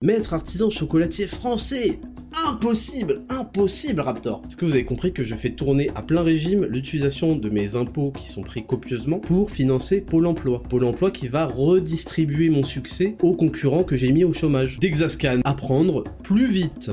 [0.00, 1.98] Maître artisan chocolatier français.
[2.48, 4.42] Impossible Impossible, Raptor.
[4.46, 7.74] Est-ce que vous avez compris que je fais tourner à plein régime l'utilisation de mes
[7.74, 10.62] impôts qui sont pris copieusement pour financer Pôle emploi?
[10.62, 14.78] Pôle emploi qui va redistribuer mon succès aux concurrents que j'ai mis au chômage.
[14.78, 16.92] Dexascan, apprendre plus vite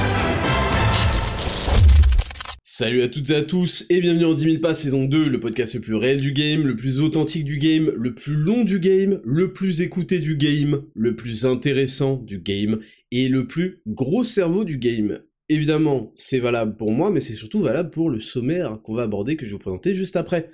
[2.81, 5.39] Salut à toutes et à tous et bienvenue en 10 000 pas saison 2, le
[5.39, 8.79] podcast le plus réel du game, le plus authentique du game, le plus long du
[8.79, 12.79] game, le plus écouté du game, le plus intéressant du game
[13.11, 15.19] et le plus gros cerveau du game.
[15.47, 19.37] Évidemment, c'est valable pour moi, mais c'est surtout valable pour le sommaire qu'on va aborder
[19.37, 20.49] que je vais vous présenter juste après.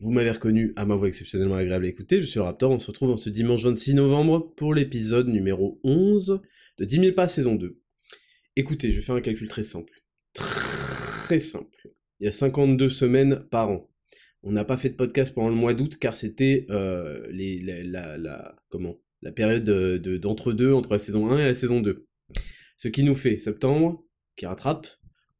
[0.00, 2.78] Vous m'avez reconnu à ma voix exceptionnellement agréable à écouter, je suis le Raptor, on
[2.78, 6.40] se retrouve en ce dimanche 26 novembre pour l'épisode numéro 11
[6.78, 7.78] de 10 000 pas saison 2.
[8.56, 9.92] Écoutez, je vais faire un calcul très simple
[11.24, 11.90] très simple.
[12.20, 13.90] Il y a 52 semaines par an.
[14.42, 19.32] On n'a pas fait de podcast pendant le mois d'août car c'était euh, la, la,
[19.34, 19.64] période
[20.20, 22.06] d'entre-deux entre la saison 1 et la saison 2.
[22.76, 24.04] Ce qui nous fait septembre,
[24.36, 24.86] qui rattrape,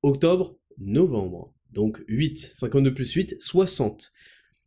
[0.03, 1.55] octobre, novembre.
[1.71, 4.11] Donc 8, 52 plus 8, 60.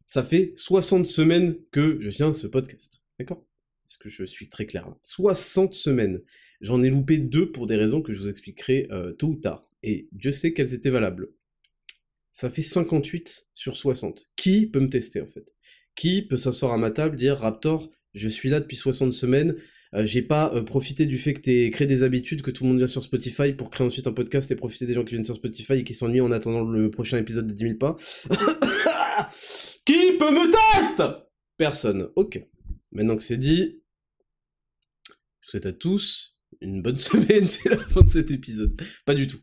[0.06, 3.04] Ça fait 60 semaines que je viens ce podcast.
[3.18, 3.44] D'accord?
[3.88, 6.22] Est-ce que je suis très clair là 60 semaines.
[6.62, 9.67] J'en ai loupé deux pour des raisons que je vous expliquerai euh, tôt ou tard
[9.88, 11.30] et Dieu sait qu'elles étaient valables.
[12.34, 14.28] Ça fait 58 sur 60.
[14.36, 15.54] Qui peut me tester en fait?
[15.96, 19.56] Qui peut s'asseoir à ma table, dire Raptor, je suis là depuis 60 semaines,
[19.94, 22.70] euh, j'ai pas euh, profité du fait que t'aies créé des habitudes, que tout le
[22.70, 25.24] monde vient sur Spotify pour créer ensuite un podcast et profiter des gens qui viennent
[25.24, 27.96] sur Spotify et qui s'ennuient en attendant le prochain épisode de 10 000 pas.
[29.86, 31.24] qui peut me tester?
[31.58, 32.10] Personne.
[32.18, 32.44] Ok.
[32.92, 33.82] Maintenant que c'est dit,
[35.08, 38.80] je vous souhaite à tous une bonne semaine, c'est la fin de cet épisode.
[39.06, 39.40] Pas du tout.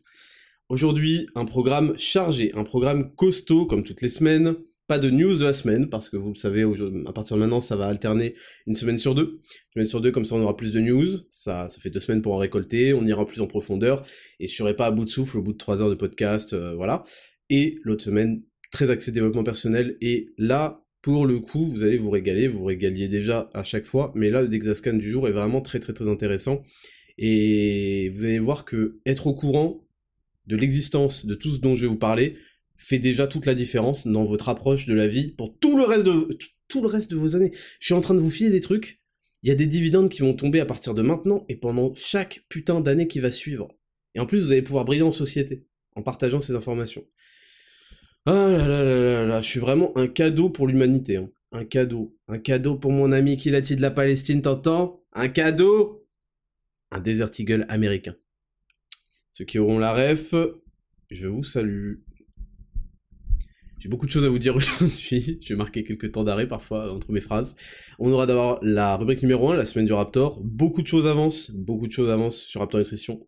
[0.67, 4.55] Aujourd'hui, un programme chargé, un programme costaud comme toutes les semaines.
[4.87, 6.63] Pas de news de la semaine, parce que vous le savez,
[7.05, 8.33] à partir de maintenant, ça va alterner
[8.65, 9.41] une semaine sur deux.
[9.51, 11.07] Une semaine sur deux, comme ça on aura plus de news.
[11.29, 14.03] Ça, ça fait deux semaines pour en récolter, on ira plus en profondeur,
[14.39, 16.53] et je serai pas à bout de souffle au bout de trois heures de podcast,
[16.53, 17.03] euh, voilà.
[17.51, 22.09] Et l'autre semaine, très axé développement personnel, et là, pour le coup, vous allez vous
[22.09, 25.61] régaler, vous régaliez déjà à chaque fois, mais là, le Dexascan du jour est vraiment
[25.61, 26.63] très très très intéressant.
[27.17, 29.84] Et vous allez voir que être au courant
[30.47, 32.37] de l'existence de tout ce dont je vais vous parler
[32.77, 36.03] fait déjà toute la différence dans votre approche de la vie pour tout le reste
[36.03, 37.51] de, tout le reste de vos années.
[37.79, 39.01] Je suis en train de vous filer des trucs,
[39.43, 42.43] il y a des dividendes qui vont tomber à partir de maintenant et pendant chaque
[42.49, 43.69] putain d'année qui va suivre.
[44.15, 47.05] Et en plus, vous allez pouvoir briller en société en partageant ces informations.
[48.25, 51.17] Ah là là là là là, je suis vraiment un cadeau pour l'humanité.
[51.17, 51.29] Hein.
[51.51, 52.17] Un cadeau.
[52.27, 55.03] Un cadeau pour mon ami qui dit de la Palestine, t'entends?
[55.13, 56.07] Un cadeau
[56.91, 58.15] Un Desert Eagle américain.
[59.37, 60.33] Ceux qui auront la ref,
[61.11, 61.95] je vous salue.
[63.79, 65.41] J'ai beaucoup de choses à vous dire aujourd'hui.
[65.43, 67.57] Je vais marquer quelques temps d'arrêt parfois entre mes phrases.
[67.99, 70.39] On aura d'abord la rubrique numéro 1, la semaine du Raptor.
[70.41, 71.51] Beaucoup de choses avancent.
[71.51, 73.27] Beaucoup de choses avancent sur Raptor Nutrition,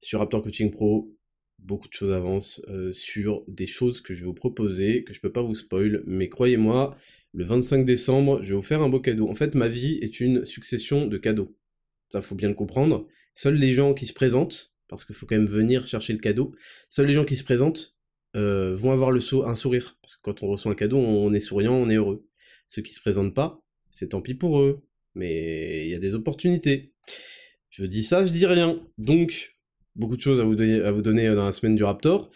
[0.00, 1.14] sur Raptor Coaching Pro.
[1.60, 5.20] Beaucoup de choses avancent euh, sur des choses que je vais vous proposer, que je
[5.20, 6.02] peux pas vous spoil.
[6.04, 6.96] Mais croyez-moi,
[7.32, 9.28] le 25 décembre, je vais vous faire un beau cadeau.
[9.28, 11.56] En fait, ma vie est une succession de cadeaux.
[12.08, 13.06] Ça, faut bien le comprendre.
[13.34, 16.54] Seuls les gens qui se présentent parce qu'il faut quand même venir chercher le cadeau.
[16.88, 17.96] Seuls les gens qui se présentent
[18.36, 21.74] euh, vont avoir un sourire, parce que quand on reçoit un cadeau, on est souriant,
[21.74, 22.26] on est heureux.
[22.66, 23.60] Ceux qui se présentent pas,
[23.90, 24.82] c'est tant pis pour eux,
[25.14, 26.94] mais il y a des opportunités.
[27.70, 28.80] Je dis ça, je dis rien.
[28.98, 29.56] Donc,
[29.96, 32.30] beaucoup de choses à vous donner, à vous donner dans la semaine du Raptor.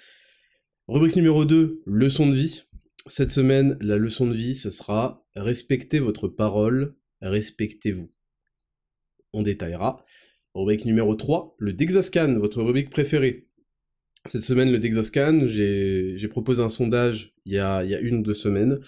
[0.88, 2.64] Rubrique numéro 2, leçon de vie.
[3.06, 8.12] Cette semaine, la leçon de vie, ce sera respectez votre parole, respectez-vous.
[9.32, 10.04] On détaillera.
[10.58, 13.46] Rubrique numéro 3, le Dexascan, votre rubrique préférée.
[14.26, 18.80] Cette semaine, le Dexascan, j'ai proposé un sondage il y, a, une ou deux semaines,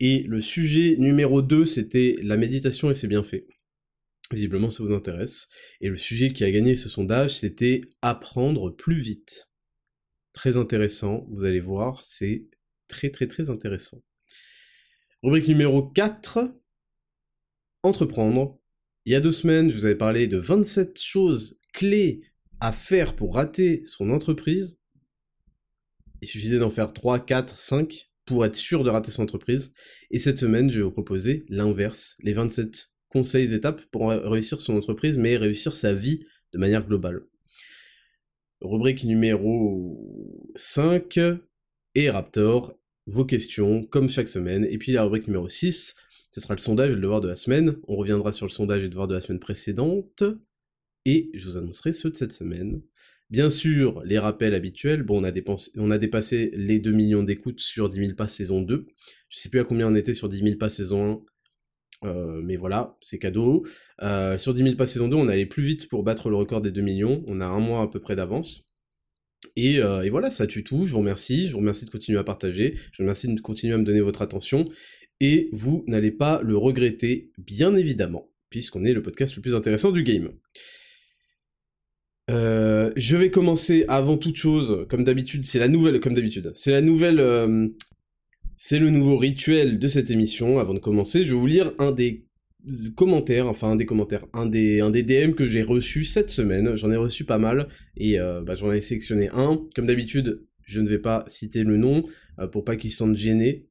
[0.00, 3.46] et le sujet numéro 2, c'était la méditation et c'est bien fait.
[4.32, 5.48] Visiblement, ça vous intéresse.
[5.80, 9.48] Et le sujet qui a gagné ce sondage, c'était apprendre plus vite.
[10.32, 12.48] Très intéressant, vous allez voir, c'est
[12.88, 14.02] très très très intéressant.
[15.22, 16.52] Rubrique numéro 4,
[17.84, 18.58] entreprendre.
[19.04, 22.22] Il y a deux semaines, je vous avais parlé de 27 choses clés
[22.60, 24.78] à faire pour rater son entreprise.
[26.20, 29.74] Il suffisait d'en faire 3, 4, 5 pour être sûr de rater son entreprise.
[30.12, 34.76] Et cette semaine, je vais vous proposer l'inverse, les 27 conseils, étapes pour réussir son
[34.76, 37.22] entreprise, mais réussir sa vie de manière globale.
[38.60, 41.18] Rubrique numéro 5,
[41.96, 44.64] et Raptor, vos questions, comme chaque semaine.
[44.70, 45.96] Et puis la rubrique numéro 6,
[46.34, 47.76] ce sera le sondage et le devoir de la semaine.
[47.88, 50.24] On reviendra sur le sondage et le devoir de la semaine précédente.
[51.04, 52.80] Et je vous annoncerai ceux de cette semaine.
[53.28, 55.02] Bien sûr, les rappels habituels.
[55.02, 55.32] Bon, on a,
[55.76, 58.86] on a dépassé les 2 millions d'écoutes sur 10 000 pas saison 2.
[59.28, 61.22] Je sais plus à combien on était sur 10 000 pas saison
[62.02, 62.08] 1.
[62.08, 63.64] Euh, mais voilà, c'est cadeau.
[64.02, 66.60] Euh, sur 10 000 pas saison 2, on allait plus vite pour battre le record
[66.60, 67.24] des 2 millions.
[67.26, 68.72] On a un mois à peu près d'avance.
[69.56, 70.86] Et, euh, et, voilà, ça tue tout.
[70.86, 71.46] Je vous remercie.
[71.46, 72.74] Je vous remercie de continuer à partager.
[72.92, 74.64] Je vous remercie de continuer à me donner votre attention.
[75.22, 79.92] Et vous n'allez pas le regretter, bien évidemment, puisqu'on est le podcast le plus intéressant
[79.92, 80.32] du game.
[82.28, 86.72] Euh, je vais commencer avant toute chose, comme d'habitude, c'est la nouvelle, comme d'habitude, c'est
[86.72, 87.68] la nouvelle, euh,
[88.56, 90.58] c'est le nouveau rituel de cette émission.
[90.58, 92.26] Avant de commencer, je vais vous lire un des
[92.96, 96.74] commentaires, enfin un des commentaires, un des, un DM que j'ai reçu cette semaine.
[96.74, 99.64] J'en ai reçu pas mal et euh, bah, j'en ai sélectionné un.
[99.76, 102.02] Comme d'habitude, je ne vais pas citer le nom
[102.50, 103.68] pour pas qu'ils se gênés.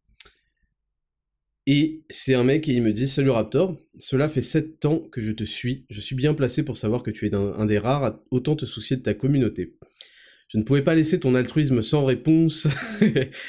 [1.68, 5.22] Et c'est un mec et il me dit Salut Raptor, cela fait 7 ans que
[5.22, 8.04] je te suis, je suis bien placé pour savoir que tu es un, des rares
[8.04, 9.78] à autant te soucier de ta communauté.
[10.48, 12.68] Je ne pouvais pas laisser ton altruisme sans réponse.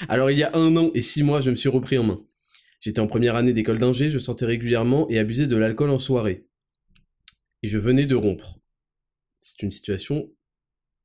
[0.08, 2.24] Alors il y a un an et 6 mois, je me suis repris en main.
[2.80, 6.46] J'étais en première année d'école d'ingé, je sortais régulièrement et abusais de l'alcool en soirée.
[7.62, 8.58] Et je venais de rompre.
[9.38, 10.30] C'est une situation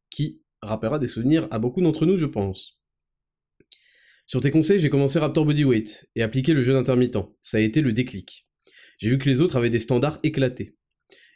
[0.10, 2.82] qui rappellera des souvenirs à beaucoup d'entre nous, je pense.
[4.28, 7.18] Sur tes conseils, j'ai commencé Raptor Bodyweight et appliqué le jeûne intermittent.
[7.42, 8.46] Ça a été le déclic.
[8.98, 10.76] J'ai vu que les autres avaient des standards éclatés.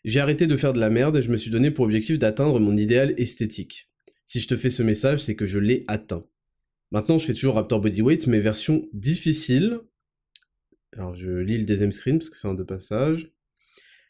[0.04, 2.60] J'ai arrêté de faire de la merde et je me suis donné pour objectif d'atteindre
[2.60, 3.90] mon idéal esthétique.
[4.26, 6.26] Si je te fais ce message, c'est que je l'ai atteint.
[6.92, 9.80] Maintenant, je fais toujours Raptor Bodyweight, mais version difficile.
[10.92, 13.32] Alors, je lis le deuxième screen parce que c'est un deux passages.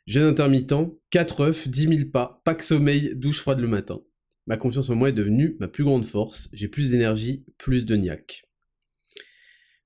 [0.07, 0.74] Jeûne intermittent,
[1.12, 4.01] 4 œufs, 10 000 pas, pas que sommeil, douche froide le matin.
[4.48, 6.50] Ma confiance en moi est devenue ma plus grande force.
[6.51, 8.48] J'ai plus d'énergie, plus de niaque.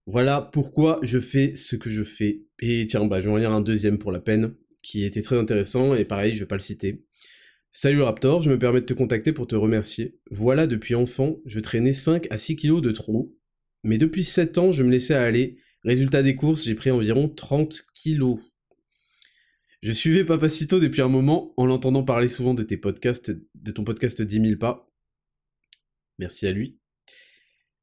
[0.07, 2.43] Voilà pourquoi je fais ce que je fais.
[2.61, 4.53] Et tiens, bah, je vais en lire un deuxième pour la peine,
[4.83, 7.03] qui était très intéressant, et pareil, je vais pas le citer.
[7.71, 10.19] Salut Raptor, je me permets de te contacter pour te remercier.
[10.29, 13.35] Voilà, depuis enfant, je traînais 5 à 6 kilos de trop,
[13.83, 15.57] mais depuis 7 ans, je me laissais aller.
[15.83, 18.39] Résultat des courses, j'ai pris environ 30 kilos.
[19.81, 23.83] Je suivais Papacito depuis un moment, en l'entendant parler souvent de tes podcasts, de ton
[23.83, 24.89] podcast 10 000 pas.
[26.17, 26.79] Merci à lui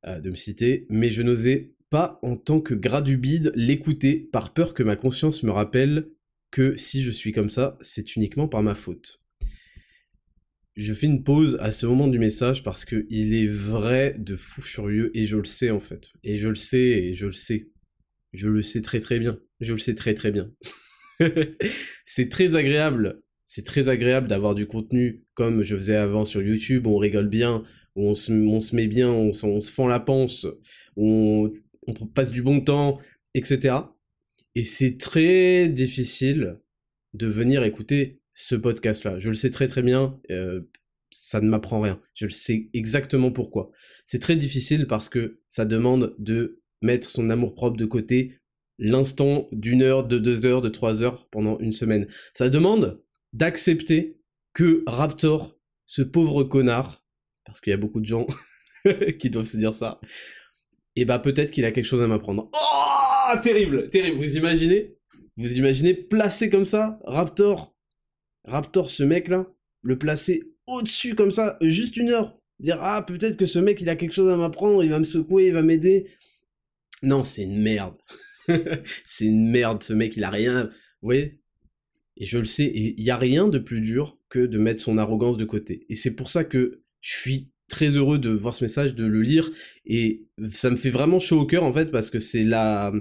[0.07, 4.17] euh, de me citer, mais je n'osais pas en tant que gras du bide l'écouter
[4.33, 6.09] par peur que ma conscience me rappelle
[6.51, 9.21] que si je suis comme ça, c'est uniquement par ma faute.
[10.75, 14.37] Je fais une pause à ce moment du message parce que il est vrai de
[14.37, 16.09] fou furieux et je le sais en fait.
[16.25, 17.69] Et je le sais et je le sais.
[18.33, 19.39] Je le sais très très bien.
[19.61, 20.51] Je le sais très très bien.
[22.07, 23.23] c'est très agréable.
[23.45, 27.65] C'est très agréable d'avoir du contenu comme je faisais avant sur YouTube, on rigole bien,
[27.97, 28.33] où on se,
[28.75, 30.47] met bien, on, on se fend la panse,
[30.97, 31.53] on,
[31.87, 32.99] on passe du bon temps,
[33.35, 33.77] etc.
[34.55, 36.59] Et c'est très difficile
[37.15, 39.19] de venir écouter ce podcast-là.
[39.19, 40.63] Je le sais très très bien, euh,
[41.11, 42.01] ça ne m'apprend rien.
[42.15, 43.71] Je le sais exactement pourquoi.
[44.07, 48.39] C'est très difficile parce que ça demande de mettre son amour-propre de côté
[48.79, 52.09] l'instant d'une heure, de deux heures, de trois heures pendant une semaine.
[52.35, 53.03] Ça demande
[53.33, 54.19] d'accepter
[54.55, 57.05] que Raptor, ce pauvre connard,
[57.45, 58.27] parce qu'il y a beaucoup de gens
[59.19, 60.01] qui doivent se dire ça,
[60.97, 62.51] et bah peut-être qu'il a quelque chose à m'apprendre.
[62.55, 64.17] Oh Terrible, terrible.
[64.17, 64.97] Vous imaginez
[65.37, 67.75] Vous imaginez placer comme ça Raptor
[68.45, 69.47] Raptor, ce mec-là,
[69.83, 72.39] le placer au-dessus comme ça, juste une heure.
[72.59, 75.05] Dire ah peut-être que ce mec il a quelque chose à m'apprendre, il va me
[75.05, 76.09] secouer, il va m'aider.
[77.03, 77.97] Non, c'est une merde.
[79.05, 80.65] c'est une merde, ce mec il a rien.
[80.65, 81.41] Vous voyez?
[82.17, 84.99] Et je le sais, il y a rien de plus dur que de mettre son
[84.99, 85.87] arrogance de côté.
[85.89, 89.23] Et c'est pour ça que je suis très heureux de voir ce message, de le
[89.23, 89.51] lire,
[89.85, 92.93] et ça me fait vraiment chaud au cœur en fait, parce que c'est la...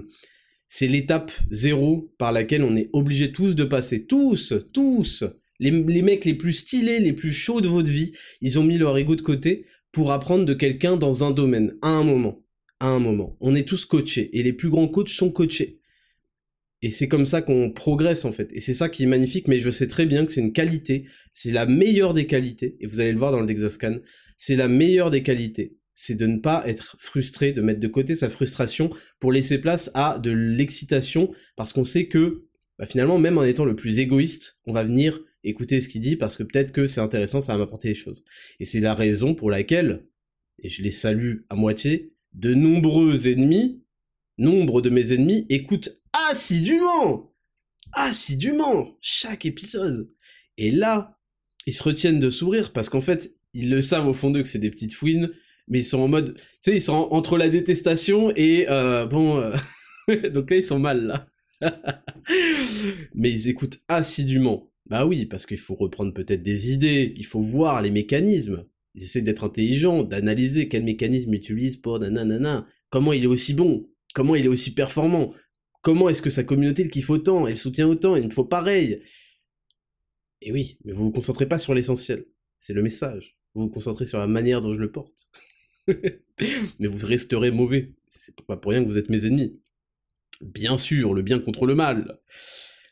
[0.74, 4.06] C'est l'étape zéro par laquelle on est obligé tous de passer.
[4.06, 5.22] Tous, tous
[5.60, 8.78] les, les mecs les plus stylés, les plus chauds de votre vie, ils ont mis
[8.78, 12.42] leur ego de côté pour apprendre de quelqu'un dans un domaine, à un moment.
[12.80, 13.36] À un moment.
[13.40, 15.78] On est tous coachés, et les plus grands coachs sont coachés.
[16.80, 18.50] Et c'est comme ça qu'on progresse en fait.
[18.54, 21.04] Et c'est ça qui est magnifique, mais je sais très bien que c'est une qualité,
[21.34, 23.98] c'est la meilleure des qualités, et vous allez le voir dans le Dexascan,
[24.42, 25.78] c'est la meilleure des qualités.
[25.94, 29.92] C'est de ne pas être frustré, de mettre de côté sa frustration pour laisser place
[29.94, 34.58] à de l'excitation, parce qu'on sait que bah, finalement, même en étant le plus égoïste,
[34.66, 37.58] on va venir écouter ce qu'il dit parce que peut-être que c'est intéressant, ça va
[37.58, 38.24] m'apporter des choses.
[38.58, 40.08] Et c'est la raison pour laquelle,
[40.58, 43.84] et je les salue à moitié, de nombreux ennemis,
[44.38, 47.32] nombre de mes ennemis écoutent assidûment,
[47.92, 50.08] assidûment chaque épisode.
[50.58, 51.16] Et là,
[51.64, 54.48] ils se retiennent de sourire parce qu'en fait, ils le savent au fond d'eux que
[54.48, 55.30] c'est des petites fouines,
[55.68, 59.38] mais ils sont en mode, tu sais, ils sont entre la détestation et euh, bon,
[59.38, 59.54] euh,
[60.30, 61.28] donc là ils sont mal là.
[63.14, 64.68] mais ils écoutent assidûment.
[64.86, 68.66] Bah oui, parce qu'il faut reprendre peut-être des idées, il faut voir les mécanismes.
[68.94, 73.54] Ils essaient d'être intelligents, d'analyser quel mécanisme ils utilisent pour nanana, comment il est aussi
[73.54, 75.32] bon, comment il est aussi performant,
[75.82, 79.00] comment est-ce que sa communauté le kiffe autant, elle soutient autant, il me faut pareil.
[80.42, 82.26] Et oui, mais vous vous concentrez pas sur l'essentiel,
[82.58, 83.38] c'est le message.
[83.54, 85.30] Vous vous concentrez sur la manière dont je le porte.
[85.86, 87.92] mais vous resterez mauvais.
[88.08, 89.60] C'est pas pour rien que vous êtes mes ennemis.
[90.40, 92.18] Bien sûr, le bien contre le mal.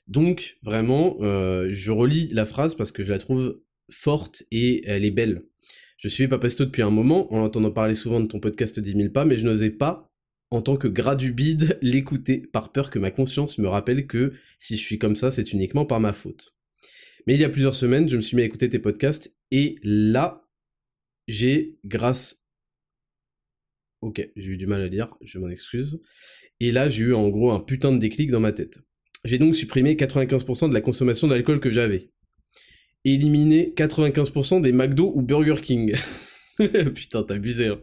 [0.07, 5.05] Donc, vraiment, euh, je relis la phrase parce que je la trouve forte et elle
[5.05, 5.45] est belle.
[5.97, 9.09] Je suis Papasto depuis un moment, en entendant parler souvent de ton podcast 10 000
[9.11, 10.11] pas, mais je n'osais pas,
[10.51, 14.33] en tant que gras du bide, l'écouter par peur que ma conscience me rappelle que
[14.59, 16.55] si je suis comme ça, c'est uniquement par ma faute.
[17.27, 19.77] Mais il y a plusieurs semaines, je me suis mis à écouter tes podcasts et
[19.83, 20.40] là,
[21.31, 22.45] j'ai, grâce...
[24.01, 26.01] Ok, j'ai eu du mal à lire, je m'en excuse.
[26.59, 28.79] Et là, j'ai eu en gros un putain de déclic dans ma tête.
[29.25, 32.11] J'ai donc supprimé 95% de la consommation d'alcool que j'avais.
[33.05, 35.95] Éliminé 95% des McDo ou Burger King.
[36.95, 37.69] Putain, abusé.
[37.69, 37.81] Hein.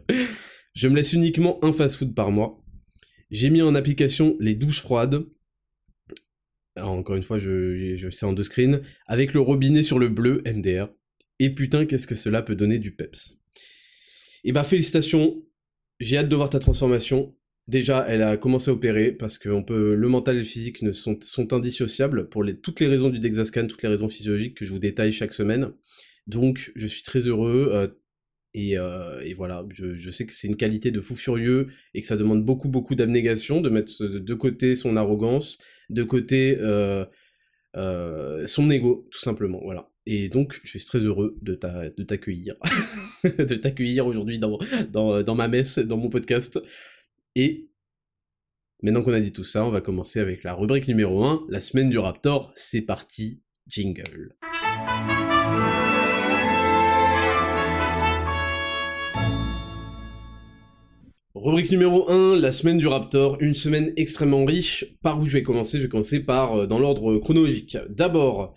[0.74, 2.62] Je me laisse uniquement un fast-food par mois.
[3.30, 5.24] J'ai mis en application les douches froides.
[6.76, 8.80] encore une fois, je, je sais en deux screens.
[9.06, 10.88] Avec le robinet sur le bleu, MDR.
[11.40, 13.37] Et putain, qu'est-ce que cela peut donner du peps.
[14.44, 15.42] Et eh bah félicitations,
[16.00, 17.34] j'ai hâte de voir ta transformation.
[17.66, 21.18] Déjà, elle a commencé à opérer parce que le mental et le physique ne sont,
[21.52, 25.12] indissociables pour toutes les raisons du Dexascan, toutes les raisons physiologiques que je vous détaille
[25.12, 25.72] chaque semaine.
[26.26, 27.70] Donc, je suis très heureux.
[27.72, 27.88] Euh,
[28.54, 32.06] et, euh, et, voilà, je, sais que c'est une qualité de fou furieux et que
[32.06, 35.58] ça demande beaucoup, beaucoup d'abnégation, de mettre de côté son arrogance,
[35.90, 37.04] de côté euh,
[38.46, 39.60] son ego, tout simplement.
[39.62, 39.90] Voilà.
[40.10, 42.54] Et donc, je suis très heureux de t'accueillir,
[43.24, 44.58] de t'accueillir aujourd'hui dans,
[44.90, 46.58] dans, ma messe, dans mon podcast.
[47.36, 47.68] Et
[48.82, 51.60] maintenant qu'on a dit tout ça, on va commencer avec la rubrique numéro 1, la
[51.60, 52.50] semaine du Raptor.
[52.54, 54.34] C'est parti, jingle.
[61.34, 64.86] Rubrique numéro 1, la semaine du Raptor, une semaine extrêmement riche.
[65.02, 65.76] Par où je vais commencer?
[65.76, 67.76] Je vais commencer par euh, dans l'ordre chronologique.
[67.90, 68.54] D'abord,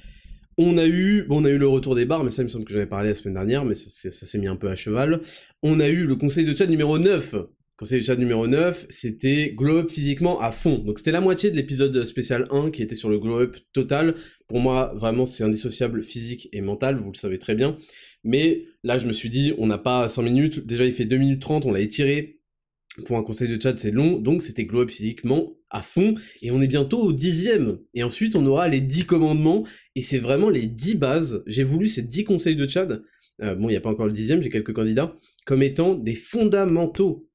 [0.57, 2.65] on a eu, bon, on a eu le retour des bars, mais ça me semble
[2.65, 5.21] que j'avais parlé la semaine dernière, mais ça, s'est mis un peu à cheval.
[5.63, 7.35] On a eu le conseil de chat numéro 9,
[7.81, 10.77] Conseil de chat numéro 9, c'était glow up physiquement à fond.
[10.77, 14.13] Donc c'était la moitié de l'épisode spécial 1 qui était sur le glow up total.
[14.47, 17.79] Pour moi, vraiment, c'est indissociable physique et mental, vous le savez très bien.
[18.23, 20.67] Mais là, je me suis dit, on n'a pas 100 minutes.
[20.67, 22.39] Déjà, il fait 2 minutes 30, on l'a étiré.
[23.05, 24.19] Pour un conseil de chat, c'est long.
[24.19, 26.15] Donc c'était glow up physiquement à fond.
[26.41, 27.79] Et on est bientôt au dixième.
[27.93, 29.65] Et ensuite, on aura les 10 commandements.
[29.95, 31.43] Et c'est vraiment les 10 bases.
[31.47, 32.87] J'ai voulu ces 10 conseils de chat.
[33.41, 35.17] Euh, bon, il n'y a pas encore le dixième, j'ai quelques candidats.
[35.45, 37.27] Comme étant des fondamentaux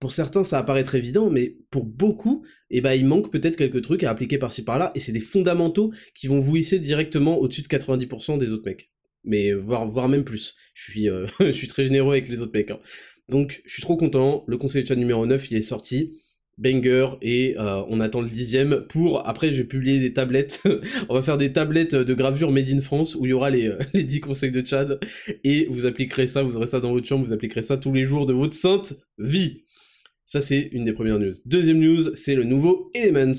[0.00, 3.80] pour certains, ça apparaît très évident, mais pour beaucoup, eh ben, il manque peut-être quelques
[3.80, 7.62] trucs à appliquer par-ci par-là, et c'est des fondamentaux qui vont vous hisser directement au-dessus
[7.62, 8.90] de 90% des autres mecs.
[9.24, 10.56] Mais voire, voire même plus.
[10.74, 12.70] Je suis, euh, je suis très généreux avec les autres mecs.
[12.70, 12.80] Hein.
[13.30, 14.44] Donc, je suis trop content.
[14.46, 16.20] Le conseil de chat numéro 9, il est sorti.
[16.58, 20.62] Banger, et euh, on attend le dixième pour, après je vais publier des tablettes,
[21.08, 23.68] on va faire des tablettes de gravure made in France où il y aura les,
[23.68, 25.00] euh, les 10 conseils de Chad,
[25.42, 28.04] et vous appliquerez ça, vous aurez ça dans votre chambre, vous appliquerez ça tous les
[28.04, 29.64] jours de votre sainte vie.
[30.26, 31.34] Ça, c'est une des premières news.
[31.44, 33.34] Deuxième news, c'est le nouveau Elements.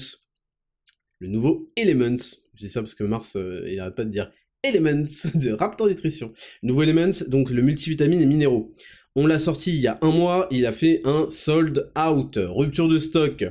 [1.19, 2.37] Le nouveau Elements.
[2.53, 4.31] Je dis ça parce que Mars, euh, il arrête pas de dire
[4.63, 5.03] Elements
[5.35, 6.31] de Raptor Nutrition.
[6.63, 8.73] Nouveau Elements, donc le multivitamine et minéraux.
[9.17, 12.89] On l'a sorti il y a un mois, il a fait un sold out, rupture
[12.89, 13.45] de stock.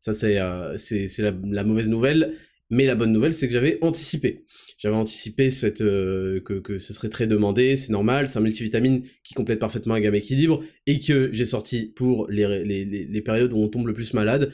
[0.00, 0.76] Ça, c'est euh,
[1.18, 2.34] la, mauvaise nouvelle.
[2.68, 4.44] Mais la bonne nouvelle, c'est que j'avais anticipé.
[4.78, 9.58] J'avais anticipé euh, que, ce serait très demandé, c'est normal, c'est un multivitamine qui complète
[9.58, 13.92] parfaitement un gamme équilibre, et que j'ai sorti pour les, périodes où on tombe le
[13.92, 14.52] plus malade,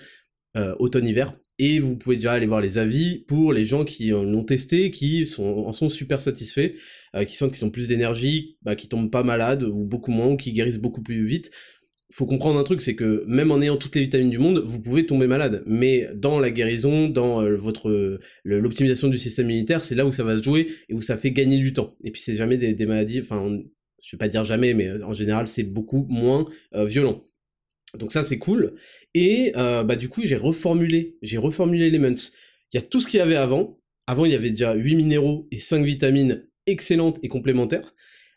[0.57, 1.37] euh, automne-hiver.
[1.61, 5.28] Et vous pouvez déjà aller voir les avis pour les gens qui l'ont testé, qui
[5.38, 6.75] en sont super satisfaits,
[7.15, 10.29] euh, qui sentent qu'ils ont plus d'énergie, bah, qui tombent pas malades, ou beaucoup moins,
[10.29, 11.50] ou qui guérissent beaucoup plus vite
[12.11, 14.81] faut comprendre un truc, c'est que même en ayant toutes les vitamines du monde, vous
[14.81, 15.62] pouvez tomber malade.
[15.67, 20.25] Mais dans la guérison, dans euh, votre l'optimisation du système immunitaire, c'est là où ça
[20.25, 21.97] va se jouer et où ça fait gagner du temps.
[22.05, 23.59] Et puis c'est jamais des, maladies, enfin,
[24.03, 27.25] je vais pas dire jamais, mais en général c'est beaucoup moins euh, violent.
[27.99, 28.75] Donc ça c'est cool.
[29.15, 32.33] Et euh, bah du coup j'ai reformulé, j'ai reformulé Elements.
[32.73, 33.81] Il y a tout ce qu'il y avait avant.
[34.07, 37.95] Avant il y avait déjà 8 minéraux et 5 vitamines excellentes et complémentaires.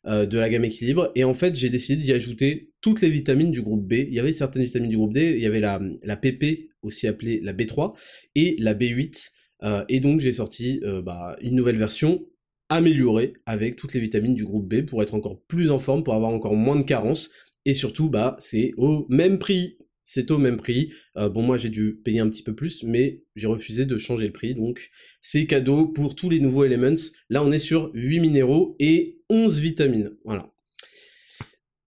[0.07, 1.11] Euh, de la gamme équilibre.
[1.13, 3.93] Et en fait, j'ai décidé d'y ajouter toutes les vitamines du groupe B.
[3.93, 7.05] Il y avait certaines vitamines du groupe D, il y avait la, la PP, aussi
[7.05, 7.95] appelée la B3,
[8.33, 9.29] et la B8.
[9.61, 12.25] Euh, et donc j'ai sorti euh, bah, une nouvelle version
[12.69, 16.15] améliorée avec toutes les vitamines du groupe B pour être encore plus en forme, pour
[16.15, 17.29] avoir encore moins de carences.
[17.65, 19.77] Et surtout, bah, c'est au même prix.
[20.03, 20.91] C'est au même prix.
[21.17, 24.27] Euh, bon, moi, j'ai dû payer un petit peu plus, mais j'ai refusé de changer
[24.27, 24.55] le prix.
[24.55, 24.89] Donc,
[25.21, 26.95] c'est cadeau pour tous les nouveaux Elements.
[27.29, 30.17] Là, on est sur 8 minéraux et 11 vitamines.
[30.25, 30.51] Voilà.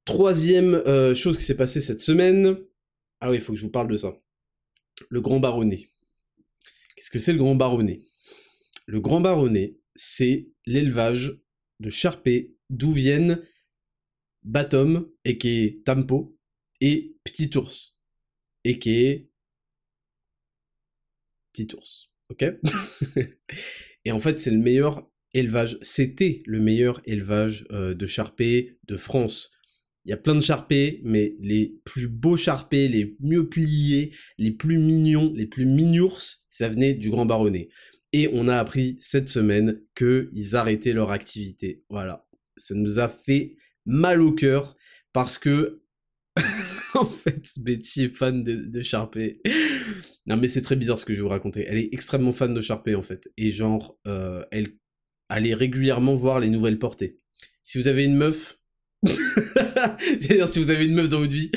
[0.04, 2.56] Troisième euh, chose qui s'est passée cette semaine.
[3.21, 4.16] Ah oui, il faut que je vous parle de ça.
[5.09, 5.88] Le grand baronnet.
[6.94, 8.00] Qu'est-ce que c'est le grand baronnet?
[8.87, 11.40] Le grand baronnet, c'est l'élevage
[11.80, 13.42] de charpés d'où viennent
[14.42, 16.38] Batom, et Tampo,
[16.80, 17.94] et Petit Ours,
[18.64, 19.30] et qui est
[21.52, 22.11] Petit Ours.
[22.30, 22.44] Ok?
[24.04, 28.97] Et en fait, c'est le meilleur élevage, c'était le meilleur élevage euh, de charpés de
[28.97, 29.50] France.
[30.04, 34.50] Il y a plein de charpés, mais les plus beaux charpés, les mieux pliés, les
[34.50, 37.68] plus mignons, les plus minours, ça venait du Grand Baronnet.
[38.12, 41.85] Et on a appris cette semaine qu'ils arrêtaient leur activité.
[41.88, 42.28] Voilà.
[42.56, 43.56] Ça nous a fait
[43.87, 44.76] mal au cœur
[45.12, 45.83] parce que
[46.95, 49.41] en fait, Betty est fan de, de Sharpay.
[50.26, 51.64] Non, mais c'est très bizarre ce que je vais vous raconter.
[51.69, 53.29] Elle est extrêmement fan de Sharpay, en fait.
[53.37, 54.76] Et genre, euh, elle
[55.29, 57.21] allait régulièrement voir les nouvelles portées.
[57.62, 58.59] Si vous avez une meuf,
[60.21, 61.53] dire, si vous avez une meuf dans votre vie,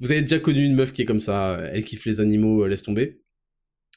[0.00, 2.68] vous avez déjà connu une meuf qui est comme ça, elle kiffe les animaux, euh,
[2.68, 3.22] laisse tomber.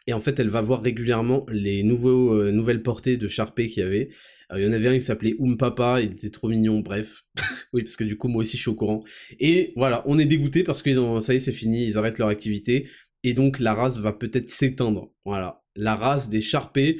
[0.07, 3.85] Et en fait, elle va voir régulièrement les euh, nouvelles portées de Sharpay qu'il y
[3.85, 4.09] avait.
[4.53, 7.23] Il y en avait un qui s'appelait Oum Papa, il était trop mignon, bref.
[7.73, 9.03] oui, parce que du coup, moi aussi, je suis au courant.
[9.39, 12.19] Et voilà, on est dégoûté parce que ont, ça y est, c'est fini, ils arrêtent
[12.19, 12.87] leur activité.
[13.23, 15.11] Et donc, la race va peut-être s'éteindre.
[15.25, 15.63] Voilà.
[15.75, 16.99] La race des Sharpay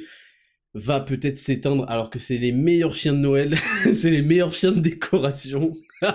[0.76, 3.56] va peut-être s'éteindre alors que c'est les meilleurs chiens de Noël,
[3.94, 5.72] c'est les meilleurs chiens de décoration.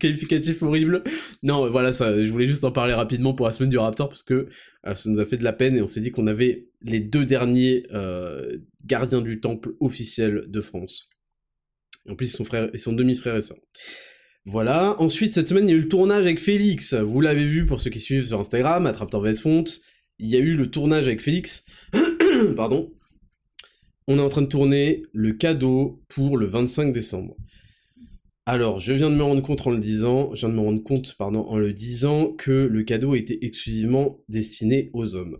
[0.00, 1.02] Qualificatif horrible.
[1.42, 4.22] Non, voilà, ça, je voulais juste en parler rapidement pour la semaine du Raptor parce
[4.22, 4.48] que
[4.86, 7.00] euh, ça nous a fait de la peine et on s'est dit qu'on avait les
[7.00, 11.08] deux derniers euh, gardiens du temple officiels de France.
[12.08, 13.58] En plus, ils sont, frères, ils sont demi-frères et sœurs.
[14.46, 14.96] Voilà.
[15.00, 16.94] Ensuite, cette semaine, il y a eu le tournage avec Félix.
[16.94, 19.64] Vous l'avez vu pour ceux qui suivent sur Instagram, à Raptor vs Font.
[20.18, 21.64] Il y a eu le tournage avec Félix.
[22.56, 22.90] Pardon.
[24.06, 27.36] On est en train de tourner le cadeau pour le 25 décembre.
[28.46, 30.82] Alors, je viens de me rendre compte en le disant, je viens de me rendre
[30.82, 35.36] compte, en le disant que le cadeau était exclusivement destiné aux hommes.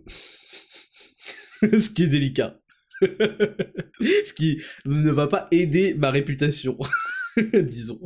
[1.79, 2.59] Ce qui est délicat.
[3.01, 6.77] Ce qui ne va pas aider ma réputation,
[7.53, 7.99] disons.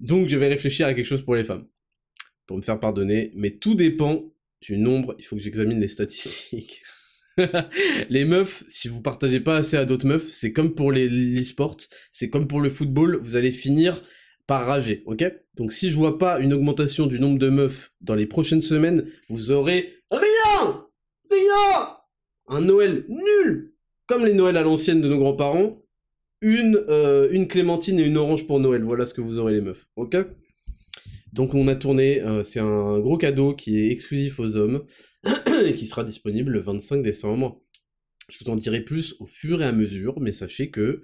[0.00, 1.66] Donc, je vais réfléchir à quelque chose pour les femmes,
[2.46, 6.82] pour me faire pardonner, mais tout dépend du nombre, il faut que j'examine les statistiques.
[8.10, 11.76] les meufs, si vous partagez pas assez à d'autres meufs, c'est comme pour les l'e-sport,
[12.10, 14.02] c'est comme pour le football, vous allez finir
[14.46, 15.24] par rager, ok?
[15.56, 19.06] Donc si je vois pas une augmentation du nombre de meufs dans les prochaines semaines,
[19.28, 20.88] vous aurez rien
[21.30, 21.97] Rien
[22.48, 23.74] Un Noël nul
[24.06, 25.82] Comme les Noëls à l'ancienne de nos grands-parents,
[26.40, 29.60] une, euh, une clémentine et une orange pour Noël, voilà ce que vous aurez les
[29.60, 30.16] meufs, ok?
[31.32, 34.84] Donc on a tourné, euh, c'est un gros cadeau qui est exclusif aux hommes
[35.66, 37.60] et qui sera disponible le 25 décembre.
[38.28, 41.02] Je vous en dirai plus au fur et à mesure, mais sachez que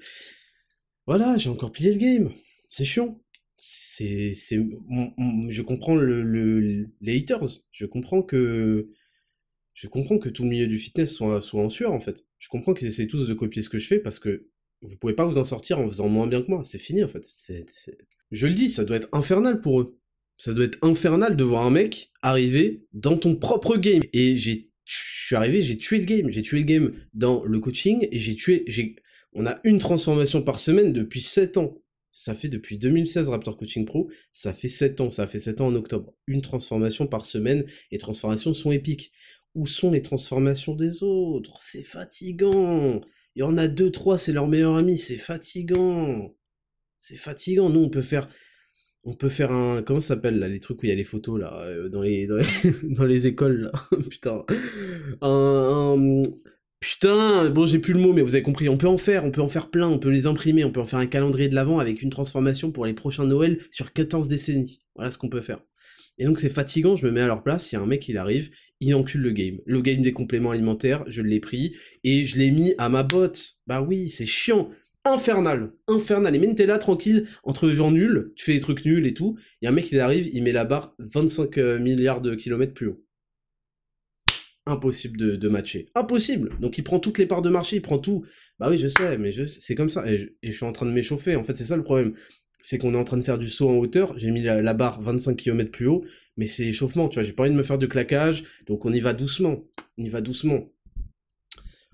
[1.07, 2.33] voilà, j'ai encore plié le game.
[2.69, 3.21] C'est chiant.
[3.57, 6.61] C'est, je comprends le,
[7.01, 7.47] les haters.
[7.71, 8.89] Je comprends que,
[9.75, 12.25] je comprends que tout le milieu du fitness soit, soit en sueur en fait.
[12.39, 14.49] Je comprends qu'ils essaient tous de copier ce que je fais parce que
[14.83, 16.63] vous pouvez pas vous en sortir en faisant moins bien que moi.
[16.65, 17.25] C'est fini en fait.
[17.25, 17.67] C'est,
[18.31, 19.99] Je le dis, ça doit être infernal pour eux
[20.37, 24.03] ça doit être infernal de voir un mec arriver dans ton propre game.
[24.13, 26.31] Et j'ai, je suis arrivé, j'ai tué le game.
[26.31, 28.65] J'ai tué le game dans le coaching et j'ai tué,
[29.33, 31.79] on a une transformation par semaine depuis 7 ans.
[32.17, 35.67] Ça fait depuis 2016 Raptor Coaching Pro, ça fait 7 ans, ça fait 7 ans
[35.67, 36.15] en octobre.
[36.29, 39.11] Une transformation par semaine, et transformations sont épiques.
[39.55, 41.57] Où sont les transformations des autres?
[41.61, 43.01] C'est fatigant.
[43.37, 46.35] Il y en a deux, trois, c'est leur meilleur ami, c'est fatigant.
[46.99, 47.69] C'est fatigant.
[47.69, 48.29] Nous, on peut faire
[49.07, 51.05] on peut faire un comment ça s'appelle là les trucs où il y a les
[51.05, 53.73] photos là euh, dans les dans les, écoles là?
[54.11, 54.45] Putain.
[55.21, 56.23] Un,
[56.81, 58.69] putain bon j'ai plus le mot mais vous avez compris.
[58.69, 60.81] On peut en faire on peut en faire plein on peut les imprimer on peut
[60.81, 64.29] en faire un calendrier de l'avant avec une transformation pour les prochains Noël sur 14
[64.29, 64.81] décennies.
[64.95, 65.61] Voilà ce qu'on peut faire.
[66.19, 66.97] Et donc c'est fatigant.
[66.97, 67.73] Je me mets à leur place.
[67.73, 68.51] Il y a un mec qui arrive
[68.85, 72.51] il encule le game le game des compléments alimentaires je l'ai pris et je l'ai
[72.51, 74.71] mis à ma botte bah oui c'est chiant
[75.05, 76.35] infernal, infernal.
[76.35, 79.37] Et même t'es là tranquille, entre gens nuls, tu fais des trucs nuls et tout,
[79.61, 82.35] il y a un mec qui arrive, il met la barre 25 euh, milliards de
[82.35, 83.05] kilomètres plus haut.
[84.67, 85.89] Impossible de, matcher.
[85.95, 88.25] Impossible Donc il prend toutes les parts de marché, il prend tout.
[88.59, 90.11] Bah oui, je sais, mais c'est comme ça.
[90.11, 92.15] Et je, suis en train de m'échauffer, en fait, c'est ça le problème.
[92.67, 94.99] C'est qu'on est en train de faire du saut en hauteur, j'ai mis la, barre
[95.03, 96.03] 25 km plus haut,
[96.39, 98.93] mais c'est échauffement, tu vois, j'ai pas envie de me faire de claquage, donc on
[98.95, 99.63] y va doucement.
[99.99, 100.73] On y va doucement.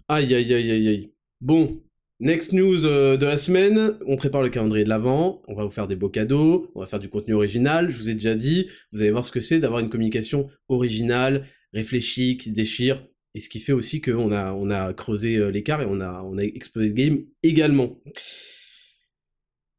[0.06, 1.12] Aïe, aïe, aïe, aïe, aïe.
[1.40, 1.82] Bon,
[2.20, 5.70] Next news euh, de la semaine, on prépare le calendrier de l'avant, on va vous
[5.70, 8.68] faire des beaux cadeaux, on va faire du contenu original, je vous ai déjà dit,
[8.92, 13.04] vous allez voir ce que c'est d'avoir une communication originale, réfléchie, qui déchire,
[13.34, 16.22] et ce qui fait aussi qu'on a, on a creusé euh, l'écart et on a,
[16.22, 17.98] on a explosé le game également.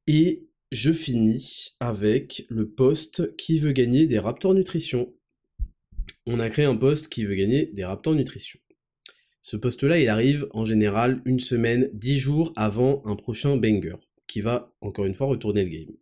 [0.07, 5.13] Et je finis avec le poste qui veut gagner des Raptors Nutrition.
[6.25, 8.59] On a créé un poste qui veut gagner des Raptors Nutrition.
[9.41, 13.95] Ce poste-là, il arrive en général une semaine, dix jours avant un prochain banger,
[14.27, 15.95] qui va encore une fois retourner le game.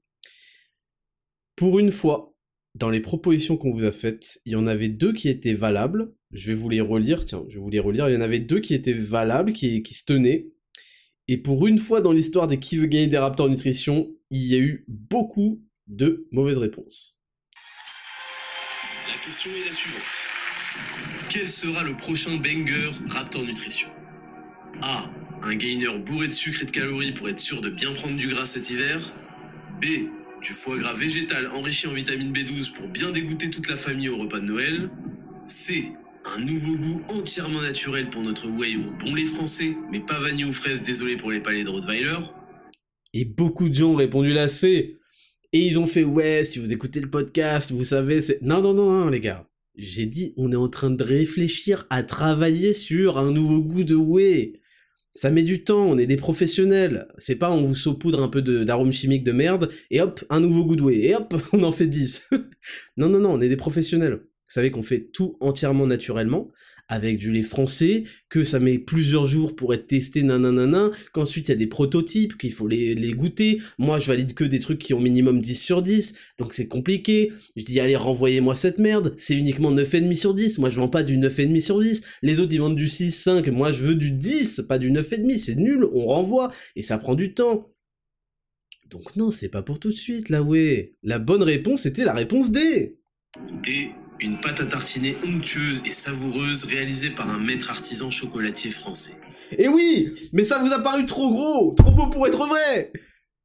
[1.56, 2.36] Pour une fois,
[2.76, 6.14] dans les propositions qu'on vous a faites, il y en avait deux qui étaient valables.
[6.32, 8.08] Je vais vous les relire, tiens, je vais vous les relire.
[8.08, 10.52] Il y en avait deux qui étaient valables, qui, qui se tenaient.
[11.32, 14.56] Et pour une fois dans l'histoire des qui veut gagner des Raptors Nutrition, il y
[14.56, 17.20] a eu beaucoup de mauvaises réponses.
[19.08, 20.02] La question est la suivante.
[21.30, 23.90] Quel sera le prochain banger Raptor Nutrition?
[24.82, 25.12] A.
[25.44, 28.28] Un gainer bourré de sucre et de calories pour être sûr de bien prendre du
[28.28, 29.14] gras cet hiver.
[29.80, 30.10] B.
[30.42, 34.18] Du foie gras végétal enrichi en vitamine B12 pour bien dégoûter toute la famille au
[34.18, 34.90] repas de Noël.
[35.46, 35.94] C.
[36.26, 40.46] Un nouveau goût entièrement naturel pour notre whey au bon lait français, mais pas vanille
[40.46, 42.20] ou fraise, désolé pour les palais de Rottweiler.
[43.14, 44.98] Et beaucoup de gens ont répondu la C.
[45.54, 48.42] Et ils ont fait ouais, si vous écoutez le podcast, vous savez, c'est...
[48.42, 49.48] Non, non, non, non, les gars.
[49.76, 53.96] J'ai dit, on est en train de réfléchir à travailler sur un nouveau goût de
[53.96, 54.60] whey.
[55.14, 57.08] Ça met du temps, on est des professionnels.
[57.18, 60.66] C'est pas on vous saupoudre un peu d'arômes chimiques de merde, et hop, un nouveau
[60.66, 62.30] goût de whey, et hop, on en fait 10.
[62.98, 64.20] non, non, non, on est des professionnels.
[64.50, 66.50] Vous savez qu'on fait tout entièrement naturellement,
[66.88, 71.52] avec du lait français, que ça met plusieurs jours pour être testé, nanana, qu'ensuite il
[71.52, 73.62] y a des prototypes, qu'il faut les, les, goûter.
[73.78, 77.32] Moi, je valide que des trucs qui ont minimum 10 sur 10, donc c'est compliqué.
[77.56, 80.58] Je dis, allez, renvoyez-moi cette merde, c'est uniquement 9,5 sur 10.
[80.58, 82.02] Moi, je vends pas du 9,5 sur 10.
[82.24, 83.48] Les autres, ils vendent du 6, 5.
[83.50, 85.38] Moi, je veux du 10, pas du 9,5.
[85.38, 87.70] C'est nul, on renvoie, et ça prend du temps.
[88.90, 90.96] Donc non, c'est pas pour tout de suite, là, ouais.
[91.04, 92.98] La bonne réponse était la réponse D.
[93.62, 99.14] D une pâte à tartiner onctueuse et savoureuse réalisée par un maître artisan chocolatier français.
[99.58, 102.92] Et oui Mais ça vous a paru trop gros Trop beau pour être vrai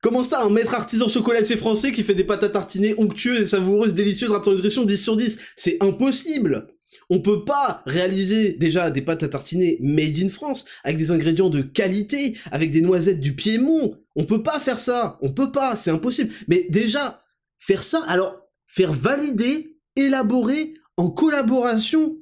[0.02, 3.46] Comment ça, un maître artisan chocolatier français qui fait des pâtes à tartiner onctueuses et
[3.46, 6.68] savoureuses, délicieuses, Raptor Nutrition 10 sur 10 C'est impossible
[7.10, 11.50] on peut pas réaliser déjà des pâtes à tartiner made in France avec des ingrédients
[11.50, 13.96] de qualité, avec des noisettes du Piémont.
[14.14, 15.18] On peut pas faire ça.
[15.20, 16.32] On peut pas, c'est impossible.
[16.46, 17.20] Mais déjà,
[17.58, 22.16] faire ça, alors faire valider élaboré en collaboration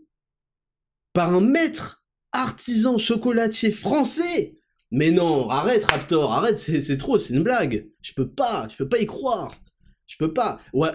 [1.13, 4.59] par un maître artisan chocolatier français.
[4.91, 7.89] Mais non, arrête Raptor, arrête, c'est trop, c'est une blague.
[8.03, 9.57] Je peux pas, je peux pas y croire.
[10.07, 10.61] Je peux pas.
[10.75, 10.93] Ouais,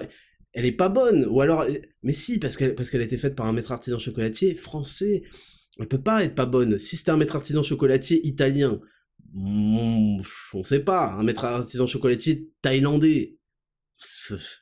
[0.53, 1.25] elle est pas bonne.
[1.25, 1.65] Ou alors,
[2.03, 5.23] mais si, parce qu'elle parce qu'elle a été faite par un maître artisan chocolatier français.
[5.79, 6.79] Elle peut pas être pas bonne.
[6.79, 8.79] Si c'était un maître artisan chocolatier italien,
[9.35, 10.21] on
[10.63, 11.11] sait pas.
[11.11, 13.37] Un maître artisan chocolatier thaïlandais,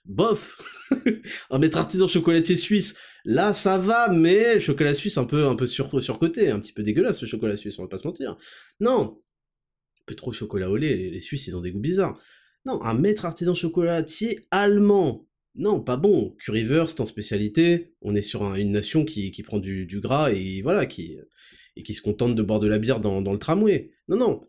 [0.06, 0.58] bof
[1.50, 2.96] un maître artisan chocolatier suisse.
[3.26, 6.84] Là ça va mais chocolat suisse un peu un peu sur surcoté un petit peu
[6.84, 8.38] dégueulasse le chocolat suisse on va pas se mentir.
[8.80, 9.20] Non.
[10.00, 12.20] Un peu trop chocolat au lait les, suisses ils ont des goûts bizarres.
[12.66, 15.28] Non un maître artisan chocolatier allemand.
[15.56, 16.36] Non pas bon.
[16.40, 17.94] Currywurst en spécialité.
[18.02, 21.18] On est sur une nation qui, qui prend du, du, gras et voilà qui
[21.78, 23.92] et qui se contente de boire de la bière dans, dans le tramway.
[24.08, 24.48] Non non.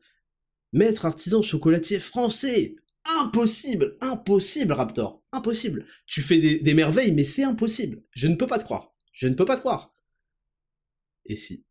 [0.72, 2.76] Maître artisan chocolatier français.
[3.20, 5.86] Impossible, impossible, Raptor, impossible.
[6.06, 8.02] Tu fais des, merveilles, mais c'est impossible.
[8.12, 8.94] Je ne peux pas te croire.
[9.12, 9.94] Je ne peux pas te croire.
[11.26, 11.64] Et si?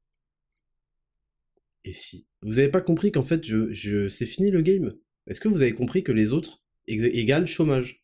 [1.83, 2.27] Et si?
[2.41, 4.95] Vous avez pas compris qu'en fait, je, je c'est fini le game?
[5.27, 8.03] Est-ce que vous avez compris que les autres égale chômage?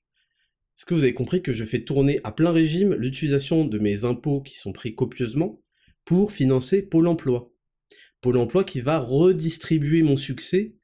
[0.78, 4.06] Est-ce que vous avez compris que je fais tourner à plein régime l'utilisation de mes
[4.06, 5.62] impôts qui sont pris copieusement
[6.06, 7.54] pour financer Pôle emploi?
[8.22, 10.76] Pôle emploi qui va redistribuer mon succès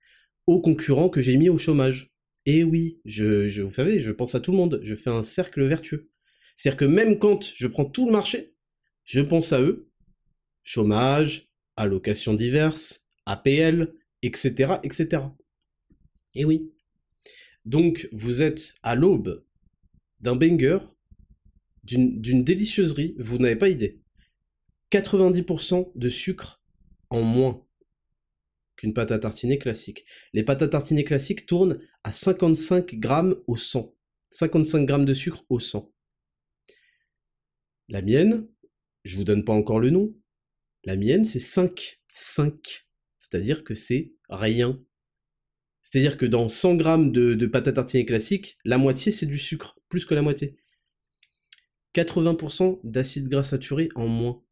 [0.46, 2.12] aux concurrents que j'ai mis au chômage.
[2.48, 5.66] Et oui, je, vous savez, je pense à tout le monde, je fais un cercle
[5.66, 6.10] vertueux.
[6.56, 8.56] C'est-à-dire que même quand je prends tout le marché,
[9.04, 9.92] je pense à eux,
[10.64, 15.24] chômage, allocations diverses, APL, etc., etc.
[16.36, 16.72] Et oui.
[17.66, 19.46] Donc, vous êtes à l'aube
[20.22, 20.80] d'un banger,
[21.84, 24.00] d'une délicieuserie, vous n'avez pas idée.
[24.94, 26.64] 90% de sucre
[27.10, 27.67] en moins
[28.78, 30.06] qu'une pâte à tartiner classique.
[30.34, 33.94] Les pâtes à tartiner classiques tournent à 55 grammes au 100.
[34.30, 35.92] 55 grammes de sucre au 100.
[37.90, 38.48] La mienne,
[39.04, 40.16] je vous donne pas encore le nom,
[40.84, 42.02] la mienne c'est 5.
[42.14, 42.88] 5.
[43.20, 44.82] C'est-à-dire que c'est rien.
[45.84, 49.40] C'est-à-dire que dans 100 grammes de, de pâte à tartiner classique, la moitié c'est du
[49.40, 50.58] sucre, plus que la moitié.
[51.96, 54.44] 80% d'acide gras saturé en moins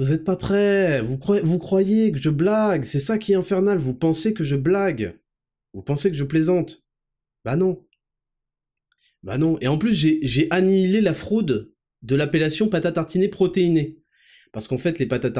[0.00, 1.02] Vous êtes pas prêts.
[1.02, 1.18] Vous,
[1.58, 2.84] croyez, que je blague.
[2.84, 3.76] C'est ça qui est infernal.
[3.76, 5.20] Vous pensez que je blague.
[5.74, 6.86] Vous pensez que je plaisante.
[7.44, 7.84] Bah non.
[9.22, 9.58] Bah non.
[9.60, 13.98] Et en plus, j'ai annihilé la fraude de l'appellation pâte à tartiner protéinée.
[14.52, 15.30] Parce qu'en fait, les pâtes à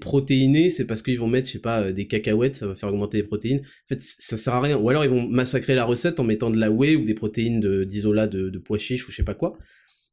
[0.00, 2.90] protéinées, c'est parce qu'ils vont mettre, je sais pas, euh, des cacahuètes, ça va faire
[2.90, 3.62] augmenter les protéines.
[3.62, 4.78] En fait, ça sert à rien.
[4.78, 7.84] Ou alors ils vont massacrer la recette en mettant de la whey ou des protéines
[7.84, 9.58] d'isolat de, de, pois chiches ou je sais pas quoi.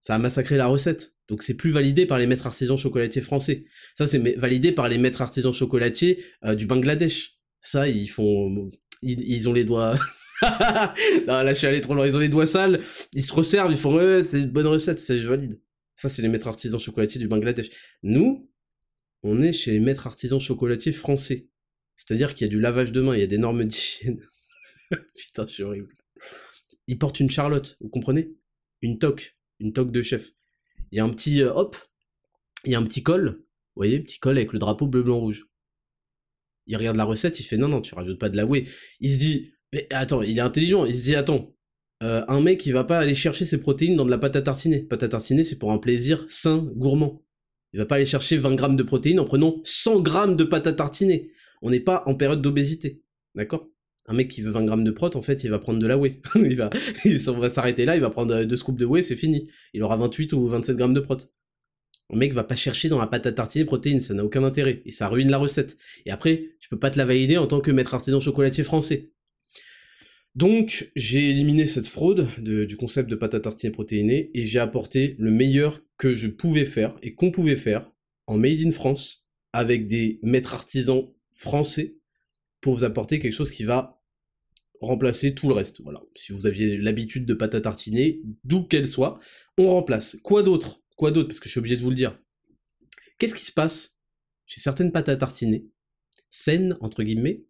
[0.02, 1.14] Ça va massacrer la recette.
[1.28, 3.66] Donc c'est plus validé par les maîtres artisans chocolatiers français.
[3.96, 7.38] Ça, c'est validé par les maîtres artisans chocolatiers euh, du Bangladesh.
[7.62, 8.72] Ça, ils font...
[9.04, 9.98] Ils, ont les doigts...
[10.42, 12.06] non, là, je suis allé trop loin.
[12.06, 12.82] Ils ont les doigts sales.
[13.14, 13.96] Ils se resservent, ils font...
[13.96, 15.62] Ouais, c'est une bonne recette, c'est valide.
[15.96, 17.70] Ça, c'est les maîtres artisans chocolatiers du Bangladesh.
[18.04, 18.50] Nous,
[19.24, 21.48] on est chez les maîtres artisans chocolatiers français.
[21.96, 24.20] C'est-à-dire qu'il y a du lavage de main, il y a des normes d'hygiène.
[25.16, 25.96] Putain, je suis horrible.
[26.88, 28.34] Ils portent une charlotte, vous comprenez?
[28.82, 30.32] Une toque, une toque de chef.
[30.91, 31.78] Il y a un petit euh, hop,
[32.65, 33.38] il y a un petit col,
[33.76, 35.47] vous voyez, petit col avec le drapeau bleu, blanc, rouge.
[36.67, 38.67] Il regarde la recette, il fait non, non, tu rajoutes pas de la whey.
[39.00, 41.56] Il se dit, mais attends, il est intelligent, il se dit, attends,
[42.04, 44.41] euh, un mec il va pas aller chercher ses protéines dans de la pâte à
[44.41, 44.84] tartiner.
[44.84, 47.24] Pâte à tartiner c'est pour un plaisir sain, gourmand.
[47.74, 50.67] Il va pas aller chercher 20 grammes de protéines en prenant 100 grammes de pâte
[50.67, 51.32] à tartiner.
[51.62, 53.02] On n'est pas en période d'obésité,
[53.36, 53.69] d'accord?
[54.08, 55.98] Un mec qui veut 20 grammes de prot, en fait, il va prendre de la
[55.98, 56.20] whey.
[56.36, 59.48] il va, s'arrêter là, il va prendre deux scoops de whey, c'est fini.
[59.74, 61.18] Il aura 28 ou 27 grammes de prot.
[62.14, 64.82] Un mec va pas chercher dans la pâte à tartiner protéines, ça n'a aucun intérêt
[64.86, 65.78] et ça ruine la recette.
[66.06, 69.12] Et après, je peux pas te la valider en tant que maître artisan chocolatier français.
[70.36, 75.16] Donc, j'ai éliminé cette fraude du concept de pâte à tartiner protéinée et j'ai apporté
[75.20, 77.92] le meilleur que je pouvais faire et qu'on pouvait faire
[78.28, 81.98] en Made in France avec des maîtres artisans français
[82.62, 84.02] pour vous apporter quelque chose qui va
[84.80, 85.82] remplacer tout le reste.
[85.82, 86.02] Voilà.
[86.15, 89.19] Si vous aviez l'habitude de pâte à tartiner, d'où qu'elle soit,
[89.58, 90.17] on remplace.
[90.24, 90.82] Quoi d'autre?
[90.95, 91.28] Quoi d'autre?
[91.28, 92.17] Parce que je suis obligé de vous le dire.
[93.17, 94.00] Qu'est-ce qui se passe
[94.45, 95.67] chez certaines pâtes à tartiner,
[96.30, 97.45] saines, entre guillemets,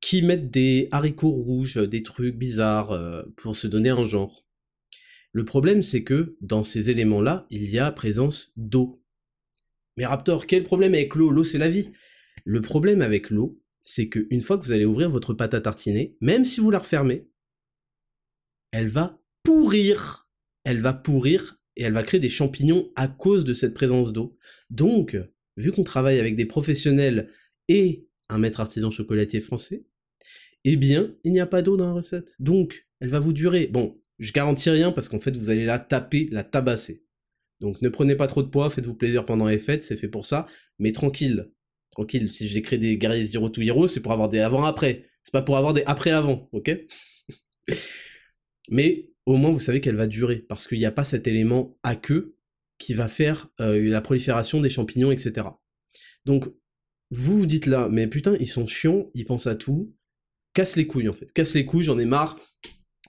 [0.00, 4.44] qui mettent des haricots rouges, des trucs bizarres euh, pour se donner un genre?
[5.32, 9.02] Le problème, c'est que dans ces éléments-là, il y a présence d'eau.
[9.96, 11.30] Mais Raptor, quel problème avec l'eau?
[11.30, 11.90] L'eau, c'est la vie.
[12.44, 16.16] Le problème avec l'eau, c'est qu'une fois que vous allez ouvrir votre pâte à tartiner,
[16.22, 17.28] même si vous la refermez,
[18.72, 20.28] elle va pourrir.
[20.64, 24.38] Elle va pourrir et elle va créer des champignons à cause de cette présence d'eau.
[24.70, 25.16] Donc,
[25.58, 27.30] vu qu'on travaille avec des professionnels
[27.68, 29.84] et un maître artisan chocolatier français,
[30.64, 32.34] eh bien, il n'y a pas d'eau dans la recette.
[32.38, 33.66] Donc, elle va vous durer.
[33.66, 37.04] Bon, je garantis rien parce qu'en fait, vous allez la taper, la tabasser.
[37.60, 40.24] Donc, ne prenez pas trop de poids, faites-vous plaisir pendant les fêtes, c'est fait pour
[40.24, 40.46] ça.
[40.78, 41.52] Mais tranquille,
[41.94, 45.02] tranquille, si j'ai créé des guerriers Zero to Hero, c'est pour avoir des avant-après.
[45.22, 46.70] C'est pas pour avoir des après-avant, ok?
[48.70, 51.78] Mais au moins, vous savez qu'elle va durer parce qu'il n'y a pas cet élément
[51.82, 52.36] à queue
[52.78, 55.46] qui va faire euh, la prolifération des champignons, etc.
[56.24, 56.48] Donc,
[57.10, 59.94] vous vous dites là, mais putain, ils sont chiants, ils pensent à tout,
[60.52, 61.32] casse les couilles en fait.
[61.32, 62.38] Casse les couilles, j'en ai marre.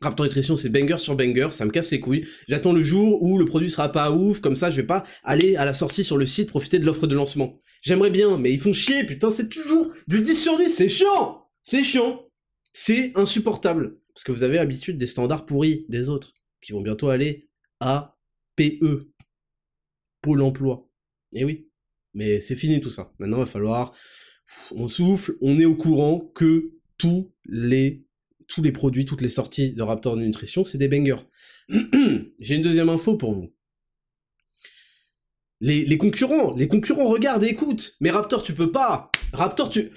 [0.02, 2.28] Raptor Nutrition, c'est banger sur banger, ça me casse les couilles.
[2.48, 5.56] J'attends le jour où le produit sera pas ouf, comme ça je vais pas aller
[5.56, 7.62] à la sortie sur le site profiter de l'offre de lancement.
[7.86, 11.48] J'aimerais bien, mais ils font chier, putain, c'est toujours du 10 sur 10, c'est chiant
[11.62, 12.28] C'est chiant
[12.74, 14.00] C'est insupportable.
[14.14, 17.48] Parce que vous avez l'habitude des standards pourris des autres, qui vont bientôt aller
[17.80, 18.18] à
[18.56, 19.12] PE.
[20.22, 20.90] Pôle emploi.
[21.34, 21.70] Eh oui.
[22.16, 23.14] Mais c'est fini tout ça.
[23.20, 23.94] Maintenant, il va falloir...
[24.72, 28.06] On souffle, on est au courant que tous les,
[28.48, 31.28] tous les produits, toutes les sorties de Raptor Nutrition, c'est des bangers.
[32.40, 33.55] J'ai une deuxième info pour vous.
[35.66, 37.96] Les, concurrents, les concurrents regardent et écoutent.
[38.00, 39.10] Mais Raptor, tu peux pas.
[39.34, 39.90] Raptor, tu...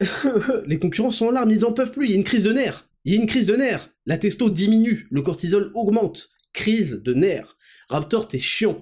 [0.66, 2.06] les concurrents sont en larmes, ils en peuvent plus.
[2.06, 2.88] Il y a une crise de nerfs.
[3.04, 3.90] Il y a une crise de nerfs.
[4.06, 6.28] La testo diminue, le cortisol augmente.
[6.52, 7.56] Crise de nerfs.
[7.88, 8.76] Raptor, t'es chiant.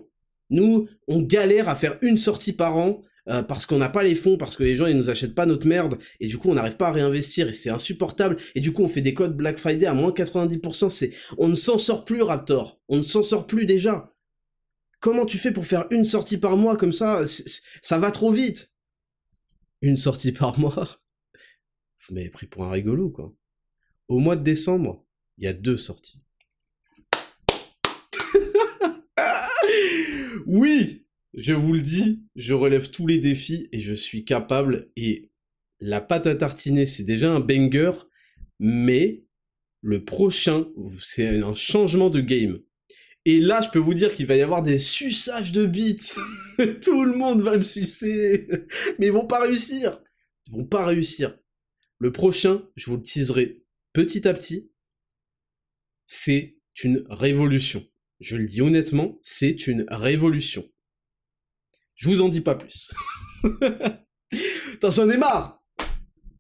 [0.50, 4.14] Nous, on galère à faire une sortie par an euh, parce qu'on n'a pas les
[4.14, 6.54] fonds, parce que les gens ils nous achètent pas notre merde, et du coup on
[6.54, 9.58] n'arrive pas à réinvestir, et c'est insupportable, et du coup on fait des codes Black
[9.58, 11.12] Friday à moins 90%, c'est...
[11.38, 14.11] On ne s'en sort plus Raptor, on ne s'en sort plus déjà.
[15.02, 17.24] Comment tu fais pour faire une sortie par mois comme ça
[17.82, 18.72] Ça va trop vite
[19.80, 21.02] Une sortie par mois?
[22.06, 23.34] Vous m'avez pris pour un rigolo, quoi.
[24.06, 25.04] Au mois de décembre,
[25.38, 26.20] il y a deux sorties.
[30.46, 31.00] oui
[31.34, 34.90] je vous le dis, je relève tous les défis et je suis capable.
[34.96, 35.30] Et
[35.80, 37.92] la pâte à tartiner, c'est déjà un banger,
[38.60, 39.24] mais
[39.80, 40.66] le prochain,
[41.00, 42.60] c'est un changement de game.
[43.24, 45.96] Et là, je peux vous dire qu'il va y avoir des suçages de bits.
[46.82, 48.48] Tout le monde va me sucer.
[48.98, 50.00] Mais ils vont pas réussir.
[50.46, 51.38] Ils vont pas réussir.
[51.98, 54.72] Le prochain, je vous le teaserai petit à petit.
[56.06, 57.86] C'est une révolution.
[58.18, 60.68] Je le dis honnêtement, c'est une révolution.
[61.94, 62.92] Je vous en dis pas plus.
[64.82, 65.62] J'en ai marre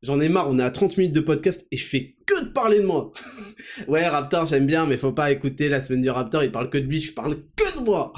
[0.02, 2.80] J'en ai marre, on est à 30 minutes de podcast et je fais de parler
[2.80, 3.12] de moi.
[3.88, 6.78] ouais, Raptor, j'aime bien, mais faut pas écouter la semaine du Raptor, il parle que
[6.78, 8.12] de lui, je parle que de moi.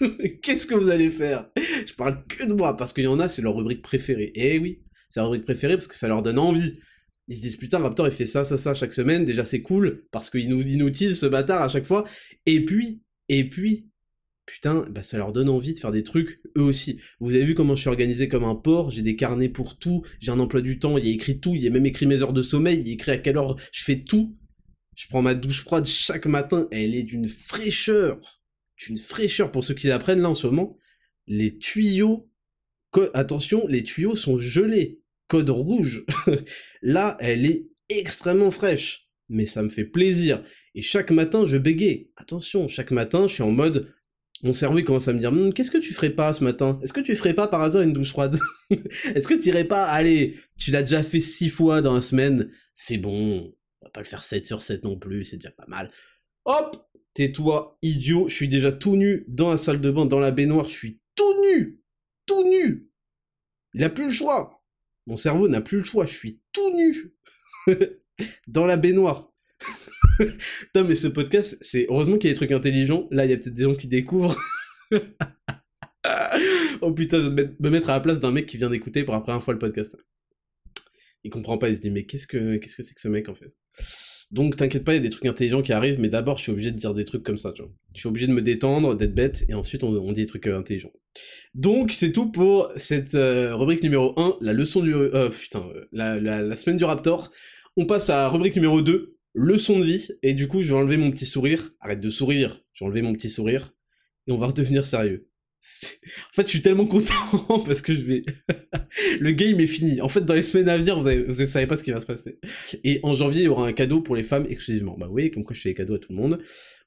[0.42, 1.48] Qu'est-ce que vous allez faire?
[1.56, 4.32] Je parle que de moi, parce qu'il y en a, c'est leur rubrique préférée.
[4.34, 6.80] Eh oui, c'est leur rubrique préférée parce que ça leur donne envie.
[7.26, 10.04] Ils se disent putain, Raptor il fait ça, ça, ça chaque semaine, déjà c'est cool,
[10.10, 12.04] parce qu'il nous, il nous utilise ce bâtard à chaque fois.
[12.46, 13.88] Et puis, et puis,
[14.48, 16.98] putain, bah ça leur donne envie de faire des trucs, eux aussi.
[17.20, 20.02] Vous avez vu comment je suis organisé comme un porc, j'ai des carnets pour tout,
[20.20, 22.06] j'ai un emploi du temps, il y a écrit tout, il y a même écrit
[22.06, 24.36] mes heures de sommeil, il y a écrit à quelle heure je fais tout.
[24.96, 28.40] Je prends ma douche froide chaque matin, elle est d'une fraîcheur,
[28.78, 30.78] d'une fraîcheur pour ceux qui l'apprennent là en ce moment.
[31.26, 32.30] Les tuyaux,
[33.12, 36.06] attention, les tuyaux sont gelés, code rouge.
[36.82, 40.42] là, elle est extrêmement fraîche, mais ça me fait plaisir.
[40.74, 42.10] Et chaque matin, je bégaye.
[42.16, 43.92] Attention, chaque matin, je suis en mode
[44.42, 46.78] mon cerveau il commence à me dire hm, qu'est-ce que tu ferais pas ce matin?
[46.82, 48.38] Est-ce que tu ferais pas par hasard une douche froide?
[48.70, 52.50] Est-ce que tu irais pas Allez, tu l'as déjà fait six fois dans la semaine,
[52.74, 53.52] c'est bon.
[53.80, 55.90] On va pas le faire 7 sur 7 non plus, c'est déjà pas mal.
[56.44, 56.84] Hop!
[57.14, 60.66] Tais-toi, idiot, je suis déjà tout nu dans la salle de bain, dans la baignoire,
[60.66, 61.82] je suis tout nu
[62.26, 62.90] Tout nu.
[63.74, 64.62] Il a plus le choix.
[65.06, 67.14] Mon cerveau n'a plus le choix, je suis tout nu.
[68.46, 69.32] Dans la baignoire
[70.74, 73.08] non, mais ce podcast, c'est heureusement qu'il y a des trucs intelligents.
[73.10, 74.36] Là, il y a peut-être des gens qui découvrent.
[76.80, 79.14] oh putain, je vais me mettre à la place d'un mec qui vient d'écouter pour
[79.14, 79.96] la première fois le podcast.
[81.24, 83.28] Il comprend pas, il se dit mais qu'est-ce que qu'est-ce que c'est que ce mec
[83.28, 83.52] en fait?
[84.30, 86.52] Donc t'inquiète pas, il y a des trucs intelligents qui arrivent, mais d'abord je suis
[86.52, 87.70] obligé de dire des trucs comme ça, tu vois.
[87.94, 90.58] Je suis obligé de me détendre, d'être bête, et ensuite on, dit des trucs euh,
[90.58, 90.92] intelligents.
[91.54, 94.94] Donc c'est tout pour cette euh, rubrique numéro 1, la leçon du...
[94.94, 97.30] Euh, putain, la, la, la semaine du Raptor.
[97.76, 100.96] On passe à rubrique numéro 2, leçon de vie, et du coup, je vais enlever
[100.96, 101.72] mon petit sourire.
[101.80, 103.74] Arrête de sourire, j'ai enlevé mon petit sourire,
[104.26, 105.28] et on va redevenir sérieux.
[105.60, 107.14] En fait, je suis tellement content
[107.66, 108.22] parce que je vais.
[109.20, 110.00] le game est fini.
[110.00, 112.06] En fait, dans les semaines à venir, vous, ne savez pas ce qui va se
[112.06, 112.38] passer.
[112.84, 114.96] Et en janvier, il y aura un cadeau pour les femmes exclusivement.
[114.96, 116.38] Bah oui, comme quoi je fais des cadeaux à tout le monde.
[116.38, 116.44] Vous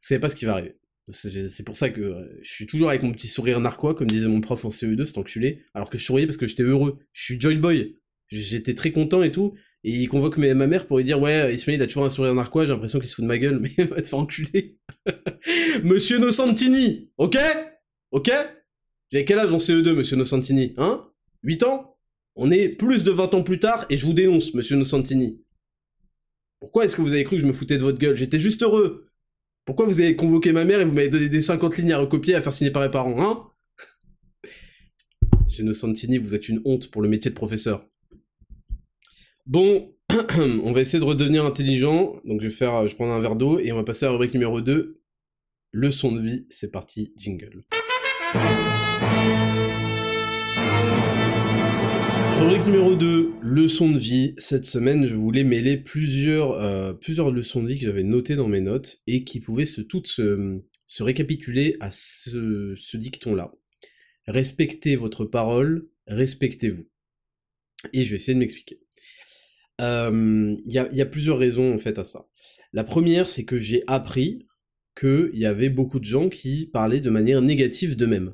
[0.08, 0.78] savez pas ce qui va arriver.
[1.10, 4.28] C'est pour ça que euh, je suis toujours avec mon petit sourire narquois, comme disait
[4.28, 5.64] mon prof en CE2, c'est enculé.
[5.74, 7.00] Alors que je souriais parce que j'étais heureux.
[7.12, 7.98] Je suis Joy Boy.
[8.30, 9.54] J'étais très content et tout.
[9.84, 12.36] Et il convoque ma mère pour lui dire Ouais, Ismail il a toujours un sourire
[12.36, 14.78] narquois, j'ai l'impression qu'il se fout de ma gueule, mais va te faire enculer.
[15.84, 17.38] monsieur Nocentini, ok?
[18.12, 18.32] Ok?
[19.12, 21.08] J'ai quel âge en CE2, monsieur Nocentini Hein?
[21.44, 21.98] 8 ans?
[22.36, 25.42] On est plus de 20 ans plus tard et je vous dénonce, monsieur Nocentini.
[26.60, 28.16] Pourquoi est-ce que vous avez cru que je me foutais de votre gueule?
[28.16, 29.08] J'étais juste heureux.
[29.66, 32.36] Pourquoi vous avez convoqué ma mère et vous m'avez donné des 50 lignes à recopier
[32.36, 33.48] à faire signer par les parents, hein?
[35.44, 37.91] Monsieur Nocentini, vous êtes une honte pour le métier de professeur.
[39.48, 39.92] Bon,
[40.38, 42.22] on va essayer de redevenir intelligent.
[42.26, 44.36] Donc je vais faire, prends un verre d'eau et on va passer à la rubrique
[44.36, 45.02] numéro 2.
[45.72, 47.64] Leçon de vie, c'est parti, jingle.
[52.40, 54.36] Rubrique numéro 2, leçon de vie.
[54.38, 58.48] Cette semaine, je voulais mêler plusieurs, euh, plusieurs leçons de vie que j'avais notées dans
[58.48, 60.62] mes notes et qui pouvaient se, toutes se,
[61.00, 63.52] récapituler à ce dicton-là.
[64.28, 66.84] Respectez votre parole, respectez-vous.
[67.94, 68.82] Et je vais essayer de m'expliquer.
[69.82, 72.28] Il y, a, plusieurs raisons en fait à ça.
[72.74, 74.48] La première, c'est que j'ai appris
[74.96, 78.34] qu'il y avait beaucoup de gens qui parlaient de manière négative d'eux-mêmes.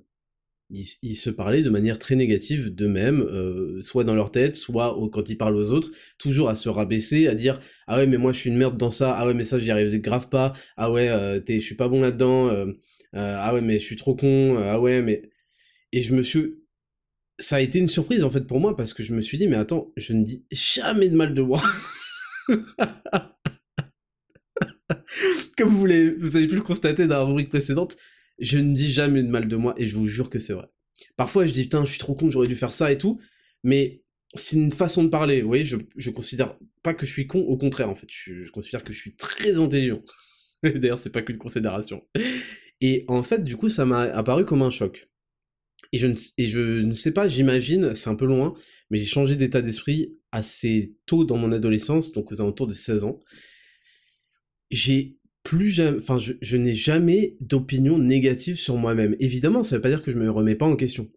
[0.70, 5.30] Ils, se parlaient de manière très négative d'eux-mêmes, euh, soit dans leur tête, soit quand
[5.30, 8.40] ils parlent aux autres, toujours à se rabaisser, à dire ah ouais mais moi je
[8.40, 11.08] suis une merde dans ça, ah ouais mais ça j'y arrive grave pas, ah ouais
[11.08, 12.66] euh, je suis pas bon là-dedans, euh,
[13.14, 15.30] ah ouais mais je suis trop con, ah ouais mais
[15.94, 16.56] et je me suis
[17.40, 19.48] ça a été une surprise en fait pour moi parce que je me suis dit
[19.48, 21.62] mais attends, je ne dis jamais de mal de moi.
[25.58, 25.88] Comme vous,
[26.20, 27.98] vous avez pu le constater dans la rubrique précédente,
[28.40, 30.68] je ne dis jamais de mal de moi et je vous jure que c'est vrai.
[31.16, 33.20] Parfois je dis putain je suis trop con, j'aurais dû faire ça et tout,
[33.64, 34.04] mais
[34.36, 37.40] c'est une façon de parler, vous voyez, je, je considère pas que je suis con,
[37.40, 40.02] au contraire en fait, je, je considère que je suis très intelligent.
[40.64, 42.04] D'ailleurs c'est pas qu'une considération.
[42.82, 45.10] Et en fait du coup ça m'a apparu comme un choc.
[45.92, 46.08] Et je,
[46.82, 48.54] ne, sais pas, j'imagine, c'est un peu loin,
[48.90, 53.04] mais j'ai changé d'état d'esprit assez tôt dans mon adolescence, donc aux alentours de 16
[53.04, 53.20] ans.
[54.70, 59.16] J'ai plus enfin, je, je n'ai jamais d'opinion négative sur moi-même.
[59.20, 61.10] Évidemment, ça ne veut pas dire que je me remets pas en question.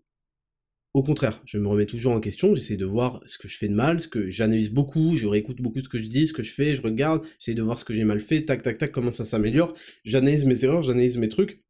[0.93, 3.69] Au contraire, je me remets toujours en question, j'essaie de voir ce que je fais
[3.69, 6.43] de mal, ce que j'analyse beaucoup, je réécoute beaucoup ce que je dis, ce que
[6.43, 8.91] je fais, je regarde, j'essaie de voir ce que j'ai mal fait, tac tac tac,
[8.91, 9.75] comment ça s'améliore,
[10.05, 11.63] j'analyse mes erreurs, j'analyse mes trucs,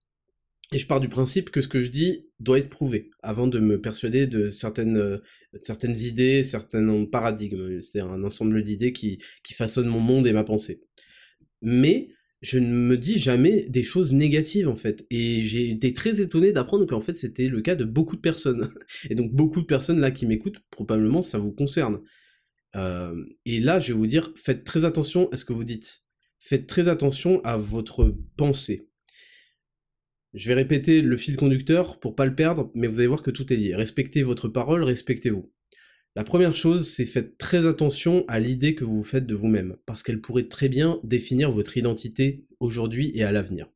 [0.72, 3.58] et je pars du principe que ce que je dis doit être prouvé avant de
[3.58, 5.18] me persuader de certaines, euh,
[5.62, 10.44] certaines idées, certains paradigmes, c'est-à-dire un ensemble d'idées qui, qui façonnent mon monde et ma
[10.44, 10.82] pensée.
[11.60, 12.10] Mais
[12.40, 15.04] je ne me dis jamais des choses négatives en fait.
[15.10, 18.72] Et j'ai été très étonné d'apprendre qu'en fait c'était le cas de beaucoup de personnes.
[19.10, 22.00] Et donc beaucoup de personnes là qui m'écoutent, probablement ça vous concerne.
[22.76, 26.04] Euh, et là, je vais vous dire, faites très attention à ce que vous dites.
[26.38, 28.89] Faites très attention à votre pensée.
[30.32, 33.32] Je vais répéter le fil conducteur pour pas le perdre, mais vous allez voir que
[33.32, 33.74] tout est lié.
[33.74, 35.50] Respectez votre parole, respectez-vous.
[36.16, 40.02] La première chose, c'est faites très attention à l'idée que vous faites de vous-même, parce
[40.02, 43.68] qu'elle pourrait très bien définir votre identité aujourd'hui et à l'avenir.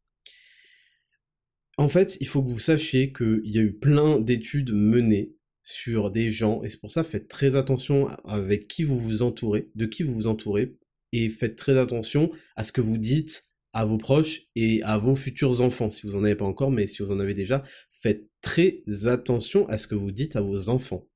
[1.76, 5.34] En fait, il faut que vous sachiez qu'il y a eu plein d'études menées
[5.64, 9.70] sur des gens, et c'est pour ça faites très attention avec qui vous vous entourez,
[9.74, 10.76] de qui vous vous entourez,
[11.12, 15.16] et faites très attention à ce que vous dites à vos proches et à vos
[15.16, 18.30] futurs enfants, si vous en avez pas encore, mais si vous en avez déjà, faites
[18.40, 21.08] très attention à ce que vous dites à vos enfants.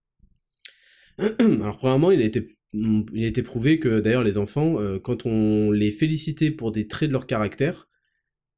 [1.18, 5.24] Alors premièrement, il a été, il a été prouvé que d'ailleurs les enfants, euh, quand
[5.24, 7.88] on les félicitait pour des traits de leur caractère,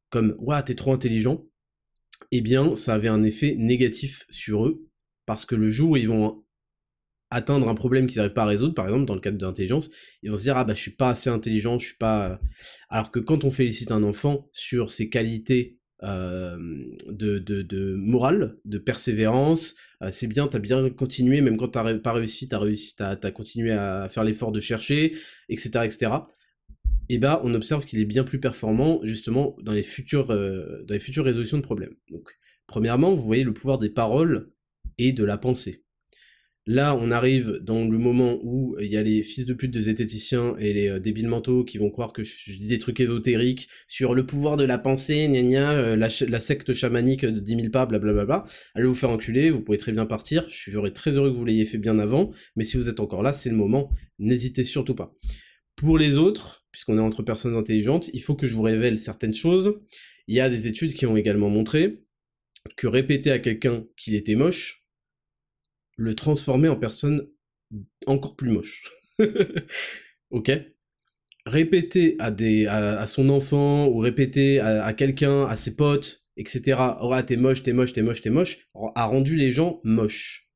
[0.09, 1.47] comme «Ouah, t'es trop intelligent»,
[2.33, 4.89] eh bien, ça avait un effet négatif sur eux,
[5.27, 6.43] parce que le jour où ils vont
[7.31, 9.91] atteindre un problème qu'ils n'arrivent pas à résoudre, par exemple dans le cadre de l'intelligence,
[10.23, 12.41] ils vont se dire ah bah je suis pas assez intelligent, je suis pas.
[12.89, 16.57] Alors que quand on félicite un enfant sur ses qualités euh,
[17.09, 22.49] de, morale, de persévérance, euh, c'est bien, t'as bien continué, même quand t'as pas réussi,
[22.49, 25.15] t'as réussi, t'as as continué à faire l'effort de chercher,
[25.49, 26.13] etc., etc.
[27.09, 30.95] Et bah on observe qu'il est bien plus performant justement dans les futures euh, dans
[30.95, 31.95] les futures résolutions de problèmes.
[32.11, 34.51] Donc premièrement, vous voyez le pouvoir des paroles
[34.99, 35.85] et de la pensée.
[36.73, 39.81] Là, on arrive dans le moment où il y a les fils de pute de
[39.81, 43.69] zététiciens et les euh, débiles mentaux qui vont croire que je, dis des trucs ésotériques
[43.89, 47.71] sur le pouvoir de la pensée, gna gna, euh, la, secte chamanique de 10 000
[47.71, 48.45] pas, blablabla.
[48.77, 50.49] Allez vous faire enculer, vous pouvez très bien partir.
[50.49, 53.25] Je serais très heureux que vous l'ayez fait bien avant, mais si vous êtes encore
[53.25, 53.91] là, c'est le moment.
[54.21, 55.13] N'hésitez surtout pas.
[55.75, 59.35] Pour les autres, puisqu'on est entre personnes intelligentes, il faut que je vous révèle certaines
[59.35, 59.81] choses.
[60.29, 61.95] Il y a des études qui ont également montré
[62.77, 64.80] que répéter à quelqu'un qu'il était moche,
[66.01, 67.29] le transformer en personne
[68.07, 68.91] encore plus moche.
[70.31, 70.51] ok?
[71.45, 76.79] Répéter à, son enfant ou répéter à, quelqu'un, à ses potes, etc.
[77.01, 78.59] Oh, ah, t'es moche, t'es moche, t'es moche, t'es moche,
[78.95, 80.51] a rendu les gens moches.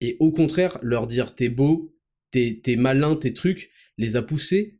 [0.00, 1.96] Et au contraire, leur dire t'es beau,
[2.30, 4.78] t'es malin, tes trucs, les a poussés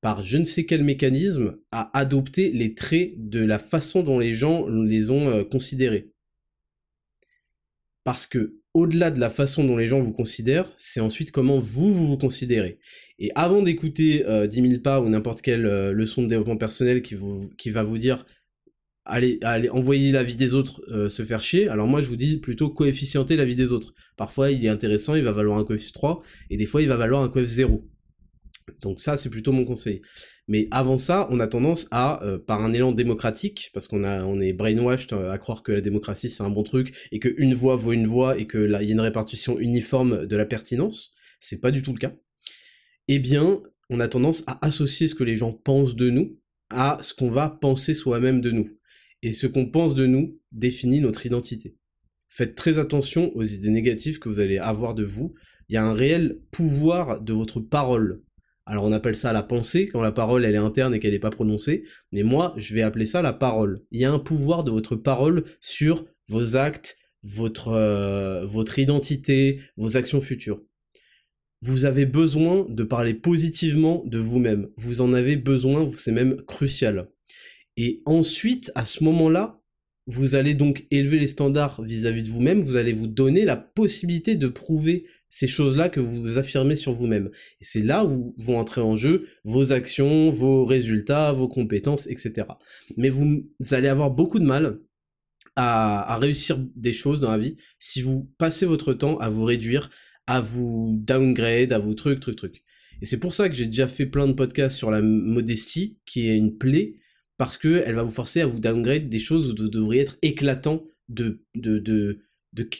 [0.00, 4.34] par je ne sais quel mécanisme à adopter les traits de la façon dont les
[4.34, 6.12] gens les ont euh, considérés.
[8.08, 11.92] Parce que au-delà de la façon dont les gens vous considèrent, c'est ensuite comment vous,
[11.92, 12.78] vous considérez.
[13.18, 17.02] Et avant d'écouter euh, 10 000 pas ou n'importe quelle euh, leçon de développement personnel
[17.02, 17.16] qui,
[17.70, 18.24] va vous dire
[19.04, 19.38] allez,
[19.72, 22.70] envoyer la vie des autres euh, se faire chier, alors moi je vous dis plutôt
[22.70, 23.92] coefficienter la vie des autres.
[24.16, 26.96] Parfois il est intéressant, il va valoir un coefficient 3, et des fois il va
[26.96, 27.90] valoir un coefficient 0.
[28.80, 30.00] Donc ça c'est plutôt mon conseil.
[30.48, 34.52] Mais avant ça, on a tendance à, euh, par un élan démocratique, parce qu'on est
[34.54, 37.92] brainwashed euh, à croire que la démocratie c'est un bon truc et qu'une voix vaut
[37.92, 41.70] une voix et que là y a une répartition uniforme de la pertinence, c'est pas
[41.70, 42.14] du tout le cas.
[43.08, 46.38] Eh bien, on a tendance à associer ce que les gens pensent de nous
[46.70, 48.68] à ce qu'on va penser soi-même de nous.
[49.22, 51.76] Et ce qu'on pense de nous définit notre identité.
[52.28, 55.34] Faites très attention aux idées négatives que vous allez avoir de vous.
[55.68, 58.22] Il y a un réel pouvoir de votre parole
[58.68, 61.18] alors on appelle ça la pensée quand la parole elle est interne et qu'elle n'est
[61.18, 63.82] pas prononcée, mais moi je vais appeler ça la parole.
[63.90, 69.60] Il y a un pouvoir de votre parole sur vos actes, votre, euh, votre identité,
[69.76, 70.60] vos actions futures.
[71.62, 74.68] Vous avez besoin de parler positivement de vous-même.
[74.76, 77.08] Vous en avez besoin, c'est même crucial.
[77.76, 79.60] Et ensuite, à ce moment-là,
[80.06, 84.36] vous allez donc élever les standards vis-à-vis de vous-même, vous allez vous donner la possibilité
[84.36, 87.30] de prouver ces choses-là que vous affirmez sur vous-même.
[87.60, 92.46] Et c'est là où vont entrer en jeu vos actions, vos résultats, vos compétences, etc.
[92.96, 94.80] Mais vous allez avoir beaucoup de mal
[95.56, 99.90] à, réussir des choses dans la vie si vous passez votre temps à vous réduire,
[100.26, 102.62] à vous downgrade, à vous truc, truc, truc.
[103.02, 106.28] Et c'est pour ça que j'ai déjà fait plein de podcasts sur la modestie, qui
[106.28, 106.96] est une plaie,
[107.38, 110.18] parce que elle va vous forcer à vous downgrade des choses où vous devriez être
[110.22, 111.42] éclatant de,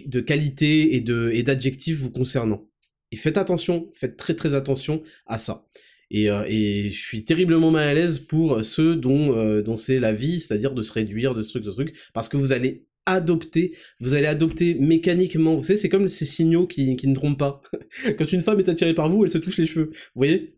[0.07, 2.69] de, qualité et et d'adjectifs vous concernant.
[3.13, 5.67] Et faites attention, faites très très attention à ça.
[6.11, 9.99] Et, euh, et je suis terriblement mal à l'aise pour ceux dont, euh, dont c'est
[9.99, 12.53] la vie, c'est-à-dire de se réduire, de ce truc, de ce truc, parce que vous
[12.53, 17.15] allez adopter, vous allez adopter mécaniquement, vous savez, c'est comme ces signaux qui, qui ne
[17.15, 17.63] trompent pas.
[18.19, 19.91] Quand une femme est attirée par vous, elle se touche les cheveux.
[19.93, 20.55] Vous voyez?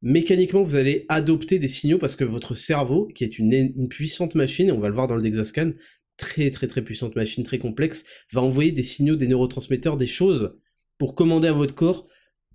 [0.00, 4.36] Mécaniquement, vous allez adopter des signaux parce que votre cerveau, qui est une, une puissante
[4.36, 5.72] machine, et on va le voir dans le Dexascan,
[6.18, 10.58] très très très puissante machine, très complexe, va envoyer des signaux, des neurotransmetteurs, des choses
[10.98, 12.06] pour commander à votre corps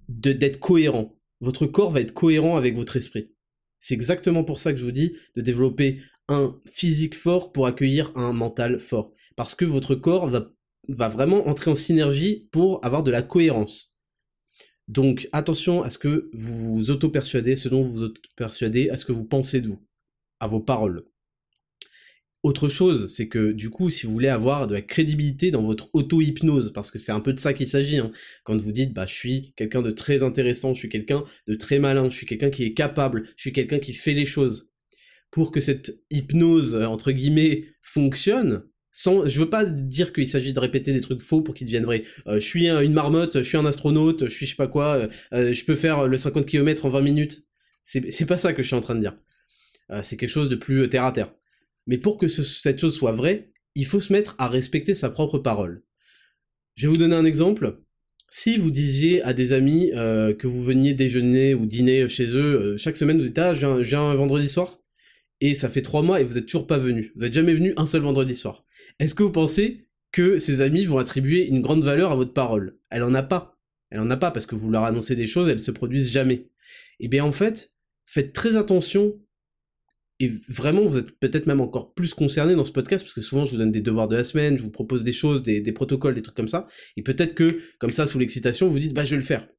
[0.07, 1.17] d'être cohérent.
[1.39, 3.31] Votre corps va être cohérent avec votre esprit.
[3.79, 5.99] C'est exactement pour ça que je vous dis de développer
[6.29, 9.13] un physique fort pour accueillir un mental fort.
[9.35, 13.97] Parce que votre corps va, vraiment entrer en synergie pour avoir de la cohérence.
[14.87, 19.05] Donc attention à ce que vous vous auto-persuadez, ce dont vous vous auto-persuadez, à ce
[19.05, 19.85] que vous pensez de vous,
[20.39, 21.05] à vos paroles.
[22.43, 25.89] Autre chose, c'est que du coup, si vous voulez avoir de la crédibilité dans votre
[25.93, 28.11] auto-hypnose, parce que c'est un peu de ça qu'il s'agit, hein,
[28.43, 31.79] quand vous dites, bah, je suis quelqu'un de très intéressant, je suis quelqu'un de très
[31.79, 34.69] malin, je suis quelqu'un qui est capable, je suis quelqu'un qui fait les choses.
[35.31, 40.51] Pour que cette hypnose, euh, entre guillemets, fonctionne, sans, je veux pas dire qu'il s'agit
[40.51, 42.03] de répéter des trucs faux pour qu'ils deviennent vrais.
[42.27, 45.07] Euh, je suis une marmotte, je suis un astronaute, je suis je sais pas quoi,
[45.33, 47.45] euh, je peux faire le 50 km en 20 minutes.
[47.85, 49.17] C'est pas ça que je suis en train de dire.
[50.03, 51.33] c'est quelque chose de plus terre à terre.
[51.87, 55.39] Mais pour que cette chose soit vraie, il faut se mettre à respecter sa propre
[55.39, 55.83] parole.
[56.75, 57.79] Je vais vous donner un exemple.
[58.29, 62.61] Si vous disiez à des amis euh, que vous veniez déjeuner ou dîner chez eux
[62.61, 64.79] euh, chaque semaine, vous dites ah j'ai un, vendredi soir
[65.39, 67.11] et ça fait trois mois et vous êtes toujours pas venu.
[67.15, 68.65] Vous n'êtes jamais venu un seul vendredi soir.
[68.99, 72.79] Est-ce que vous pensez que ces amis vont attribuer une grande valeur à votre parole?
[72.89, 73.59] Elle en a pas.
[73.91, 76.47] Elle en a pas parce que vous leur annoncez des choses, elles se produisent jamais.
[76.99, 77.71] Eh bien en fait,
[78.05, 79.13] faites très attention
[80.23, 83.43] et vraiment, vous êtes peut-être même encore plus concerné dans ce podcast, parce que souvent,
[83.43, 86.15] je vous donne des devoirs de la semaine, je vous propose des choses, des, protocoles,
[86.15, 86.65] des trucs comme ça,
[86.95, 89.49] et peut-être que, comme ça, sous l'excitation, vous dites, bah, je vais le faire.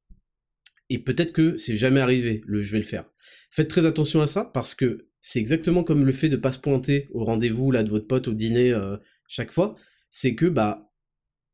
[0.89, 3.05] Et peut-être que c'est jamais arrivé, le je vais le faire.
[3.51, 6.59] Faites très attention à ça, parce que c'est exactement comme le fait de pas se
[6.59, 8.97] pointer au rendez-vous, là, de votre pote, au dîner, euh,
[9.29, 9.77] chaque fois,
[10.09, 10.91] c'est que, bah,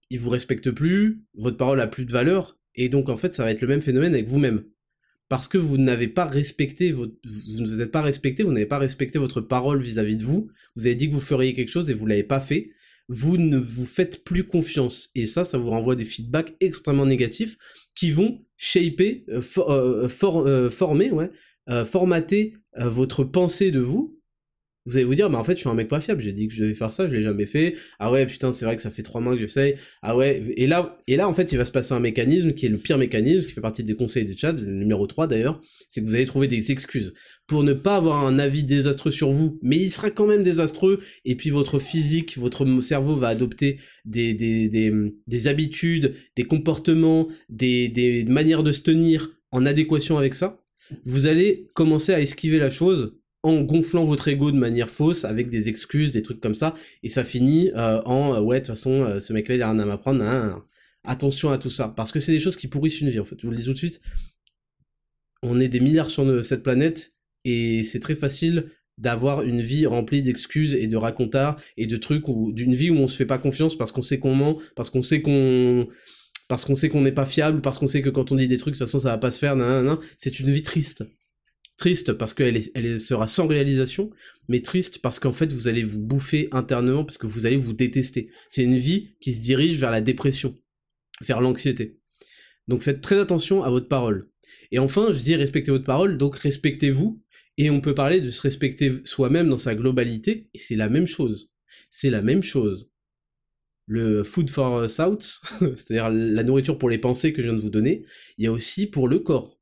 [0.09, 3.43] il vous respecte plus, votre parole a plus de valeur, et donc, en fait, ça
[3.43, 4.63] va être le même phénomène avec vous-même
[5.31, 8.79] parce que vous n'avez pas respecté votre, vous vous êtes pas respecté, vous n'avez pas
[8.79, 10.51] respecté votre parole vis-à-vis de vous.
[10.75, 12.73] Vous avez dit que vous feriez quelque chose et vous l'avez pas fait.
[13.09, 17.57] Vous ne vous faites plus confiance et ça, ça vous renvoie des feedbacks extrêmement négatifs
[17.95, 21.31] qui vont shaper, euh, euh, euh, former, ouais,
[21.85, 24.20] formater votre pensée de vous
[24.87, 26.23] vous allez vous dire, mais en fait, je suis un mec pas fiable.
[26.23, 27.75] J'ai dit que je devais faire ça, je l'ai jamais fait.
[27.99, 29.77] Ah ouais, putain, c'est vrai que ça fait trois mois que j'essaye.
[30.03, 32.67] Ah ouais, et là, et là, en fait, il va se passer un mécanisme qui
[32.67, 35.61] est le pire mécanisme, qui fait partie des conseils de chat, le numéro 3 d'ailleurs,
[35.89, 37.13] c'est que vous allez trouver des excuses
[37.47, 41.01] pour ne pas avoir un avis désastreux sur vous, mais il sera quand même désastreux,
[41.25, 44.93] et puis votre physique, votre cerveau va adopter des, des, des,
[45.27, 50.63] des habitudes, des comportements, des, des manières de se tenir en adéquation avec ça.
[51.05, 55.49] Vous allez commencer à esquiver la chose en gonflant votre ego de manière fausse avec
[55.49, 58.75] des excuses, des trucs comme ça, et ça finit euh, en euh, ouais de toute
[58.75, 60.67] façon euh, ce mec-là il a rien à m'apprendre.
[61.03, 63.37] Attention à tout ça, parce que c'est des choses qui pourrissent une vie en fait.
[63.39, 64.03] Je vous le dis tout de suite.
[65.43, 67.15] On est des milliards sur cette planète
[67.47, 72.29] et c'est très facile d'avoir une vie remplie d'excuses et de racontards et de trucs
[72.29, 74.91] ou d'une vie où on se fait pas confiance parce qu'on sait qu'on ment, parce
[74.91, 75.89] qu'on sait qu'on
[76.49, 78.59] parce qu'on sait qu'on n'est pas fiable, parce qu'on sait que quand on dit des
[78.59, 79.57] trucs, de toute façon ça va pas se faire,
[80.19, 81.05] c'est une vie triste
[81.81, 84.11] triste parce qu'elle elle sera sans réalisation,
[84.49, 87.73] mais triste parce qu'en fait vous allez vous bouffer internement parce que vous allez vous
[87.73, 88.31] détester.
[88.51, 90.59] C'est une vie qui se dirige vers la dépression,
[91.23, 91.99] vers l'anxiété.
[92.69, 94.29] Donc faites très attention à votre parole.
[94.73, 97.23] Et enfin, je dis respectez votre parole, donc respectez-vous,
[97.57, 101.07] et on peut parler de se respecter soi-même dans sa globalité, et c'est la même
[101.07, 101.51] chose.
[101.89, 102.91] C'est la même chose.
[103.87, 107.71] Le food for thoughts, c'est-à-dire la nourriture pour les pensées que je viens de vous
[107.71, 108.05] donner,
[108.37, 109.60] il y a aussi pour le corps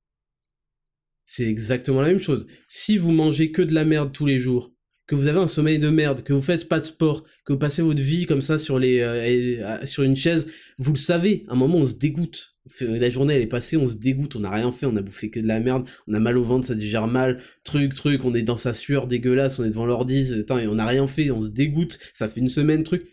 [1.30, 2.46] c'est exactement la même chose.
[2.68, 4.72] Si vous mangez que de la merde tous les jours,
[5.06, 7.58] que vous avez un sommeil de merde, que vous faites pas de sport, que vous
[7.58, 10.46] passez votre vie comme ça sur les euh, euh, sur une chaise,
[10.78, 12.56] vous le savez, à un moment on se dégoûte.
[12.80, 15.28] La journée elle est passée, on se dégoûte, on n'a rien fait, on a bouffé
[15.28, 18.34] que de la merde, on a mal au ventre, ça digère mal, truc truc, on
[18.34, 21.42] est dans sa sueur dégueulasse, on est devant l'ordi, et on n'a rien fait, on
[21.42, 23.04] se dégoûte, ça fait une semaine truc.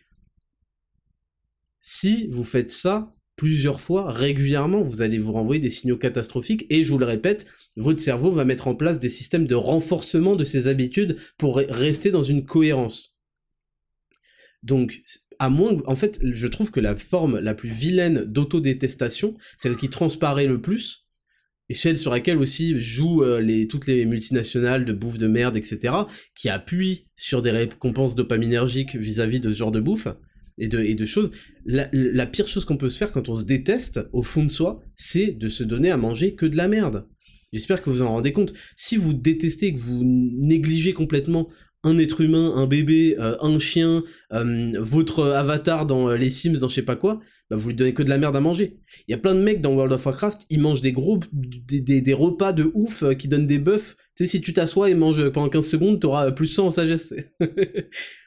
[1.82, 6.84] Si vous faites ça plusieurs fois, régulièrement, vous allez vous renvoyer des signaux catastrophiques et
[6.84, 10.44] je vous le répète, votre cerveau va mettre en place des systèmes de renforcement de
[10.44, 13.18] ses habitudes pour rester dans une cohérence.
[14.64, 15.04] Donc,
[15.38, 19.90] à moins, en fait, je trouve que la forme la plus vilaine d'autodétestation, celle qui
[19.90, 21.06] transparaît le plus,
[21.68, 25.94] et celle sur laquelle aussi jouent euh, toutes les multinationales de bouffe de merde, etc.,
[26.36, 30.08] qui appuient sur des récompenses dopaminergiques vis-à-vis de ce genre de bouffe,
[30.58, 31.32] et de, et de choses,
[31.66, 34.52] la, la pire chose qu'on peut se faire quand on se déteste, au fond de
[34.52, 37.08] soi, c'est de se donner à manger que de la merde.
[37.54, 38.54] J'espère que vous en rendez compte.
[38.76, 41.50] Si vous détestez, que vous négligez complètement
[41.86, 44.04] un être humain, un bébé, euh, un chien,
[44.34, 47.76] euh, votre avatar dans euh, les Sims, dans je sais pas quoi, bah vous lui
[47.76, 48.80] donnez que de la merde à manger.
[49.08, 52.02] Il y a plein de mecs dans World of Warcraft, ils mangent des gros, des,
[52.02, 53.96] des, repas de ouf qui donnent des buffs.
[54.18, 57.14] Tu sais, si tu t'assois et manges pendant 15 secondes, t'auras plus 100 en sagesse.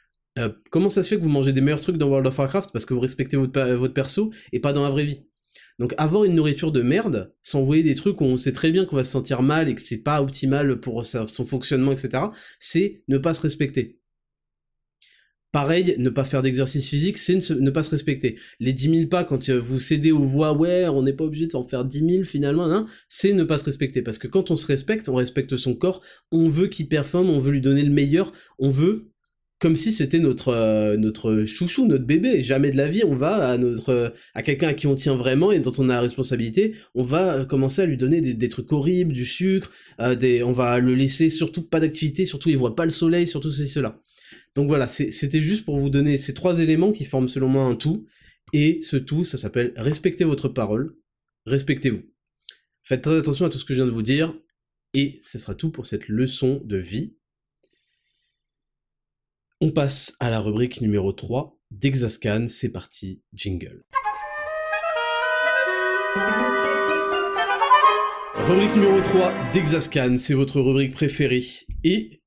[0.70, 2.86] comment ça se fait que vous mangez des meilleurs trucs dans World of Warcraft parce
[2.86, 5.24] que vous respectez votre, votre perso et pas dans la vraie vie?
[5.78, 8.96] Donc avoir une nourriture de merde, s'envoyer des trucs où on sait très bien qu'on
[8.96, 12.24] va se sentir mal et que c'est pas optimal pour son fonctionnement, etc.,
[12.58, 13.98] c'est ne pas se respecter.
[15.50, 18.38] Pareil, ne pas faire d'exercice physique, c'est ne, pas se respecter.
[18.60, 21.46] Les 10 000 pas, quand euh, vous cédez aux voix, ouais, on n'est pas obligé
[21.46, 24.02] de s'en faire 10 000 finalement, hein, c'est ne pas se respecter.
[24.02, 27.38] Parce que quand on se respecte, on respecte son corps, on veut qu'il performe, on
[27.38, 29.10] veut lui donner le meilleur, on veut
[29.58, 32.42] comme si c'était notre euh, notre chouchou, notre bébé.
[32.42, 35.52] Jamais de la vie, on va à notre à quelqu'un à qui on tient vraiment
[35.52, 39.12] et dont on a la responsabilité, on va commencer à lui donner des, trucs horribles,
[39.12, 42.84] du sucre, euh, des, on va le laisser surtout pas d'activité, surtout il voit pas
[42.84, 44.00] le soleil, surtout ceci cela.
[44.54, 47.76] Donc voilà, c'était juste pour vous donner ces trois éléments qui forment selon moi un
[47.76, 48.06] tout.
[48.52, 50.96] Et ce tout, ça s'appelle respectez votre parole,
[51.46, 52.02] respectez-vous.
[52.82, 54.34] Faites très attention à tout ce que je viens de vous dire.
[54.94, 57.17] Et ce sera tout pour cette leçon de vie.
[59.60, 63.82] On passe à la rubrique numéro 3 d'Exascan, c'est parti, jingle.
[68.34, 71.42] Rubrique numéro 3 d'Exascan, c'est votre rubrique préférée.
[71.82, 72.22] Et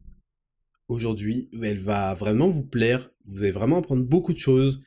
[0.89, 4.83] aujourd'hui, elle va vraiment vous plaire, vous allez vraiment apprendre beaucoup de choses,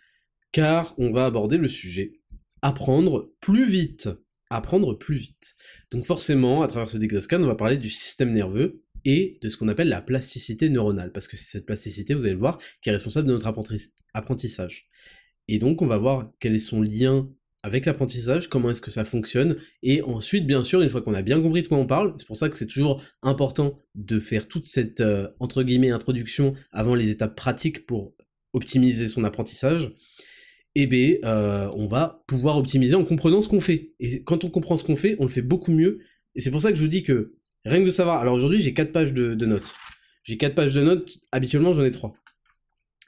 [0.52, 2.20] car on va aborder le sujet
[2.60, 4.10] apprendre plus vite.
[4.50, 5.54] Apprendre plus vite.
[5.90, 9.56] Donc forcément, à travers ce Dexascan, on va parler du système nerveux, et de ce
[9.56, 12.88] qu'on appelle la plasticité neuronale, parce que c'est cette plasticité, vous allez le voir, qui
[12.88, 13.52] est responsable de notre
[14.14, 14.88] apprentissage.
[15.48, 17.28] Et donc on va voir quel est son lien
[17.62, 21.22] avec l'apprentissage, comment est-ce que ça fonctionne, et ensuite, bien sûr, une fois qu'on a
[21.22, 24.48] bien compris de quoi on parle, c'est pour ça que c'est toujours important de faire
[24.48, 28.14] toute cette, euh, entre guillemets, introduction avant les étapes pratiques pour
[28.52, 29.94] optimiser son apprentissage,
[30.74, 33.94] eh bien, euh, on va pouvoir optimiser en comprenant ce qu'on fait.
[33.98, 36.00] Et quand on comprend ce qu'on fait, on le fait beaucoup mieux,
[36.34, 37.34] et c'est pour ça que je vous dis que
[37.64, 38.20] Rien que de savoir.
[38.20, 39.74] Alors aujourd'hui, j'ai 4 pages de, notes.
[40.22, 42.14] J'ai 4 pages de notes, habituellement j'en ai 3.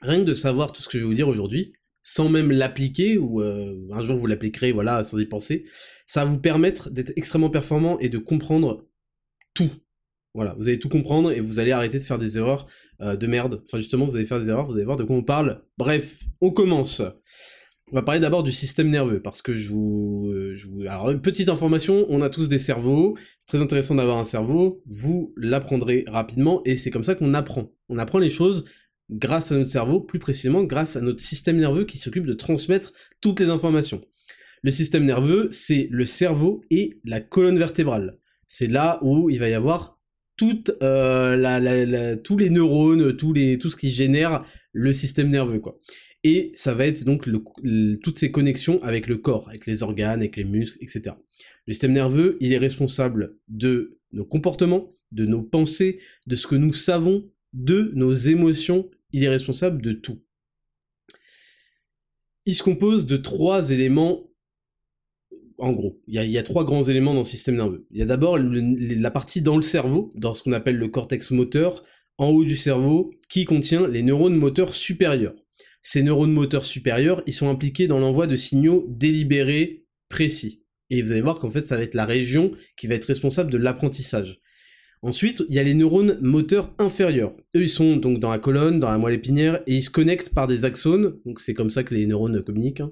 [0.01, 3.17] Rien que de savoir tout ce que je vais vous dire aujourd'hui, sans même l'appliquer,
[3.17, 5.65] ou euh, un jour vous l'appliquerez, voilà, sans y penser,
[6.05, 8.87] ça va vous permettre d'être extrêmement performant et de comprendre
[9.53, 9.71] tout.
[10.33, 12.67] Voilà, vous allez tout comprendre et vous allez arrêter de faire des erreurs
[13.01, 13.61] euh, de merde.
[13.65, 15.63] Enfin justement, vous allez faire des erreurs, vous allez voir de quoi on parle.
[15.77, 17.01] Bref, on commence.
[17.89, 20.81] On va parler d'abord du système nerveux, parce que je vous, euh, je vous...
[20.81, 24.83] Alors, une petite information, on a tous des cerveaux, c'est très intéressant d'avoir un cerveau,
[24.85, 27.71] vous l'apprendrez rapidement, et c'est comme ça qu'on apprend.
[27.87, 28.65] On apprend les choses
[29.09, 32.91] grâce à notre cerveau, plus précisément grâce à notre système nerveux qui s'occupe de transmettre
[33.21, 34.01] toutes les informations.
[34.63, 38.17] Le système nerveux, c'est le cerveau et la colonne vertébrale.
[38.47, 39.97] C'est là où il va y avoir
[40.81, 45.79] euh, tous les neurones, tout ce qui génère le système nerveux, quoi.
[46.29, 47.29] Et ça va être donc
[48.03, 51.15] toutes ces connexions avec le corps, avec les organes, avec les muscles, etc.
[51.65, 56.55] Le système nerveux, il est responsable de nos comportements, de nos pensées, de ce que
[56.55, 60.21] nous savons, de nos émotions, il est responsable de tout.
[62.45, 64.29] Il se compose de trois éléments,
[65.59, 66.01] en gros.
[66.07, 67.87] Il y a, trois grands éléments dans le système nerveux.
[67.91, 71.31] Il y a d'abord la partie dans le cerveau, dans ce qu'on appelle le cortex
[71.31, 71.85] moteur,
[72.17, 75.35] en haut du cerveau, qui contient les neurones moteurs supérieurs.
[75.89, 80.65] Ces neurones moteurs supérieurs, ils sont impliqués dans l'envoi de signaux délibérés précis.
[80.89, 83.49] Et vous allez voir qu'en fait, ça va être la région qui va être responsable
[83.49, 84.41] de l'apprentissage.
[85.01, 87.31] Ensuite, il y a les neurones moteurs inférieurs.
[87.55, 90.33] Eux, ils sont donc dans la colonne, dans la moelle épinière, et ils se connectent
[90.33, 92.91] par des axones, donc c'est comme ça que les neurones communiquent, hein,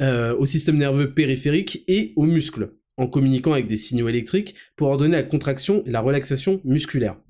[0.00, 4.88] euh, au système nerveux périphérique et aux muscles, en communiquant avec des signaux électriques pour
[4.88, 7.20] ordonner la contraction et la relaxation musculaire.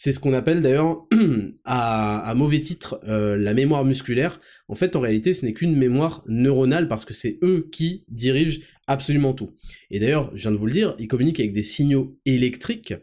[0.00, 1.08] C'est ce qu'on appelle d'ailleurs,
[1.64, 4.40] à, mauvais titre, euh, la mémoire musculaire.
[4.68, 8.60] En fait, en réalité, ce n'est qu'une mémoire neuronale parce que c'est eux qui dirigent
[8.86, 9.56] absolument tout.
[9.90, 12.94] Et d'ailleurs, je viens de vous le dire, ils communiquent avec des signaux électriques.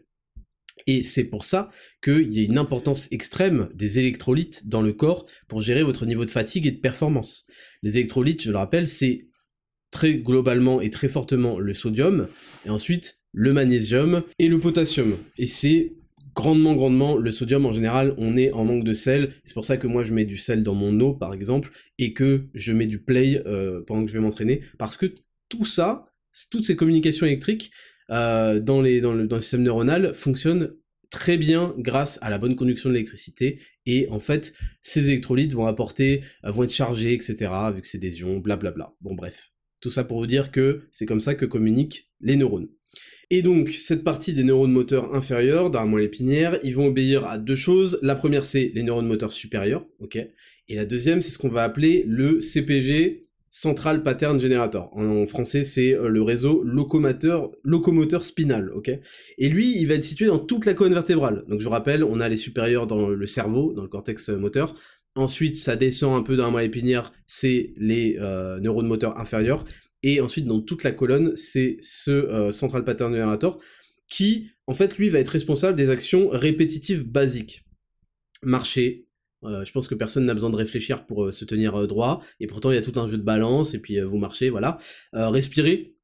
[0.88, 1.68] Et c'est pour ça
[2.02, 6.24] qu'il y a une importance extrême des électrolytes dans le corps pour gérer votre niveau
[6.24, 7.46] de fatigue et de performance.
[7.84, 9.28] Les électrolytes, je le rappelle, c'est
[9.92, 12.30] très globalement et très fortement le sodium,
[12.66, 15.18] et ensuite le magnésium et le potassium.
[15.38, 15.92] Et c'est
[16.36, 17.66] grandement, grandement, le sodium.
[17.66, 19.34] En général, on est en manque de sel.
[19.44, 22.14] C'est pour ça que moi je mets du sel dans mon eau, par exemple, et
[22.14, 25.08] que je mets du play euh, pendant que je vais m'entraîner, parce que
[25.50, 26.06] tout ça,
[26.52, 27.72] toutes ces communications électriques
[28.12, 30.76] euh, dans, les, le système neuronal fonctionnent
[31.10, 33.60] très bien grâce à la bonne conduction de l'électricité.
[33.86, 38.00] Et en fait ces électrolytes vont apporter euh, vont être chargés etc vu que c'est
[38.00, 38.94] des ions blablabla.
[39.02, 39.52] Bon bref.
[39.82, 42.68] Tout ça pour vous dire que c'est comme ça que communiquent les neurones
[43.30, 47.26] et donc, cette partie des neurones moteurs inférieurs, dans la moelle épinière, ils vont obéir
[47.26, 48.00] à deux choses.
[48.02, 51.64] La première, c'est les neurones moteurs supérieurs, ok Et la deuxième, c'est ce qu'on va
[51.64, 54.90] appeler le CPG, Central Pattern Generator.
[54.98, 58.92] En français, c'est euh, le réseau locomoteur, spinal, ok
[59.38, 61.46] Et lui, il va être situé dans toute la colonne vertébrale.
[61.48, 64.76] Donc je rappelle, on a les supérieurs dans le cerveau, dans le cortex moteur.
[65.16, 69.64] Ensuite, ça descend un peu dans la moelle épinière, c'est les euh, neurones moteurs inférieurs.
[70.06, 73.60] Et ensuite dans toute la colonne, c'est ce central pattern generator
[74.08, 77.66] qui, en fait, lui va être responsable des actions répétitives basiques.
[78.44, 79.08] Marcher,
[79.44, 82.76] je pense que personne n'a besoin de réfléchir pour se tenir droit, et pourtant il
[82.76, 84.78] y a tout un jeu de balance, et puis vous marchez, voilà.
[85.14, 85.96] respirer,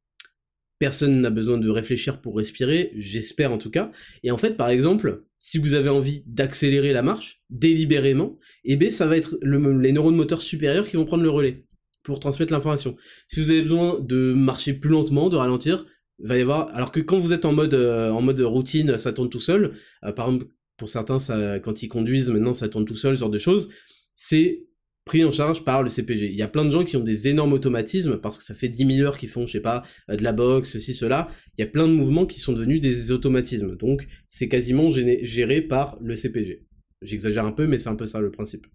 [0.81, 3.91] Personne n'a besoin de réfléchir pour respirer, j'espère en tout cas.
[4.23, 8.89] Et en fait, par exemple, si vous avez envie d'accélérer la marche, délibérément, eh bien
[8.89, 11.67] ça va être les neurones moteurs supérieurs qui vont prendre le relais
[12.03, 12.95] pour transmettre l'information.
[13.27, 15.85] Si vous avez besoin de marcher plus lentement, de ralentir,
[16.19, 16.73] il va y avoir...
[16.75, 19.73] Alors que quand vous êtes en mode, euh, en mode routine, ça tourne tout seul.
[20.03, 20.47] Euh, par exemple,
[20.77, 23.69] pour certains, ça, quand ils conduisent, maintenant, ça tourne tout seul, ce genre de choses.
[24.15, 24.65] C'est
[25.05, 26.27] pris en charge par le CPG.
[26.27, 28.69] Il y a plein de gens qui ont des énormes automatismes parce que ça fait
[28.69, 31.27] 10 000 heures qu'ils font, je sais pas, euh, de la boxe, ceci, cela.
[31.57, 33.75] Il y a plein de mouvements qui sont devenus des automatismes.
[33.75, 36.65] Donc, c'est quasiment géré par le CPG.
[37.01, 38.67] J'exagère un peu, mais c'est un peu ça le principe.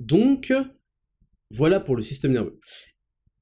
[0.00, 0.52] Donc,
[1.52, 2.58] voilà pour le système nerveux.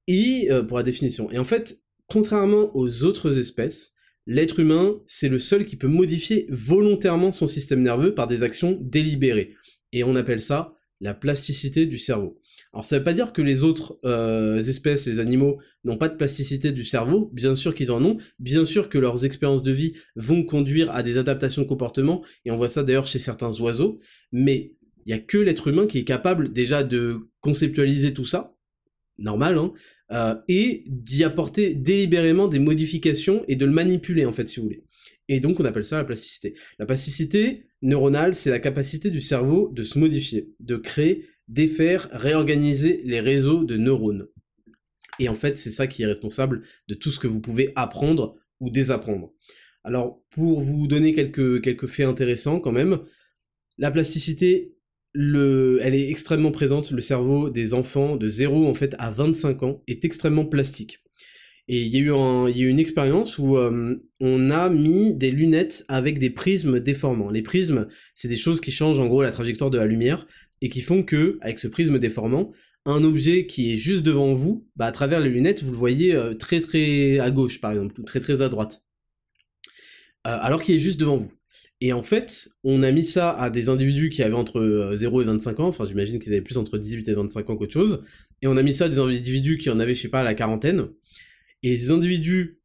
[0.06, 1.30] Et euh, pour la définition.
[1.30, 3.92] Et en fait, contrairement aux autres espèces,
[4.26, 8.78] l'être humain, c'est le seul qui peut modifier volontairement son système nerveux par des actions
[8.80, 9.54] délibérées.
[9.92, 12.40] Et on appelle ça la plasticité du cerveau.
[12.72, 16.16] Alors ça veut pas dire que les autres euh, espèces, les animaux, n'ont pas de
[16.16, 19.94] plasticité du cerveau, bien sûr qu'ils en ont, bien sûr que leurs expériences de vie
[20.14, 23.98] vont conduire à des adaptations de comportement, et on voit ça d'ailleurs chez certains oiseaux,
[24.30, 24.74] mais
[25.11, 28.56] il y a que l'être humain qui est capable déjà de conceptualiser tout ça,
[29.18, 29.72] normal, hein,
[30.12, 34.66] euh, et d'y apporter délibérément des modifications et de le manipuler en fait si vous
[34.66, 34.84] voulez.
[35.26, 36.54] Et donc on appelle ça la plasticité.
[36.78, 43.00] La plasticité neuronale, c'est la capacité du cerveau de se modifier, de créer, défaire, réorganiser
[43.04, 44.28] les réseaux de neurones.
[45.18, 48.36] Et en fait, c'est ça qui est responsable de tout ce que vous pouvez apprendre
[48.61, 49.32] ou désapprendre.
[49.82, 53.00] Alors, pour vous donner quelques, quelques faits intéressants quand même,
[53.76, 54.76] la plasticité,
[55.12, 56.90] le, elle est extrêmement présente.
[56.90, 60.98] Le cerveau des enfants de 0 en fait à 25 ans est extrêmement plastique.
[61.68, 64.68] Et il y, a eu il y a eu une expérience où euh, on a
[64.70, 67.30] mis des lunettes avec des prismes déformants.
[67.30, 70.26] Les prismes, c'est des choses qui changent en gros la trajectoire de la lumière
[70.62, 72.50] et qui font que, avec ce prisme déformant,
[72.86, 76.12] un objet qui est juste devant vous, bah, à travers les lunettes, vous le voyez
[76.12, 78.82] euh, très très à gauche par exemple, ou très très à droite.
[80.26, 81.32] Euh, alors qu'il est juste devant vous.
[81.81, 85.24] Et en fait, on a mis ça à des individus qui avaient entre 0 et
[85.24, 88.03] 25 ans, enfin j'imagine qu'ils avaient plus entre 18 et 25 ans qu'autre chose,
[88.43, 90.35] et on a mis ça à des individus qui en avaient, je sais pas, la
[90.35, 90.89] quarantaine,
[91.62, 92.61] et les individus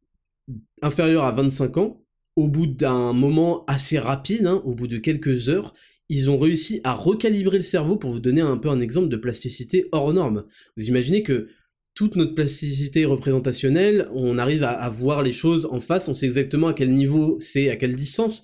[0.82, 2.06] inférieurs à 25 ans,
[2.36, 5.74] au bout d'un moment assez rapide, hein, au bout de quelques heures,
[6.10, 9.18] ils ont réussi à recalibrer le cerveau pour vous donner un peu un exemple de
[9.18, 10.46] plasticité hors norme.
[10.78, 11.48] Vous imaginez que
[11.96, 16.68] toute notre plasticité représentationnelle, on arrive à, voir les choses en face, on sait exactement
[16.68, 18.44] à quel niveau c'est, à quelle distance.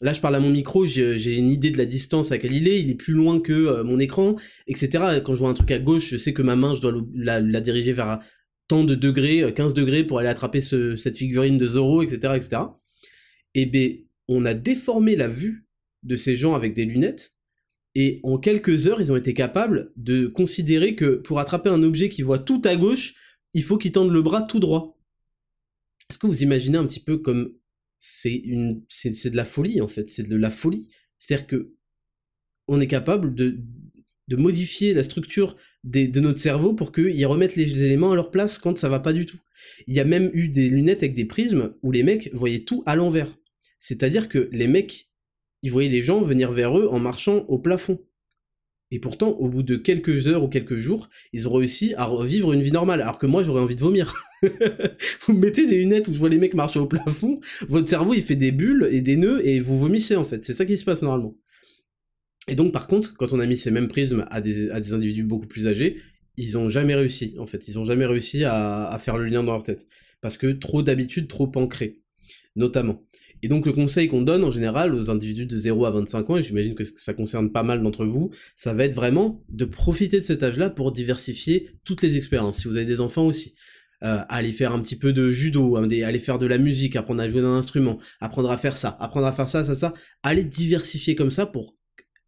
[0.00, 2.66] Là, je parle à mon micro, j'ai une idée de la distance à laquelle il
[2.66, 4.34] est, il est plus loin que euh, mon écran,
[4.66, 5.20] etc.
[5.24, 7.40] Quand je vois un truc à gauche, je sais que ma main, je dois la,
[7.60, 8.18] diriger vers
[8.66, 12.62] tant de degrés, 15 euh, degrés pour aller attraper cette figurine de Zoro, etc., etc.
[13.54, 13.92] Et ben,
[14.26, 15.68] on a déformé la vue
[16.02, 17.36] de ces gens avec des lunettes,
[17.94, 22.08] et en quelques heures, ils ont été capables de considérer que pour attraper un objet
[22.08, 23.14] qui voit tout à gauche,
[23.54, 24.98] il faut qu'ils tendent le bras tout droit.
[26.08, 27.52] Est-ce que vous imaginez un petit peu comme
[28.04, 30.88] c'est une, c'est de la folie en fait, c'est de la folie.
[31.18, 31.72] C'est-à-dire que
[32.66, 33.60] on est capable de
[34.28, 38.58] de modifier la structure de notre cerveau pour qu'ils remettent les éléments à leur place
[38.58, 39.38] quand ça va pas du tout.
[39.86, 42.82] Il y a même eu des lunettes avec des prismes où les mecs voyaient tout
[42.86, 43.36] à l'envers.
[43.78, 45.10] C'est-à-dire que les mecs,
[45.62, 48.00] ils voyaient les gens venir vers eux en marchant au plafond.
[48.92, 52.52] Et pourtant, au bout de quelques heures ou quelques jours, ils ont réussi à revivre
[52.52, 53.00] une vie normale.
[53.00, 54.22] Alors que moi, j'aurais envie de vomir.
[55.26, 58.20] vous mettez des lunettes où je vois les mecs marcher au plafond, votre cerveau, il
[58.20, 60.44] fait des bulles et des nœuds et vous vomissez, en fait.
[60.44, 61.34] C'est ça qui se passe normalement.
[62.48, 65.46] Et donc, par contre, quand on a mis ces mêmes prismes à des, individus beaucoup
[65.46, 65.96] plus âgés,
[66.36, 67.68] ils ont jamais réussi, en fait.
[67.68, 69.86] Ils ont jamais réussi à, faire le lien dans leur tête.
[70.20, 72.02] Parce que trop d'habitudes, trop ancrées.
[72.56, 73.02] Notamment.
[73.42, 76.36] Et donc, le conseil qu'on donne, en général, aux individus de 0 à 25 ans,
[76.36, 80.20] et j'imagine que ça concerne pas mal d'entre vous, ça va être vraiment de profiter
[80.20, 82.58] de cet âge-là pour diversifier toutes les expériences.
[82.60, 83.54] Si vous avez des enfants aussi.
[84.04, 87.22] Euh, aller faire un petit peu de judo, hein, aller faire de la musique, apprendre
[87.22, 90.42] à jouer d'un instrument, apprendre à faire ça, apprendre à faire ça, ça, ça, aller
[90.42, 91.76] diversifier comme ça pour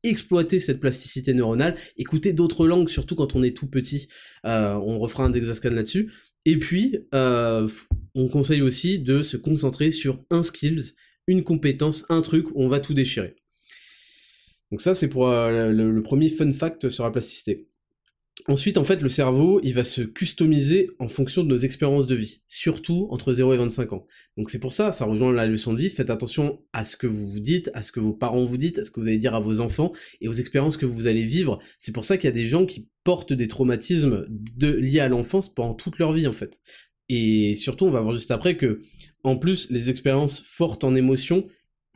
[0.05, 4.07] exploiter cette plasticité neuronale, écouter d'autres langues, surtout quand on est tout petit.
[4.47, 6.13] Euh, on refera un Dexascan là-dessus.
[6.45, 7.69] Et puis, euh,
[8.15, 10.93] on conseille aussi de se concentrer sur un skills,
[11.27, 13.37] une compétence, un truc on va tout déchirer.
[14.71, 17.69] Donc ça, c'est pour euh, le, premier fun fact sur la plasticité.
[18.49, 22.17] Ensuite, en fait, le cerveau, il va se customiser en fonction de nos expériences de
[22.17, 24.07] vie, surtout entre 0 et 25 ans.
[24.37, 27.07] Donc c'est pour ça, ça rejoint la leçon de vie, faites attention à ce que
[27.07, 29.19] vous vous dites, à ce que vos parents vous dites, à ce que vous allez
[29.19, 31.61] dire à vos enfants et aux expériences que vous allez vivre.
[31.79, 34.27] C'est pour ça qu'il y a des gens qui portent des traumatismes
[34.61, 36.61] liés à l'enfance pendant toute leur vie, en fait.
[37.09, 38.81] Et surtout, on va voir juste après que,
[39.25, 41.47] en plus, les expériences fortes en émotion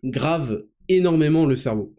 [0.03, 1.95] gravent énormément le cerveau.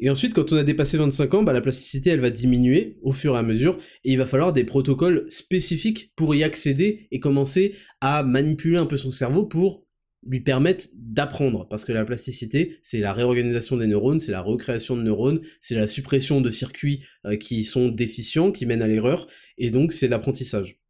[0.00, 3.12] Et ensuite, quand on a dépassé 25 ans, bah, la plasticité, elle va diminuer au
[3.12, 7.20] fur et à mesure, et il va falloir des protocoles spécifiques pour y accéder et
[7.20, 9.84] commencer à manipuler un peu son cerveau pour
[10.26, 11.68] lui permettre d'apprendre.
[11.68, 15.74] Parce que la plasticité, c'est la réorganisation des neurones, c'est la recréation de neurones, c'est
[15.74, 19.26] la suppression de circuits euh, qui sont déficients, qui mènent à l'erreur,
[19.58, 20.80] et donc c'est l'apprentissage.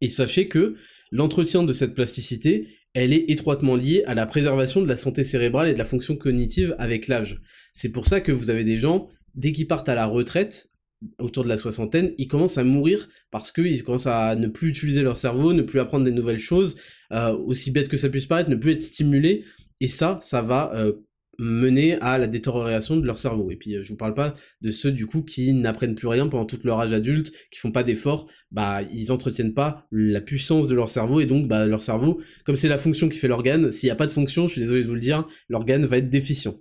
[0.00, 0.74] Et sachez que
[1.12, 5.68] l'entretien de cette plasticité, elle est étroitement liée à la préservation de la santé cérébrale
[5.68, 7.42] et de la fonction cognitive avec l'âge.
[7.72, 10.70] C'est pour ça que vous avez des gens, dès qu'ils partent à la retraite,
[11.18, 15.02] autour de la soixantaine, ils commencent à mourir parce qu'ils commencent à ne plus utiliser
[15.02, 16.76] leur cerveau, ne plus apprendre des nouvelles choses,
[17.12, 19.44] euh, aussi bête que ça puisse paraître, ne plus être stimulés.
[19.80, 20.92] Et ça, ça va euh,
[21.38, 23.50] mener à la détérioration de leur cerveau.
[23.50, 26.28] Et puis euh, je vous parle pas de ceux du coup qui n'apprennent plus rien
[26.28, 30.68] pendant toute leur âge adulte, qui font pas d'efforts, bah ils entretiennent pas la puissance
[30.68, 33.72] de leur cerveau et donc bah leur cerveau, comme c'est la fonction qui fait l'organe,
[33.72, 35.98] s'il n'y a pas de fonction, je suis désolé de vous le dire, l'organe va
[35.98, 36.56] être déficient.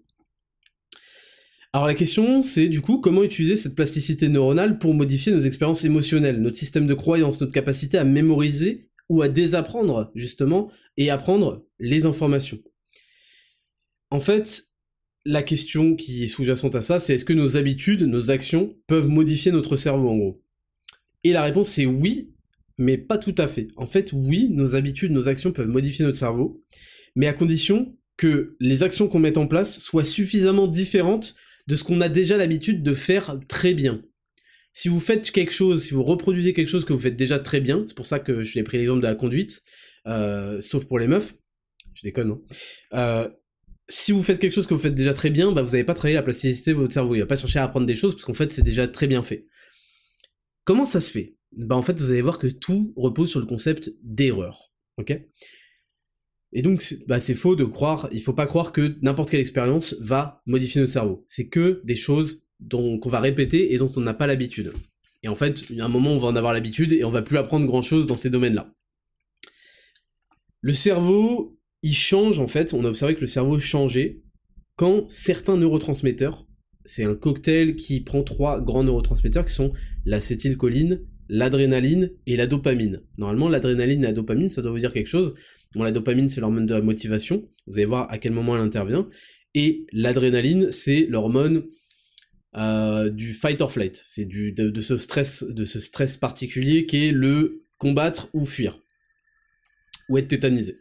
[1.73, 5.83] Alors la question c'est du coup comment utiliser cette plasticité neuronale pour modifier nos expériences
[5.85, 11.65] émotionnelles, notre système de croyance, notre capacité à mémoriser ou à désapprendre justement et apprendre
[11.79, 12.59] les informations?
[14.13, 14.65] En fait,
[15.25, 19.07] la question qui est sous-jacente à ça, c'est est-ce que nos habitudes, nos actions peuvent
[19.07, 20.43] modifier notre cerveau en gros?
[21.23, 22.31] Et la réponse c'est oui,
[22.77, 23.69] mais pas tout à fait.
[23.75, 26.63] En fait, oui, nos habitudes, nos actions peuvent modifier notre cerveau,
[27.15, 31.33] mais à condition que les actions qu'on met en place soient suffisamment différentes
[31.65, 34.03] de ce qu'on a déjà l'habitude de faire très bien.
[34.73, 37.61] Si vous faites quelque chose, si vous reproduisez quelque chose que vous faites déjà très
[37.61, 39.63] bien, c'est pour ça que je l'ai pris l'exemple de la conduite,
[40.05, 41.33] euh, sauf pour les meufs,
[41.95, 42.41] je déconne, non
[42.91, 43.25] hein.
[43.25, 43.29] euh,
[43.93, 45.93] si vous faites quelque chose que vous faites déjà très bien, bah vous n'avez pas
[45.93, 47.13] travaillé la plasticité de votre cerveau.
[47.13, 49.21] Il va pas chercher à apprendre des choses parce qu'en fait c'est déjà très bien
[49.21, 49.47] fait.
[50.63, 51.37] Comment ça se fait?
[51.51, 54.73] Bah en fait vous allez voir que tout repose sur le concept d'erreur.
[56.53, 59.95] Et donc bah, c'est faux de croire, il faut pas croire que n'importe quelle expérience
[59.99, 61.23] va modifier notre cerveau.
[61.27, 64.73] C'est que des choses qu'on va répéter et dont on n'a pas l'habitude.
[65.21, 67.37] Et en fait, a un moment on va en avoir l'habitude et on va plus
[67.37, 68.73] apprendre grand chose dans ces domaines-là.
[70.61, 74.23] Le cerveau, il change en fait, on a observé que le cerveau changeait
[74.75, 76.47] quand certains neurotransmetteurs,
[76.85, 79.73] c'est un cocktail qui prend trois grands neurotransmetteurs qui sont
[80.05, 83.01] l'acétylcholine, l'adrénaline et la dopamine.
[83.17, 85.35] Normalement, l'adrénaline et la dopamine, ça doit vous dire quelque chose.
[85.75, 87.47] Bon, la dopamine, c'est l'hormone de la motivation.
[87.67, 89.07] Vous allez voir à quel moment elle intervient.
[89.53, 91.63] Et l'adrénaline, c'est l'hormone
[92.55, 94.01] euh, du fight or flight.
[94.05, 98.79] C'est du de, ce stress, de ce stress particulier qui est le combattre ou fuir,
[100.09, 100.77] ou être tétanisé.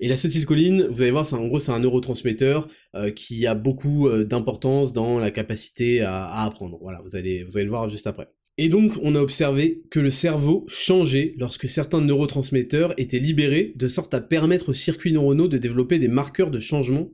[0.00, 4.08] Et l'acétylcholine, vous allez voir, c'est en gros c'est un neurotransmetteur euh, qui a beaucoup
[4.08, 6.78] euh, d'importance dans la capacité à, apprendre.
[6.80, 8.28] Voilà, vous allez, vous allez le voir juste après.
[8.56, 13.88] Et donc, on a observé que le cerveau changeait lorsque certains neurotransmetteurs étaient libérés, de
[13.88, 17.10] sorte à permettre aux circuits neuronaux de développer des marqueurs de changement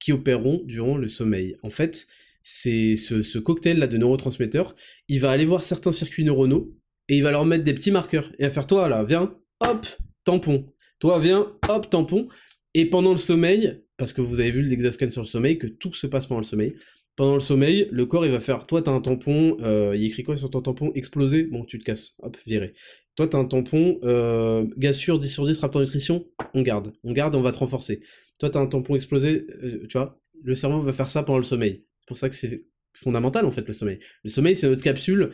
[0.00, 1.56] qui opéreront durant le sommeil.
[1.62, 2.06] En fait,
[2.42, 4.74] c'est ce, ce cocktail-là de neurotransmetteurs,
[5.08, 6.74] il va aller voir certains circuits neuronaux,
[7.08, 9.86] et il va leur mettre des petits marqueurs, et à faire toi là, viens, hop,
[10.24, 10.66] tampon.
[11.02, 12.28] Toi, viens, hop, tampon.
[12.74, 15.92] Et pendant le sommeil, parce que vous avez vu l'exascan sur le sommeil, que tout
[15.94, 16.76] se passe pendant le sommeil,
[17.16, 20.22] pendant le sommeil, le corps il va faire, toi t'as un tampon, euh, il écrit
[20.22, 20.92] quoi sur ton tampon?
[20.94, 22.74] Explosé, bon tu te casses, hop, viré.
[23.16, 26.24] Toi t'as un tampon, euh, gaz sûr 10 sur 10, Raptor Nutrition,
[26.54, 27.98] on garde, on garde, on va te renforcer.
[28.38, 31.44] Toi t'as un tampon explosé, euh, tu vois, le cerveau va faire ça pendant le
[31.44, 31.84] sommeil.
[31.98, 33.98] C'est pour ça que c'est fondamental en fait le sommeil.
[34.22, 35.32] Le sommeil c'est notre capsule,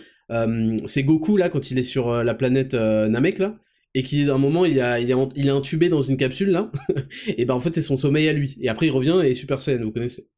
[0.86, 3.58] c'est Goku là quand il est sur la planète Namek là,
[3.94, 6.70] et qu'il un moment il, a, il, est est intubé dans une capsule là,
[7.26, 8.56] et ben en fait c'est son sommeil à lui.
[8.60, 10.28] Et après il revient et Super Saiyan, vous connaissez.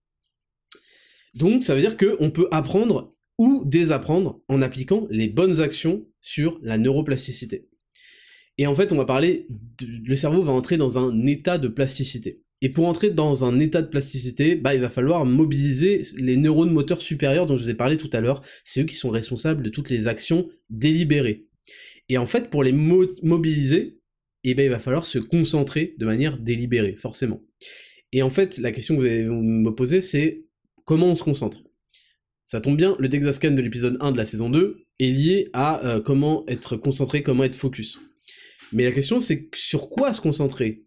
[1.35, 6.59] Donc ça veut dire qu'on peut apprendre ou désapprendre en appliquant les bonnes actions sur
[6.63, 7.69] la neuroplasticité.
[8.59, 9.47] Et en fait on va parler,
[9.81, 12.43] le cerveau va entrer dans un état de plasticité.
[12.63, 16.73] Et pour entrer dans un état de plasticité, bah, il va falloir mobiliser les neurones
[16.73, 18.43] moteurs supérieurs dont je vous ai parlé tout à l'heure.
[18.65, 21.47] C'est eux qui sont responsables de toutes les actions délibérées.
[22.11, 24.01] Et en fait, pour les mobiliser,
[24.43, 27.41] eh ben, il va falloir se concentrer de manière délibérée, forcément.
[28.11, 30.45] Et en fait, la question que vous allez me poser, c'est
[30.85, 31.63] comment on se concentre?
[32.45, 35.87] Ça tombe bien, le Dexascan de l'épisode 1 de la saison 2 est lié à
[35.87, 38.01] euh, comment être concentré, comment être focus.
[38.73, 40.85] Mais la question, c'est sur quoi se concentrer?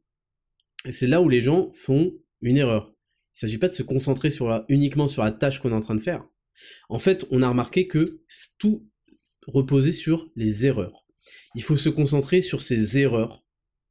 [0.86, 2.88] Et c'est là où les gens font une erreur.
[2.89, 4.28] Il ne s'agit pas de se concentrer
[4.67, 6.28] uniquement sur la tâche qu'on est en train de faire.
[6.89, 8.21] En fait, on a remarqué que
[8.59, 8.89] tout
[9.47, 11.03] reposer sur les erreurs.
[11.55, 13.43] Il faut se concentrer sur ces erreurs,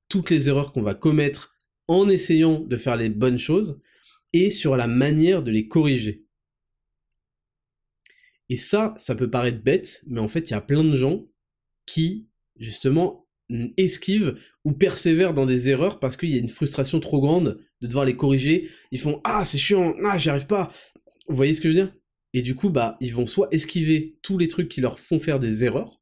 [0.08, 1.56] toutes les erreurs qu'on va commettre
[1.88, 3.78] en essayant de faire les bonnes choses,
[4.32, 6.24] et sur la manière de les corriger.
[8.48, 11.26] Et ça, ça peut paraître bête, mais en fait, il y a plein de gens
[11.86, 13.26] qui, justement,
[13.76, 17.86] esquivent ou persévèrent dans des erreurs parce qu'il y a une frustration trop grande de
[17.86, 18.70] devoir les corriger.
[18.90, 20.72] Ils font Ah, c'est chiant, ah, j'y arrive pas.
[21.28, 21.94] Vous voyez ce que je veux dire?
[22.34, 25.38] Et du coup, bah, ils vont soit esquiver tous les trucs qui leur font faire
[25.38, 26.01] des erreurs,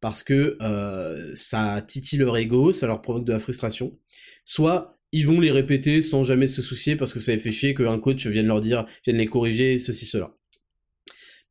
[0.00, 3.98] parce que euh, ça titille leur ego, ça leur provoque de la frustration,
[4.44, 7.74] soit ils vont les répéter sans jamais se soucier parce que ça les fait chier
[7.74, 10.36] qu'un coach vienne leur dire, vienne les corriger, ceci, cela.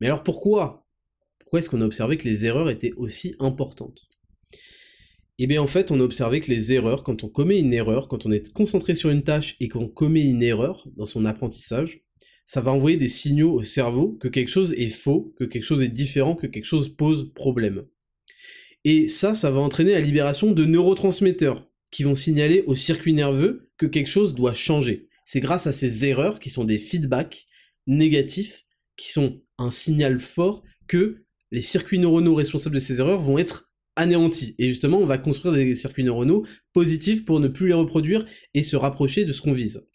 [0.00, 0.86] Mais alors pourquoi?
[1.38, 4.08] Pourquoi est-ce qu'on a observé que les erreurs étaient aussi importantes?
[5.38, 8.08] Eh bien en fait, on a observé que les erreurs, quand on commet une erreur,
[8.08, 12.02] quand on est concentré sur une tâche et qu'on commet une erreur dans son apprentissage,
[12.44, 15.82] ça va envoyer des signaux au cerveau que quelque chose est faux, que quelque chose
[15.82, 17.84] est différent, que quelque chose pose problème.
[18.88, 23.70] Et ça, ça va entraîner la libération de neurotransmetteurs qui vont signaler au circuit nerveux
[23.76, 25.10] que quelque chose doit changer.
[25.26, 27.44] C'est grâce à ces erreurs qui sont des feedbacks
[27.86, 28.64] négatifs,
[28.96, 33.70] qui sont un signal fort que les circuits neuronaux responsables de ces erreurs vont être
[33.94, 34.54] anéantis.
[34.56, 38.24] Et justement, on va construire des circuits neuronaux positifs pour ne plus les reproduire
[38.54, 39.86] et se rapprocher de ce qu'on vise.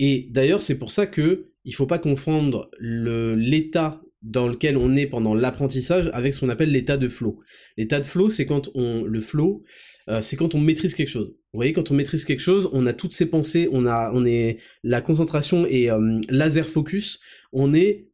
[0.00, 5.06] Et d'ailleurs, c'est pour ça que il faut pas confondre l'état dans lequel on est
[5.06, 7.38] pendant l'apprentissage avec ce qu'on appelle l'état de flow.
[7.76, 9.62] L'état de flow, c'est quand on le flow,
[10.08, 11.28] euh, c'est quand on maîtrise quelque chose.
[11.52, 14.24] Vous voyez, quand on maîtrise quelque chose, on a toutes ses pensées, on a, on
[14.24, 17.20] est la concentration et euh, laser focus,
[17.52, 18.10] on est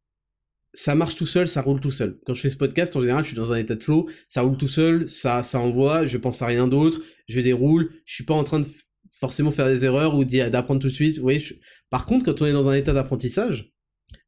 [0.76, 2.18] ça marche tout seul, ça roule tout seul.
[2.26, 4.42] Quand je fais ce podcast, en général, je suis dans un état de flow, ça
[4.42, 8.24] roule tout seul, ça, ça envoie, je pense à rien d'autre, je déroule, je suis
[8.24, 8.66] pas en train de
[9.10, 11.16] forcément faire des erreurs ou d'apprendre tout de suite.
[11.16, 11.42] Vous voyez,
[11.88, 13.72] par contre, quand on est dans un état d'apprentissage,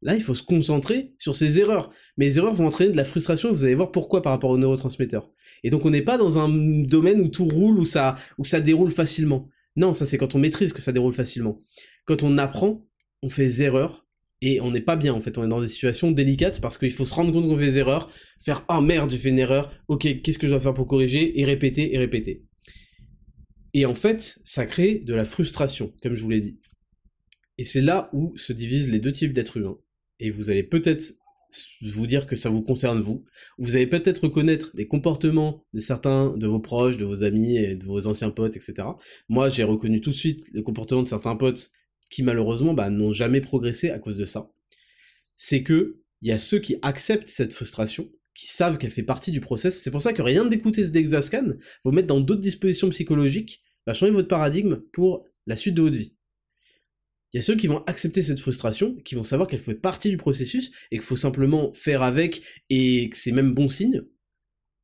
[0.01, 1.91] Là, il faut se concentrer sur ces erreurs.
[2.17, 4.59] Mais les erreurs vont entraîner de la frustration, vous allez voir pourquoi par rapport aux
[4.59, 5.31] neurotransmetteurs.
[5.65, 8.91] Et donc on n'est pas dans un domaine où tout roule, où ça, ça déroule
[8.91, 9.49] facilement.
[9.77, 11.63] Non, ça c'est quand on maîtrise que ça déroule facilement.
[12.05, 12.87] Quand on apprend,
[13.23, 14.07] on fait des erreurs,
[14.41, 16.93] et on n'est pas bien en fait, on est dans des situations délicates parce qu'il
[16.93, 18.09] faut se rendre compte qu'on fait des erreurs,
[18.45, 21.41] faire «oh merde, j'ai fait une erreur, ok, qu'est-ce que je dois faire pour corriger?»
[21.41, 22.45] et répéter et répéter.
[23.75, 26.61] Et en fait, ça crée de la frustration, comme je vous l'ai dit.
[27.59, 29.79] Et c'est là où se divisent les deux types d'êtres humains
[30.21, 31.15] et vous allez peut-être
[31.83, 33.25] vous dire que ça vous concerne vous.
[33.59, 37.75] Vous allez peut-être reconnaître les comportements de certains de vos proches, de vos amis et
[37.75, 38.89] de vos anciens potes, etc.
[39.29, 41.71] Moi, j'ai reconnu tout de suite les comportements de certains potes
[42.11, 44.51] qui malheureusement bah, n'ont jamais progressé à cause de ça.
[45.37, 49.31] C'est que il y a ceux qui acceptent cette frustration, qui savent qu'elle fait partie
[49.31, 49.81] du process.
[49.81, 51.55] C'est pour ça que rien d'écouter ce Dexascan,
[51.85, 55.97] vous mettre dans d'autres dispositions psychologiques, va changer votre paradigme pour la suite de votre
[55.97, 56.18] vie.
[57.33, 60.09] Il y a ceux qui vont accepter cette frustration, qui vont savoir qu'elle fait partie
[60.11, 64.03] du processus et qu'il faut simplement faire avec et que c'est même bon signe.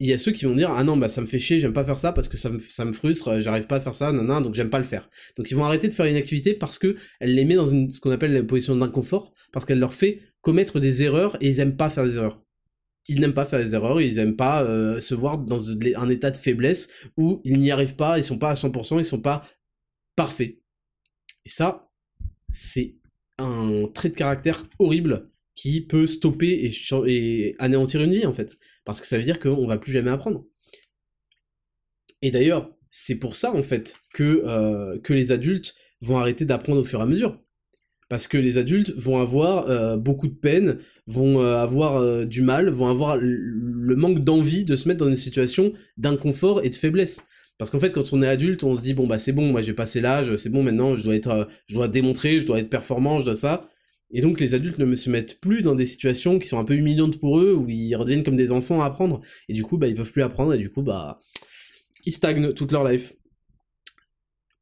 [0.01, 1.73] Il y a ceux qui vont dire ah non bah ça me fait chier, j'aime
[1.73, 4.13] pas faire ça parce que ça me, ça me frustre, j'arrive pas à faire ça,
[4.13, 5.09] non donc j'aime pas le faire.
[5.37, 7.91] Donc ils vont arrêter de faire une activité parce que elle les met dans une,
[7.91, 11.61] ce qu'on appelle la position d'inconfort, parce qu'elle leur fait commettre des erreurs et ils
[11.61, 12.43] aiment pas faire des erreurs.
[13.09, 16.31] Ils n'aiment pas faire des erreurs, ils aiment pas euh, se voir dans un état
[16.31, 19.47] de faiblesse où ils n'y arrivent pas, ils sont pas à 100%, ils sont pas
[20.17, 20.59] parfaits.
[21.45, 21.91] Et ça,
[22.55, 22.95] c'est
[23.39, 26.73] un trait de caractère horrible qui peut stopper
[27.07, 28.57] et, anéantir une vie en fait.
[28.85, 30.47] Parce que ça veut dire qu'on va plus jamais apprendre.
[32.23, 36.85] Et d'ailleurs, c'est pour ça en fait que, euh, les adultes vont arrêter d'apprendre au
[36.85, 37.41] fur et à mesure.
[38.09, 42.69] Parce que les adultes vont avoir euh, beaucoup de peine, vont euh, avoir du mal,
[42.71, 47.25] vont avoir le manque d'envie de se mettre dans une situation d'inconfort et de faiblesse.
[47.59, 49.63] Parce qu'en fait, quand on est adulte, on se dit bon bah c'est bon, moi
[49.63, 52.59] j'ai passé l'âge, c'est bon maintenant, je dois être, euh, je dois démontrer, je dois
[52.59, 53.71] être performant, je dois ça.
[54.11, 56.75] Et donc les adultes ne se mettent plus dans des situations qui sont un peu
[56.75, 59.21] humiliantes pour eux, où ils redeviennent comme des enfants à apprendre.
[59.49, 61.21] Et du coup, bah ils peuvent plus apprendre et du coup, bah
[62.05, 63.15] ils stagnent toute leur life.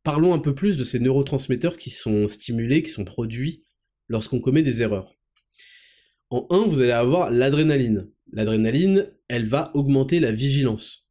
[0.04, 3.64] Parlons un peu plus de ces neurotransmetteurs qui sont stimulés, qui sont produits
[4.08, 5.14] lorsqu'on commet des erreurs.
[6.30, 8.08] En 1, vous allez avoir l'adrénaline.
[8.32, 11.06] L'adrénaline, elle va augmenter la vigilance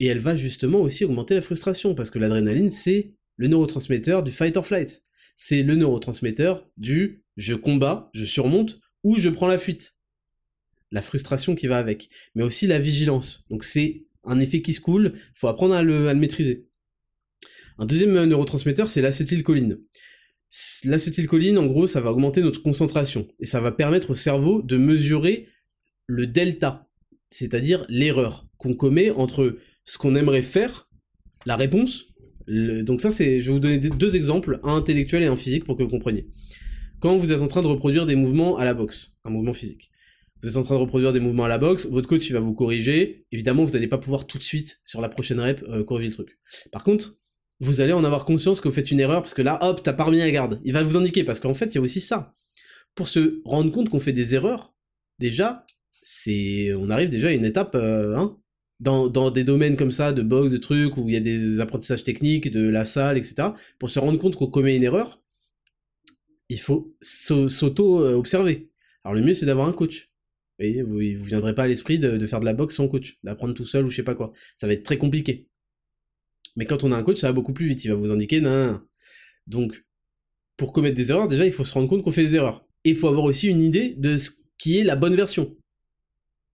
[0.00, 4.30] et elle va justement aussi augmenter la frustration, parce que l'adrénaline, c'est le neurotransmetteur du
[4.30, 5.04] fight or flight.
[5.36, 9.94] C'est le neurotransmetteur du je combats, je surmonte, ou je prends la fuite.
[10.90, 12.08] La frustration qui va avec.
[12.34, 13.44] Mais aussi la vigilance.
[13.48, 16.66] Donc c'est un effet qui se coule, faut apprendre à le, maîtriser.
[17.78, 19.78] Un deuxième neurotransmetteur, c'est l'acétylcholine.
[20.84, 24.76] L'acétylcholine, en gros, ça va augmenter notre concentration, et ça va permettre au cerveau de
[24.76, 25.48] mesurer
[26.06, 26.90] le delta,
[27.30, 30.88] c'est-à-dire l'erreur qu'on commet entre ce qu'on aimerait faire,
[31.46, 32.06] la réponse.
[32.48, 35.76] donc ça, c'est, je vais vous donner deux exemples, un intellectuel et un physique pour
[35.76, 36.28] que vous compreniez.
[37.00, 39.90] Quand vous êtes en train de reproduire des mouvements à la boxe, un mouvement physique,
[40.42, 42.40] vous êtes en train de reproduire des mouvements à la boxe, votre coach il va
[42.40, 45.84] vous corriger, évidemment vous n'allez pas pouvoir tout de suite, sur la prochaine rep, euh,
[45.84, 46.38] corriger le truc.
[46.72, 47.16] Par contre,
[47.60, 49.92] vous allez en avoir conscience que vous faites une erreur, parce que là, hop, t'as
[49.92, 50.60] pas remis la garde.
[50.64, 52.34] Il va vous indiquer, parce qu'en fait, il y a aussi ça.
[52.94, 54.74] Pour se rendre compte qu'on fait des erreurs,
[55.18, 55.66] déjà,
[56.02, 58.16] c'est, on arrive déjà à une étape, euh,
[58.80, 61.60] dans, dans, des domaines comme ça, de boxe, de trucs, où il y a des
[61.60, 65.22] apprentissages techniques, de la salle, etc., pour se rendre compte qu'on commet une erreur,
[66.48, 68.70] il faut s'auto-observer.
[69.04, 70.10] Alors le mieux, c'est d'avoir un coach.
[70.58, 73.18] Vous, vous, vous viendrez pas à l'esprit de, de, faire de la boxe sans coach,
[73.22, 74.32] d'apprendre tout seul ou je sais pas quoi.
[74.56, 75.48] Ça va être très compliqué.
[76.56, 77.84] Mais quand on a un coach, ça va beaucoup plus vite.
[77.84, 78.80] Il va vous indiquer, non.
[79.46, 79.84] Donc,
[80.56, 82.66] pour commettre des erreurs, déjà, il faut se rendre compte qu'on fait des erreurs.
[82.84, 85.56] Et il faut avoir aussi une idée de ce qui est la bonne version.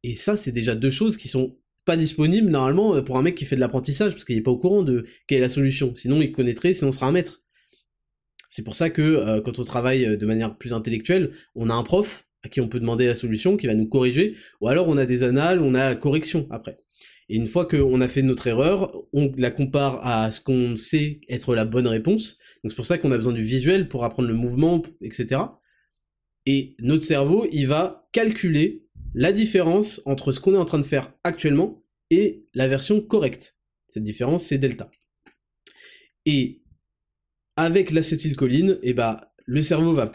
[0.02, 1.56] Et ça, c'est déjà deux choses qui sont
[1.86, 4.58] pas disponibles normalement pour un mec qui fait de l'apprentissage, parce qu'il n'est pas au
[4.58, 5.94] courant de quelle est la solution.
[5.94, 7.42] Sinon, il connaîtrait, sinon on sera un maître.
[8.50, 11.82] C'est pour ça que euh, quand on travaille de manière plus intellectuelle, on a un
[11.82, 14.96] prof à qui on peut demander la solution, qui va nous corriger, ou alors on
[14.96, 16.78] a des annales, on a correction après.
[17.28, 21.20] Et une fois qu'on a fait notre erreur, on la compare à ce qu'on sait
[21.28, 22.38] être la bonne réponse.
[22.62, 25.40] Donc c'est pour ça qu'on a besoin du visuel pour apprendre le mouvement, etc.
[26.46, 28.85] Et notre cerveau, il va calculer
[29.16, 33.56] la différence entre ce qu'on est en train de faire actuellement et la version correcte.
[33.88, 34.90] Cette différence, c'est delta.
[36.26, 36.62] Et
[37.56, 40.12] avec l'acétylcholine, eh ben, le cerveau va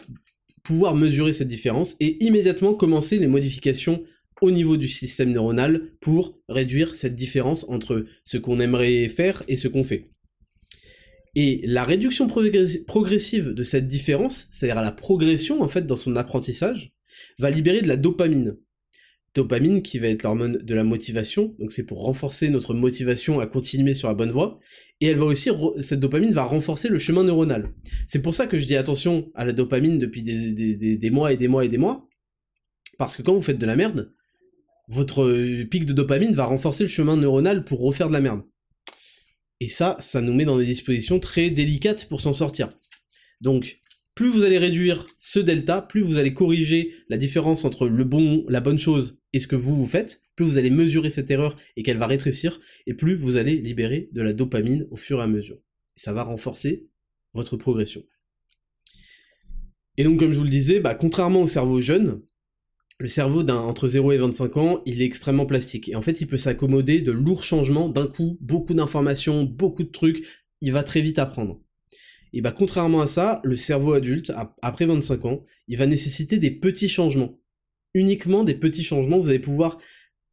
[0.62, 4.04] pouvoir mesurer cette différence et immédiatement commencer les modifications
[4.40, 9.56] au niveau du système neuronal pour réduire cette différence entre ce qu'on aimerait faire et
[9.56, 10.12] ce qu'on fait.
[11.34, 16.92] Et la réduction progressive de cette différence, c'est-à-dire la progression en fait dans son apprentissage,
[17.40, 18.58] va libérer de la dopamine.
[19.34, 23.46] Dopamine qui va être l'hormone de la motivation, donc c'est pour renforcer notre motivation à
[23.46, 24.60] continuer sur la bonne voie,
[25.00, 27.72] et elle va aussi, cette dopamine va renforcer le chemin neuronal.
[28.08, 31.48] C'est pour ça que je dis attention à la dopamine depuis des, mois et des
[31.48, 32.08] mois et des mois,
[32.98, 34.12] parce que quand vous faites de la merde,
[34.88, 38.42] votre euh, pic de dopamine va renforcer le chemin neuronal pour refaire de la merde.
[39.60, 42.76] Et ça, ça nous met dans des dispositions très délicates pour s'en sortir.
[43.40, 43.81] Donc,
[44.14, 48.44] plus vous allez réduire ce delta, plus vous allez corriger la différence entre le bon,
[48.48, 51.56] la bonne chose et ce que vous vous faites, plus vous allez mesurer cette erreur
[51.76, 55.22] et qu'elle va rétrécir, et plus vous allez libérer de la dopamine au fur et
[55.22, 55.58] à mesure.
[55.96, 56.88] Ça va renforcer
[57.32, 58.02] votre progression.
[59.96, 62.22] Et donc, comme je vous le disais, bah, contrairement au cerveau jeune,
[62.98, 65.88] le cerveau d'un entre 0 et 25 ans, il est extrêmement plastique.
[65.88, 69.90] Et en fait, il peut s'accommoder de lourds changements d'un coup, beaucoup d'informations, beaucoup de
[69.90, 70.24] trucs,
[70.60, 71.60] il va très vite apprendre.
[72.32, 76.50] Et bah contrairement à ça, le cerveau adulte, après 25 ans, il va nécessiter des
[76.50, 77.38] petits changements.
[77.94, 79.78] Uniquement des petits changements, vous allez pouvoir...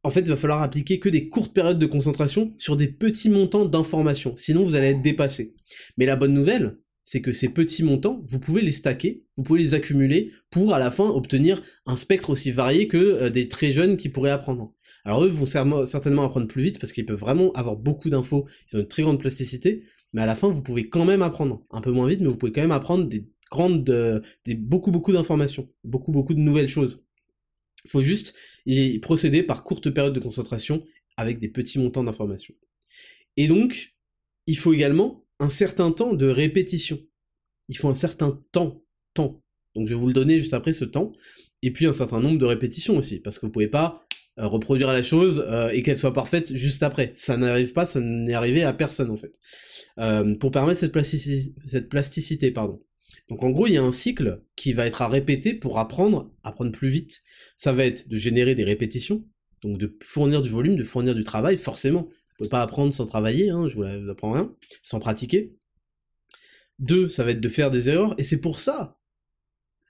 [0.02, 3.28] En fait, il va falloir appliquer que des courtes périodes de concentration sur des petits
[3.28, 5.54] montants d'informations, sinon vous allez être dépassé.
[5.98, 9.60] Mais la bonne nouvelle, c'est que ces petits montants, vous pouvez les stacker, vous pouvez
[9.60, 13.72] les accumuler pour à la fin obtenir un spectre aussi varié que euh, des très
[13.72, 14.72] jeunes qui pourraient apprendre.
[15.04, 15.46] Alors eux vont
[15.86, 19.02] certainement apprendre plus vite parce qu'ils peuvent vraiment avoir beaucoup d'infos, ils ont une très
[19.02, 22.20] grande plasticité, mais à la fin vous pouvez quand même apprendre, un peu moins vite,
[22.20, 26.34] mais vous pouvez quand même apprendre des grandes, euh, des beaucoup beaucoup d'informations, beaucoup beaucoup
[26.34, 27.04] de nouvelles choses.
[27.84, 28.34] Il faut juste
[29.02, 30.84] procéder par courtes périodes de concentration
[31.16, 32.54] avec des petits montants d'informations.
[33.36, 33.94] Et donc,
[34.46, 36.98] il faut également un certain temps de répétition.
[37.68, 38.82] Il faut un certain temps,
[39.14, 39.42] temps.
[39.74, 41.12] Donc je vais vous le donner juste après ce temps,
[41.62, 44.04] et puis un certain nombre de répétitions aussi, parce que vous pouvez pas
[44.46, 47.12] reproduire la chose euh, et qu'elle soit parfaite juste après.
[47.14, 49.38] Ça n'arrive pas, ça n'est arrivé à personne en fait.
[49.98, 50.92] Euh, pour permettre cette,
[51.88, 52.80] plasticité, pardon.
[53.28, 56.32] Donc en gros, il y a un cycle qui va être à répéter pour apprendre,
[56.42, 57.22] apprendre plus vite.
[57.56, 59.24] Ça va être de générer des répétitions,
[59.62, 62.08] donc de fournir du volume, de fournir du travail, forcément
[62.40, 65.54] pouvez pas apprendre sans travailler, hein, je vous, vous apprends rien, sans pratiquer.
[66.78, 68.98] Deux, ça va être de faire des erreurs, et c'est pour ça,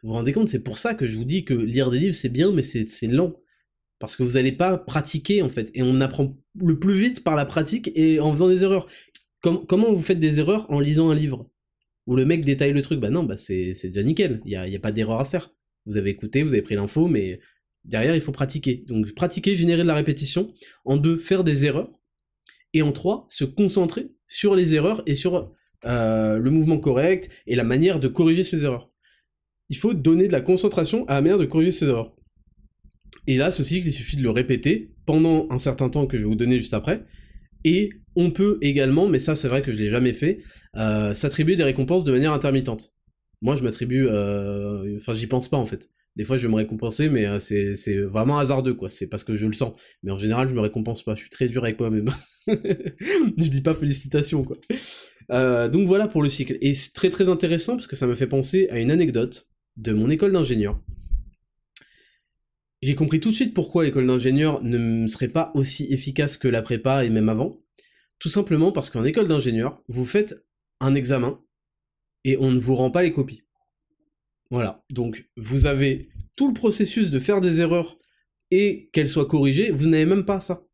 [0.02, 2.14] vous vous rendez compte, c'est pour ça que je vous dis que lire des livres
[2.14, 3.34] c'est bien, mais c'est lent.
[4.00, 7.36] Parce que vous n'allez pas pratiquer en fait, et on apprend le plus vite par
[7.36, 8.88] la pratique et en faisant des erreurs.
[9.42, 11.48] comment vous faites des erreurs en lisant un livre?
[12.06, 14.80] Où le mec détaille le truc Bah non, bah c'est déjà nickel, il n'y a,
[14.80, 15.54] pas d'erreur à faire.
[15.86, 17.40] Vous avez écouté, vous avez pris l'info, mais
[17.84, 18.84] derrière il faut pratiquer.
[18.88, 20.52] Donc pratiquer, générer de la répétition.
[20.84, 22.00] En deux, faire des erreurs
[22.72, 25.52] et en trois, se concentrer sur les erreurs et sur
[25.84, 28.90] euh, le mouvement correct et la manière de corriger ces erreurs.
[29.68, 32.16] Il faut donner de la concentration à la manière de corriger ces erreurs.
[33.26, 36.22] Et là, ce cycle, il suffit de le répéter pendant un certain temps que je
[36.22, 37.04] vais vous donner juste après.
[37.64, 40.38] Et on peut également, mais ça c'est vrai que je l'ai jamais fait,
[40.76, 42.94] euh, s'attribuer des récompenses de manière intermittente.
[43.42, 45.88] Moi, je m'attribue, euh, enfin, j'y pense pas en fait.
[46.16, 48.90] Des fois, je vais me récompenser, mais euh, c'est vraiment hasardeux, quoi.
[48.90, 49.78] C'est parce que je le sens.
[50.02, 51.14] Mais en général, je me récompense pas.
[51.14, 52.10] Je suis très dur avec moi-même.
[52.48, 54.58] je dis pas félicitations, quoi.
[55.68, 56.58] Donc voilà pour le cycle.
[56.60, 59.92] Et c'est très très intéressant parce que ça me fait penser à une anecdote de
[59.92, 60.82] mon école d'ingénieur.
[62.82, 66.62] J'ai compris tout de suite pourquoi l'école d'ingénieur ne serait pas aussi efficace que la
[66.62, 67.62] prépa et même avant.
[68.18, 70.34] Tout simplement parce qu'en école d'ingénieur, vous faites
[70.80, 71.42] un examen
[72.24, 73.42] et on ne vous rend pas les copies.
[74.50, 74.84] Voilà.
[74.90, 77.98] Donc, vous avez tout le processus de faire des erreurs
[78.50, 80.66] et qu'elles soient corrigées, vous n'avez même pas ça.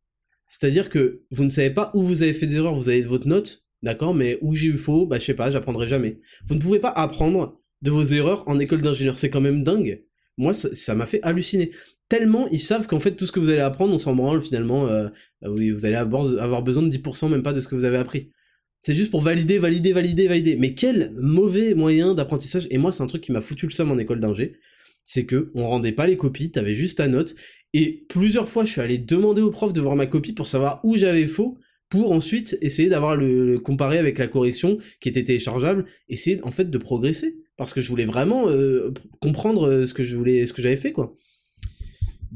[0.47, 3.27] C'est-à-dire que vous ne savez pas où vous avez fait des erreurs, vous avez votre
[3.27, 6.19] note, d'accord, mais où j'ai eu faux, bah je sais pas, j'apprendrai jamais.
[6.45, 10.05] Vous ne pouvez pas apprendre de vos erreurs en école d'ingénieur, c'est quand même dingue.
[10.37, 11.71] Moi, ça m'a fait halluciner.
[12.09, 14.87] Tellement ils savent qu'en fait tout ce que vous allez apprendre, on s'en branle finalement.
[14.87, 15.09] Euh,
[15.43, 18.31] oui, vous allez avoir, besoin de 10% même pas de ce que vous avez appris.
[18.79, 20.55] C'est juste pour valider, valider, valider, valider.
[20.55, 22.67] Mais quel mauvais moyen d'apprentissage.
[22.69, 24.55] Et moi, c'est un truc qui m'a foutu le somme en école d'ingé.
[25.03, 27.35] C'est que on rendait pas les copies, t'avais juste ta note.
[27.73, 30.79] Et plusieurs fois, je suis allé demander au prof de voir ma copie pour savoir
[30.83, 31.57] où j'avais faux,
[31.89, 36.69] pour ensuite essayer d'avoir le, comparé avec la correction qui était téléchargeable, essayer en fait
[36.69, 37.37] de progresser.
[37.57, 41.15] Parce que je voulais vraiment euh, comprendre euh, ce que ce que j'avais fait, quoi.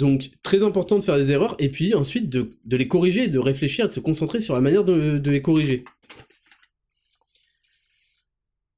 [0.02, 3.88] Donc, très important de faire des erreurs, et puis ensuite de, les corriger, de réfléchir,
[3.88, 5.84] de se concentrer sur la manière de les corriger.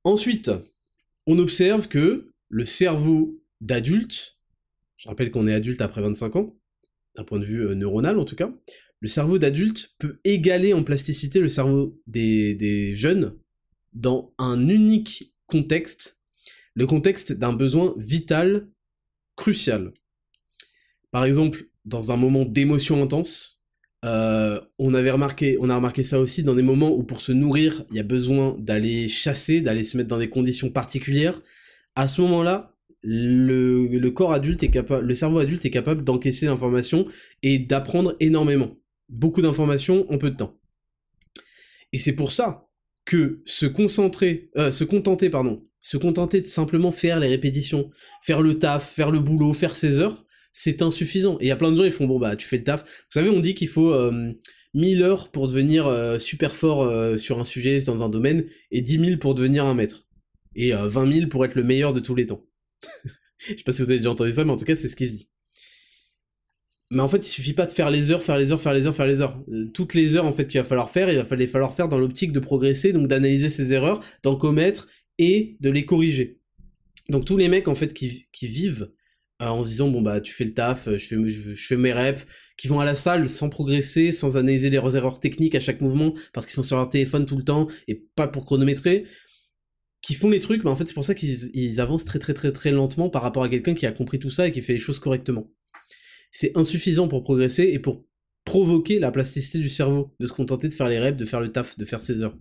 [0.03, 0.51] Ensuite,
[1.25, 4.37] on observe que le cerveau d'adulte,
[4.97, 6.59] je rappelle qu'on est adulte après 25 ans,
[7.15, 8.53] d'un point de vue euh, neuronal en tout cas,
[8.99, 13.39] le cerveau d'adulte peut égaler en plasticité le cerveau des, jeunes
[13.93, 16.19] dans un unique contexte,
[16.73, 18.67] le contexte d'un besoin vital
[19.37, 19.93] crucial.
[21.13, 23.61] Par exemple, dans un moment d'émotion intense,
[24.03, 27.31] euh, on avait remarqué, on a remarqué ça aussi dans des moments où pour se
[27.31, 31.39] nourrir, il y a besoin d'aller chasser, d'aller se mettre dans des conditions particulières.
[31.95, 37.05] À ce moment-là, le, corps adulte est capable, le cerveau adulte est capable d'encaisser l'information
[37.43, 38.75] et d'apprendre énormément,
[39.07, 40.57] beaucoup d'informations en peu de temps.
[41.91, 42.69] Et c'est pour ça
[43.05, 47.91] que se concentrer, euh, se contenter, pardon, se contenter de simplement faire les répétitions,
[48.23, 51.37] faire le taf, faire le boulot, faire ses heures, c'est insuffisant.
[51.39, 52.83] Et il y a plein de gens, ils font, bon, bah, tu fais le taf.
[52.83, 53.93] Vous savez, on dit qu'il faut
[54.73, 58.45] 1000 euh, heures pour devenir euh, super fort euh, sur un sujet, dans un domaine,
[58.71, 60.07] et 10 000 pour devenir un maître.
[60.55, 62.45] Et 20 000 pour être le meilleur de tous les temps.
[63.39, 64.95] Je sais pas si vous avez déjà entendu ça, mais en tout cas, c'est ce
[64.95, 65.29] qui se dit.
[66.91, 68.85] Mais en fait, il suffit pas de faire les heures, faire les heures, faire les
[68.85, 69.43] heures, faire les heures.
[69.73, 72.31] toutes les heures, en fait, qu'il va falloir faire, il va falloir faire dans l'optique
[72.31, 76.39] de progresser, donc d'analyser ses erreurs, d'en commettre et de les corriger.
[77.09, 78.95] Donc tous les mecs, en fait, qui, qui vivent euh,
[79.39, 82.25] en se disant bon bah tu fais le taf, je fais, je, fais mes reps,
[82.57, 86.13] qui vont à la salle sans progresser, sans analyser les erreurs techniques à chaque mouvement,
[86.33, 89.05] parce qu'ils sont sur leur téléphone tout le temps et pas pour chronométrer,
[90.01, 92.51] qui font les trucs, mais en fait c'est pour ça qu'ils avancent très très très
[92.51, 94.79] très lentement par rapport à quelqu'un qui a compris tout ça et qui fait les
[94.79, 95.51] choses correctement.
[96.31, 98.05] C'est insuffisant pour progresser et pour
[98.45, 101.51] provoquer la plasticité du cerveau, de se contenter de faire les reps, de faire le
[101.51, 102.35] taf, de faire ses heures.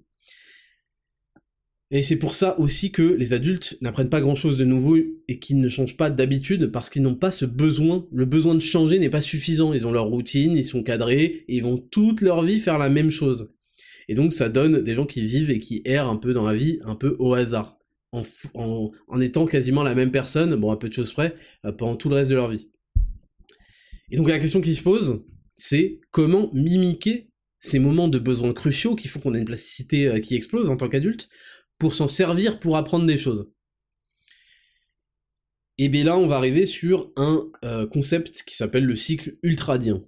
[1.94, 4.96] Et c'est pour ça aussi que les adultes n'apprennent pas grand chose de nouveau
[5.28, 8.08] et qu'ils ne changent pas d'habitude parce qu'ils n'ont pas ce besoin.
[8.10, 9.74] Le besoin de changer n'est pas suffisant.
[9.74, 12.88] Ils ont leur routine, ils sont cadrés et ils vont toute leur vie faire la
[12.88, 13.52] même chose.
[14.08, 16.54] Et donc ça donne des gens qui vivent et qui errent un peu dans la
[16.54, 17.78] vie, un peu au hasard.
[18.12, 18.90] En,
[19.20, 21.34] étant quasiment la même personne, bon, un peu de choses près,
[21.66, 22.68] euh, pendant tout le reste de leur vie.
[24.10, 25.22] Et donc la question qui se pose,
[25.56, 27.28] c'est comment mimiquer
[27.58, 30.76] ces moments de besoins cruciaux qui font qu'on a une plasticité euh, qui explose en
[30.76, 31.28] tant qu'adulte,
[31.82, 33.50] pour s'en servir pour apprendre des choses.
[35.78, 40.04] Et bien là, on va arriver sur un euh, concept qui s'appelle le cycle ultradien.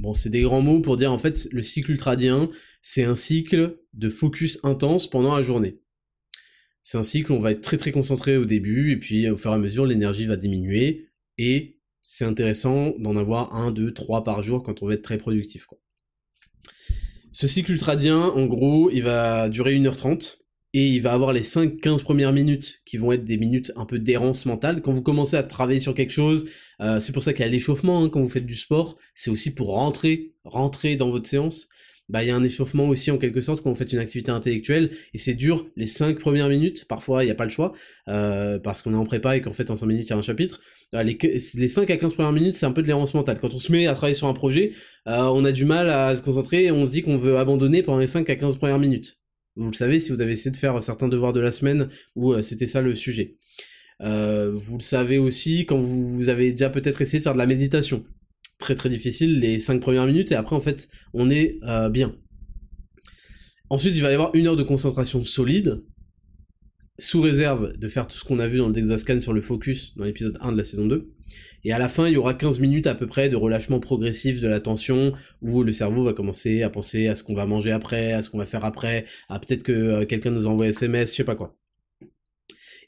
[0.00, 2.50] Bon, c'est des grands mots pour dire en fait, le cycle ultradien,
[2.80, 5.78] c'est un cycle de focus intense pendant la journée.
[6.82, 9.36] C'est un cycle où on va être très très concentré au début, et puis au
[9.36, 11.06] fur et à mesure, l'énergie va diminuer,
[11.38, 15.18] et c'est intéressant d'en avoir un, deux, trois par jour quand on va être très
[15.18, 15.66] productif.
[15.66, 15.78] Quoi.
[17.30, 20.41] Ce cycle ultradien, en gros, il va durer 1h30,
[20.74, 23.98] et il va avoir les 5-15 premières minutes qui vont être des minutes un peu
[23.98, 24.80] d'errance mentale.
[24.80, 26.46] Quand vous commencez à travailler sur quelque chose,
[26.80, 29.30] euh, c'est pour ça qu'il y a l'échauffement hein, quand vous faites du sport, c'est
[29.30, 31.68] aussi pour rentrer, rentrer dans votre séance.
[32.08, 34.30] Bah, il y a un échauffement aussi en quelque sorte quand vous faites une activité
[34.32, 37.72] intellectuelle et c'est dur les 5 premières minutes, parfois il n'y a pas le choix,
[38.08, 40.18] euh, parce qu'on est en prépa et qu'en fait en 5 minutes il y a
[40.18, 40.60] un chapitre.
[40.94, 41.16] Euh, les,
[41.54, 43.38] les 5 à 15 premières minutes c'est un peu de l'errance mentale.
[43.40, 44.72] Quand on se met à travailler sur un projet,
[45.06, 47.98] on a du mal à se concentrer et on se dit qu'on veut abandonner pendant
[47.98, 49.21] les 5 à 15 premières minutes.
[49.56, 52.32] Vous le savez si vous avez essayé de faire certains devoirs de la semaine où
[52.32, 53.36] euh, c'était ça le sujet.
[54.00, 57.46] Euh, vous le savez aussi quand vous, avez déjà peut-être essayé de faire de la
[57.46, 58.04] méditation.
[58.58, 62.16] Très très difficile les 5 premières minutes et après en fait on est euh, bien.
[63.68, 65.82] Ensuite il va y avoir une heure de concentration solide,
[66.98, 69.96] sous réserve de faire tout ce qu'on a vu dans le Dexascan sur le focus
[69.96, 71.10] dans l'épisode 1 de la saison 2.
[71.64, 74.40] Et à la fin, il y aura 15 minutes à peu près de relâchement progressif
[74.40, 78.12] de l'attention, où le cerveau va commencer à penser à ce qu'on va manger après,
[78.12, 81.16] à ce qu'on va faire après, à peut-être que euh, quelqu'un nous envoie SMS, je
[81.16, 81.56] sais pas quoi.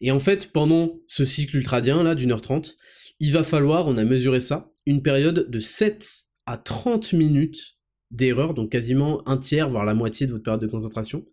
[0.00, 2.76] Et en fait, pendant ce cycle ultradien, là, d'une heure trente,
[3.20, 6.06] il va falloir, on a mesuré ça, une période de 7
[6.46, 7.78] à 30 minutes
[8.10, 11.24] d'erreur, donc quasiment un tiers, voire la moitié de votre période de concentration,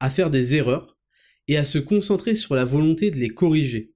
[0.00, 0.98] à faire des erreurs
[1.48, 3.92] et à se concentrer sur la volonté de les corriger.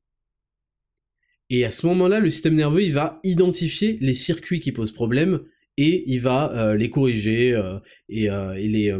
[1.51, 5.41] Et à ce moment-là, le système nerveux, il va identifier les circuits qui posent problème
[5.77, 8.95] et il va euh, les corriger euh, et, euh, et, les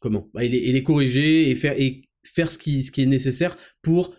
[0.00, 3.06] comment bah, et, les, les, corriger et faire et faire ce qui ce qui est
[3.06, 4.14] nécessaire pour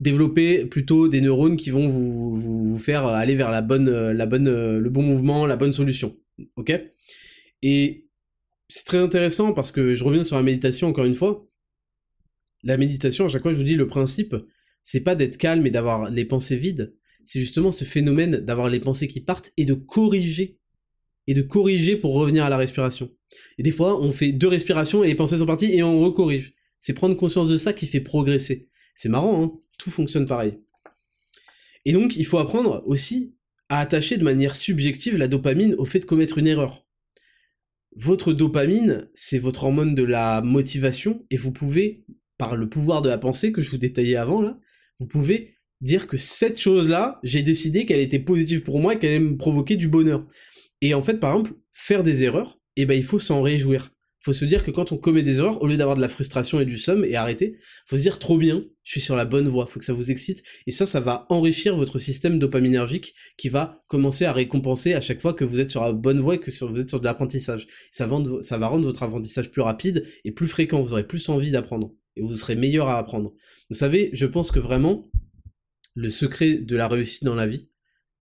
[0.00, 4.26] développer plutôt des neurones qui vont vous, vous, vous faire aller vers la bonne la
[4.26, 6.16] bonne le bon mouvement, la bonne solution.
[6.56, 6.72] OK?
[7.62, 8.06] Et
[8.68, 11.46] c'est très intéressant parce que je reviens sur la méditation encore une fois.
[12.62, 14.36] La méditation, à chaque fois je vous dis le principe,
[14.90, 18.80] c'est pas d'être calme et d'avoir les pensées vides, c'est justement ce phénomène d'avoir les
[18.80, 20.58] pensées qui partent et de corriger
[21.26, 23.10] et de corriger pour revenir à la respiration.
[23.58, 26.54] Et des fois, on fait deux respirations et les pensées sont parties et on recorrige.
[26.78, 28.70] C'est prendre conscience de ça qui fait progresser.
[28.94, 30.58] C'est marrant, hein Tout fonctionne pareil.
[31.84, 33.36] Et donc, il faut apprendre aussi
[33.68, 36.86] à attacher de manière subjective la dopamine au fait de commettre une erreur.
[37.94, 42.06] Votre dopamine, c'est votre hormone de la motivation et vous pouvez,
[42.38, 44.58] par le pouvoir de la pensée que je vous détaillais avant là,
[44.98, 49.10] vous pouvez dire que cette chose-là, j'ai décidé qu'elle était positive pour moi et qu'elle
[49.10, 50.26] allait me provoquer du bonheur.
[50.80, 53.92] Et en fait, par exemple, faire des erreurs, eh ben, il faut s'en réjouir.
[54.20, 56.08] Il faut se dire que quand on commet des erreurs, au lieu d'avoir de la
[56.08, 57.56] frustration et du somme et arrêter,
[57.86, 60.10] faut se dire trop bien, je suis sur la bonne voie, faut que ça vous
[60.10, 65.00] excite, et ça, ça va enrichir votre système dopaminergique qui va commencer à récompenser à
[65.00, 67.04] chaque fois que vous êtes sur la bonne voie et que vous êtes sur de
[67.04, 67.68] l'apprentissage.
[67.92, 68.08] Ça,
[68.42, 71.94] ça va rendre votre apprentissage plus rapide et plus fréquent, vous aurez plus envie d'apprendre,
[72.18, 73.32] et vous serez meilleur à apprendre.
[73.70, 75.10] Vous savez, je pense que vraiment,
[75.94, 77.68] le secret de la réussite dans la vie,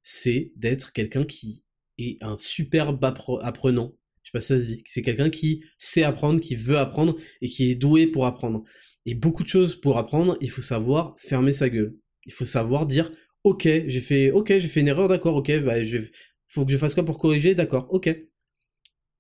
[0.02, 1.64] c'est d'être quelqu'un qui
[1.98, 3.96] est un superbe apprenant.
[4.24, 4.84] Je sais pas si ça se dit.
[4.88, 8.64] C'est quelqu'un qui sait apprendre, qui veut apprendre et qui est doué pour apprendre.
[9.06, 11.96] Et beaucoup de choses pour apprendre, il faut savoir fermer sa gueule.
[12.26, 13.12] Il faut savoir dire
[13.44, 16.00] OK, j'ai fait OK, fait une erreur, d'accord, OK, bah je
[16.48, 18.10] faut que je fasse quoi pour corriger, d'accord, OK.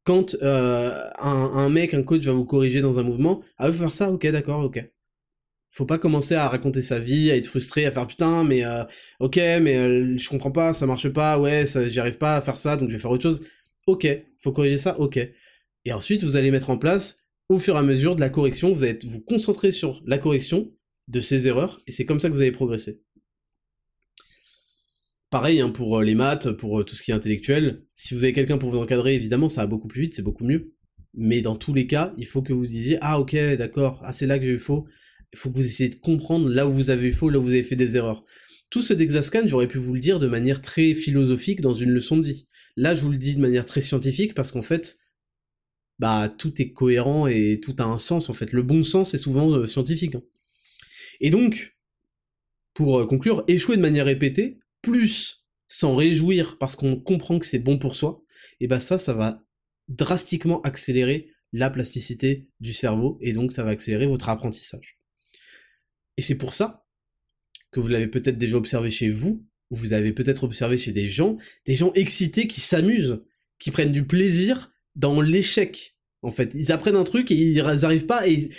[0.07, 3.91] Quand euh, un, mec, un coach va vous corriger dans un mouvement, ah, veut faire
[3.91, 4.81] ça, OK, d'accord, OK.
[5.69, 8.85] Faut pas commencer à raconter sa vie, à être frustré, à faire putain, mais euh,
[9.19, 12.57] ok, mais euh, je comprends pas, ça marche pas, ouais, j'y arrive pas à faire
[12.57, 13.45] ça, donc je vais faire autre chose.
[13.85, 14.07] Ok,
[14.39, 15.19] faut corriger ça, ok.
[15.83, 18.71] Et ensuite, vous allez mettre en place, au fur et à mesure de la correction,
[18.71, 20.71] vous allez vous concentrer sur la correction
[21.09, 23.01] de ces erreurs, et c'est comme ça que vous allez progresser.
[25.29, 27.83] Pareil hein, pour euh, les maths, pour tout ce qui est intellectuel.
[27.95, 30.45] Si vous avez quelqu'un pour vous encadrer, évidemment, ça va beaucoup plus vite, c'est beaucoup
[30.45, 30.73] mieux.
[31.13, 34.27] Mais dans tous les cas, il faut que vous disiez ah ok, d'accord, ah c'est
[34.27, 34.87] là que j'ai eu faux
[35.33, 37.43] il faut que vous essayez de comprendre là où vous avez eu faux, là où
[37.43, 38.23] vous avez fait des erreurs.
[38.69, 42.17] Tout ce Dexascan, j'aurais pu vous le dire de manière très philosophique dans une leçon
[42.17, 42.47] de vie.
[42.75, 44.97] Là, je vous le dis de manière très scientifique parce qu'en fait,
[45.99, 48.51] bah, tout est cohérent et tout a un sens, en fait.
[48.51, 50.15] Le bon sens est souvent euh, scientifique.
[50.15, 50.23] Hein.
[51.19, 51.77] Et donc,
[52.73, 57.59] pour euh, conclure, échouer de manière répétée, plus s'en réjouir parce qu'on comprend que c'est
[57.59, 58.23] bon pour soi,
[58.59, 59.43] et bah ça, ça va
[59.87, 64.99] drastiquement accélérer la plasticité du cerveau et donc ça va accélérer votre apprentissage.
[66.17, 66.85] Et c'est pour ça
[67.71, 71.09] que vous l'avez peut-être déjà observé chez vous, ou vous avez peut-être observé chez des
[71.09, 73.21] gens, des gens excités qui s'amusent,
[73.59, 75.96] qui prennent du plaisir dans l'échec.
[76.27, 78.49] En fait, ils apprennent un truc et ils n'arrivent pas et,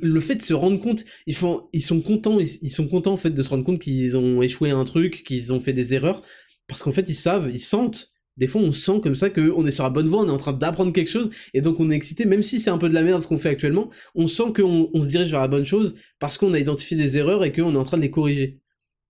[0.00, 3.42] le fait de se rendre compte, ils sont contents, ils, sont contents en fait de
[3.42, 6.22] se rendre compte qu'ils ont échoué à un truc, qu'ils ont fait des erreurs,
[6.68, 9.72] parce qu'en fait ils savent, ils sentent des fois on sent comme ça qu'on est
[9.72, 11.96] sur la bonne voie, on est en train d'apprendre quelque chose, et donc on est
[11.96, 14.52] excité, même si c'est un peu de la merde ce qu'on fait actuellement, on sent
[14.54, 17.50] qu'on on se dirige vers la bonne chose parce qu'on a identifié des erreurs et
[17.50, 18.60] qu'on est en train de les corriger.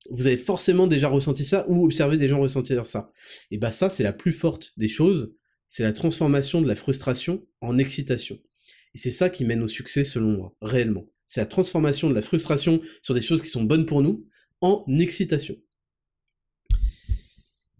[0.08, 3.12] Vous avez forcément déjà ressenti ça ou observé des gens ressentir ça.
[3.50, 5.34] Et bah ça c'est la plus forte des choses,
[5.70, 8.38] c'est la transformation de la frustration en excitation.
[8.94, 11.06] Et c'est ça qui mène au succès selon moi, réellement.
[11.26, 14.26] C'est la transformation de la frustration sur des choses qui sont bonnes pour nous
[14.60, 15.56] en excitation.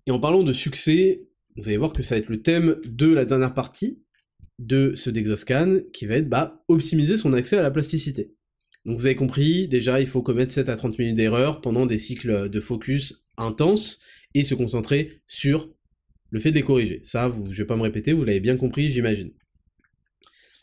[0.06, 1.26] Et en parlant de succès,
[1.56, 4.02] vous allez voir que ça va être le thème de la dernière partie
[4.60, 8.34] de ce Dexascan, qui va être bah, optimiser son accès à la plasticité.
[8.84, 11.98] Donc vous avez compris, déjà il faut commettre 7 à 30 minutes d'erreur pendant des
[11.98, 14.00] cycles de focus intenses
[14.34, 15.70] et se concentrer sur
[16.30, 17.00] le fait de les corriger.
[17.04, 19.32] Ça, je vais pas me répéter, vous l'avez bien compris, j'imagine.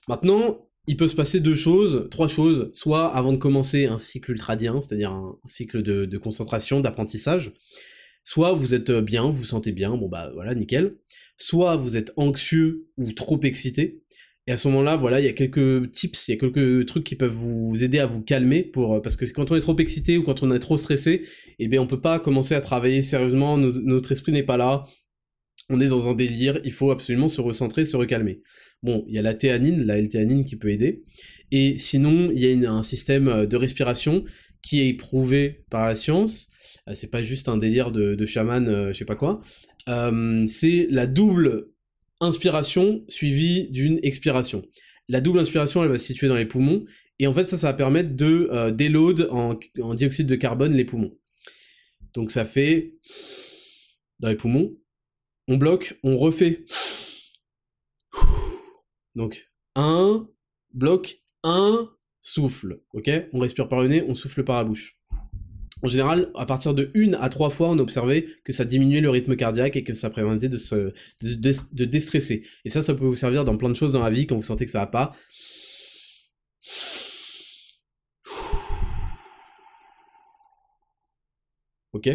[0.08, 4.32] Maintenant, il peut se passer deux choses, trois choses, soit avant de commencer un cycle
[4.32, 7.54] ultradien, c'est-à-dire un, cycle de, concentration, d'apprentissage,
[8.30, 10.98] Soit vous êtes bien, vous vous sentez bien, bon bah voilà, nickel.
[11.38, 14.02] Soit vous êtes anxieux ou trop excité.
[14.48, 17.06] Et à ce moment-là, voilà, il y a quelques tips, il y a quelques trucs
[17.06, 20.18] qui peuvent vous aider à vous calmer euh, parce que quand on est trop excité
[20.18, 21.22] ou quand on est trop stressé,
[21.58, 24.86] eh bien on peut pas commencer à travailler sérieusement, notre esprit n'est pas là.
[25.70, 28.42] On est dans un délire, il faut absolument se recentrer, se recalmer.
[28.84, 31.04] Bon, il y a la théanine, la L-théanine qui peut aider.
[31.52, 34.24] Et sinon, il y a un système euh, de respiration
[34.62, 36.48] qui est prouvé par la science,
[36.88, 39.42] euh, c'est pas juste un délire de, chaman, euh, je sais pas quoi.
[39.90, 41.68] euh, c'est la double
[42.20, 44.64] inspiration suivie d'une expiration.
[45.10, 46.86] La double inspiration, elle va se situer dans les poumons,
[47.20, 50.74] et en fait, ça, ça va permettre de euh, déload en, en dioxyde de carbone
[50.74, 51.14] les poumons.
[52.14, 52.96] Donc ça fait
[54.20, 54.76] dans les poumons,
[55.48, 56.66] on bloque, on refait.
[59.16, 60.28] Donc un
[60.74, 61.90] bloc, un
[62.22, 64.98] souffle, On respire par le nez, on souffle par la bouche.
[65.84, 69.00] En général, à partir de une à trois fois, on a observé que ça diminuait
[69.00, 72.46] le rythme cardiaque et que ça permettait de se déstresser.
[72.66, 74.44] Et ça, ça peut vous servir dans plein de choses dans la vie quand vous
[74.44, 75.16] sentez que ça va pas.
[81.94, 82.08] Ok?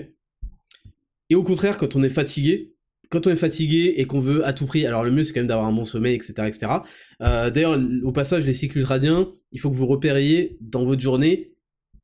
[1.30, 2.74] Et au contraire, quand on est fatigué,
[3.12, 5.40] quand on est fatigué et qu'on veut à tout prix, alors le mieux c'est quand
[5.40, 6.32] même d'avoir un bon sommeil, etc.
[6.46, 6.72] etc.
[7.20, 11.52] Euh, D'ailleurs, au passage, les cycles ultradiens, il faut que vous repériez dans votre journée,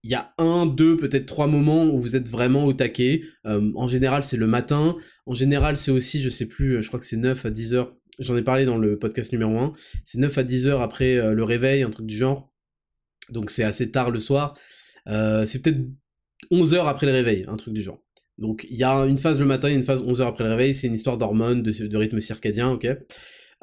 [0.05, 3.23] il y a un, deux, peut-être trois moments où vous êtes vraiment au taquet.
[3.47, 4.97] Euh, en général, c'est le matin.
[5.27, 7.97] En général, c'est aussi, je sais plus, je crois que c'est 9 à 10 heures.
[8.19, 9.73] J'en ai parlé dans le podcast numéro 1.
[10.05, 12.53] C'est 9 à 10 heures après euh, le réveil, un truc du genre.
[13.31, 14.57] Donc c'est assez tard le soir.
[15.09, 15.81] Euh, c'est peut-être
[16.51, 18.03] 11 heures après le réveil, un truc du genre.
[18.39, 20.75] Donc il y a une phase le matin, une phase 11 heures après le réveil,
[20.75, 22.89] c'est une histoire d'hormones, de, rythme circadien, ok.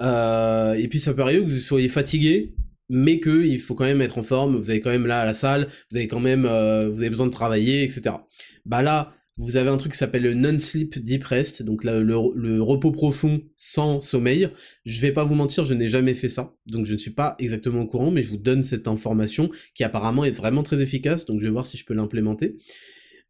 [0.01, 2.53] Euh, et puis ça peut arriver que vous soyez fatigué,
[2.89, 5.25] mais que il faut quand même être en forme, vous avez quand même là à
[5.25, 8.17] la salle, vous avez quand même, euh, vous avez besoin de travailler, etc.
[8.65, 12.61] Bah là, vous avez un truc qui s'appelle le non-sleep deep rest, donc le, le,
[12.61, 14.49] repos profond sans sommeil.
[14.85, 17.35] Je vais pas vous mentir, je n'ai jamais fait ça, donc je ne suis pas
[17.39, 21.25] exactement au courant, mais je vous donne cette information qui apparemment est vraiment très efficace,
[21.25, 22.57] donc je vais voir si je peux l'implémenter.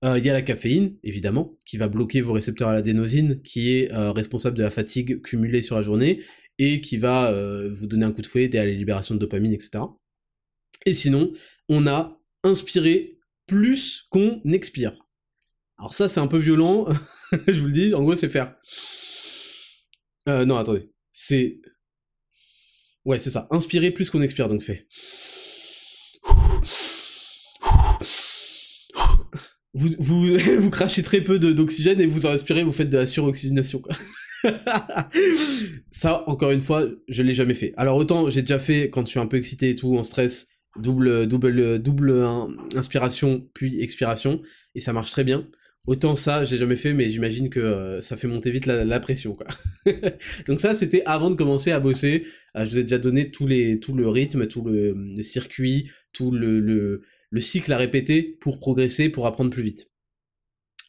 [0.03, 3.75] Euh, il y a la caféine, évidemment, qui va bloquer vos récepteurs à l'adénosine, qui
[3.75, 6.21] est euh, responsable de la fatigue cumulée sur la journée,
[6.57, 9.19] et qui va euh, vous donner un coup de fouet, aider à la libération de
[9.19, 9.83] dopamine, etc.
[10.85, 11.31] Et sinon,
[11.69, 13.17] on a inspiré
[13.47, 14.93] plus qu'on expire.
[15.77, 16.87] Alors ça, c'est un peu violent,
[17.47, 18.55] je vous le dis, en gros, c'est faire...
[20.27, 21.61] non, attendez, c'est...
[23.05, 24.87] Ouais, c'est ça, inspirer plus qu'on expire, donc fait
[29.75, 33.05] vous, vous, vous crachez très peu d'oxygène et vous en respirez, vous faites de la
[33.05, 33.83] suroxygénation,
[35.91, 37.73] ça, encore une fois, je l'ai jamais fait.
[37.77, 40.49] Alors autant j'ai déjà fait quand je suis un peu excité et tout, en stress,
[40.79, 42.27] double, double, double
[42.75, 44.41] inspiration puis expiration,
[44.75, 45.47] et ça marche très bien.
[45.87, 49.35] Autant ça, j'ai jamais fait, mais j'imagine que euh, ça fait monter vite la, pression,
[49.35, 49.45] quoi.
[50.47, 52.25] Donc ça, c'était avant de commencer à bosser.
[52.55, 56.31] Euh, je vous ai déjà donné tous les, tout le rythme, tout le, circuit, tout
[56.31, 57.03] le, le,
[57.35, 59.91] le cycle à répéter pour progresser, pour apprendre plus vite.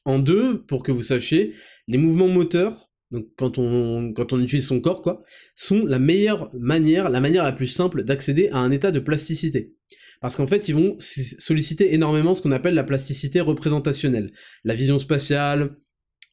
[0.05, 1.55] En deux, pour que vous sachiez,
[1.89, 5.24] les mouvements moteurs, donc quand on, utilise son corps, quoi,
[5.56, 9.74] sont la meilleure manière, la manière la plus simple d'accéder à un état de plasticité.
[10.20, 14.31] Parce qu'en fait, ils vont solliciter énormément ce qu'on appelle la plasticité représentationnelle.
[14.62, 15.77] La vision spatiale,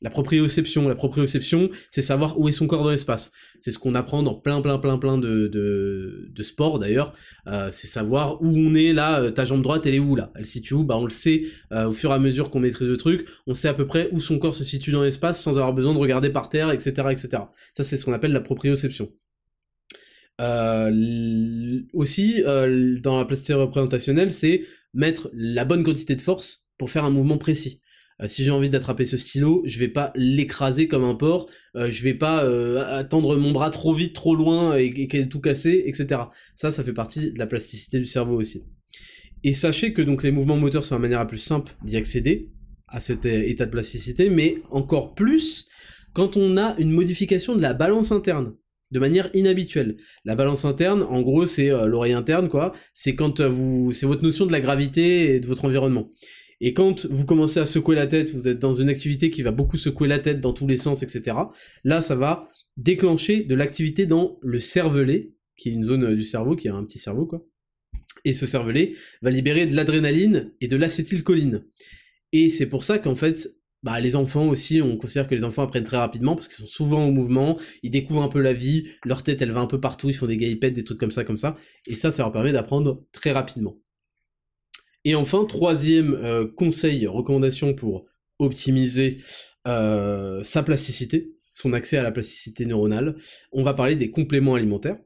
[0.03, 3.31] la proprioception, la proprioception, c'est savoir où est son corps dans l'espace.
[3.61, 7.13] C'est ce qu'on apprend dans plein, plein, plein, plein de, de, sports d'ailleurs.
[7.47, 10.31] Euh, c'est savoir où on est là, euh, ta jambe droite, elle est où là?
[10.35, 10.83] Elle se situe où?
[10.83, 13.25] Bah on le sait euh, au fur et à mesure qu'on maîtrise le truc.
[13.47, 15.93] On sait à peu près où son corps se situe dans l'espace sans avoir besoin
[15.93, 17.43] de regarder par terre, etc., etc.
[17.73, 19.09] Ça c'est ce qu'on appelle la proprioception.
[21.93, 27.09] aussi, dans la plasticité représentationnelle, c'est mettre la bonne quantité de force pour faire un
[27.09, 27.79] mouvement précis.
[28.23, 31.91] Euh, si j'ai envie d'attraper ce stylo, je vais pas l'écraser comme un porc, euh,
[31.91, 35.83] je vais pas euh, attendre mon bras trop vite, trop loin et, et, tout casser,
[35.85, 36.21] etc.
[36.55, 38.63] Ça, ça fait partie de la plasticité du cerveau aussi.
[39.43, 42.49] Et sachez que donc les mouvements moteurs sont la manière la plus simple d'y accéder
[42.87, 45.67] à cet état de plasticité, mais encore plus
[46.13, 48.53] quand on a une modification de la balance interne
[48.91, 49.97] de manière inhabituelle.
[50.23, 52.73] La balance interne, en gros, c'est l'oreille interne, quoi.
[52.93, 56.11] C'est quand vous, c'est votre notion de la gravité et de votre environnement.
[56.65, 59.51] Et quand vous commencez à secouer la tête, vous êtes dans une activité qui va
[59.51, 61.35] beaucoup secouer la tête dans tous les sens, etc.
[61.83, 66.23] Là, ça va déclencher de l'activité dans le cervelet, qui est une zone euh, du
[66.23, 67.45] cerveau, qui a un petit cerveau, quoi.
[68.23, 71.65] Et ce cervelet va libérer de l'adrénaline et de l'acétylcholine.
[72.31, 73.49] Et c'est pour ça qu'en fait,
[73.83, 76.71] bah, les enfants aussi, on considère que les enfants apprennent très rapidement parce qu'ils sont
[76.71, 79.81] souvent au mouvement, ils découvrent un peu la vie, leur tête elle va un peu
[79.81, 81.57] partout, ils font des galipettes, des trucs comme ça, comme ça,
[81.87, 83.82] et ça, ça leur permet d'apprendre très rapidement.
[85.05, 88.05] Et enfin, troisième euh, conseil, recommandation pour
[88.39, 89.17] optimiser
[89.67, 93.15] euh, sa plasticité, son accès à la plasticité neuronale,
[93.51, 94.97] on va parler des compléments alimentaires,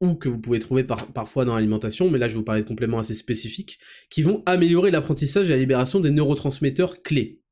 [0.00, 2.68] ou que vous pouvez trouver parfois dans l'alimentation, mais là je vais vous parler de
[2.68, 3.78] compléments assez spécifiques,
[4.10, 7.42] qui vont améliorer l'apprentissage et la libération des neurotransmetteurs clés.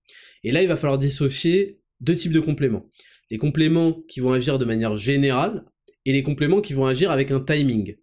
[0.45, 2.87] Et là, il va falloir dissocier deux types de compléments.
[3.31, 5.65] Les compléments qui vont agir de manière générale,
[6.05, 7.97] et les compléments qui vont agir avec un timing.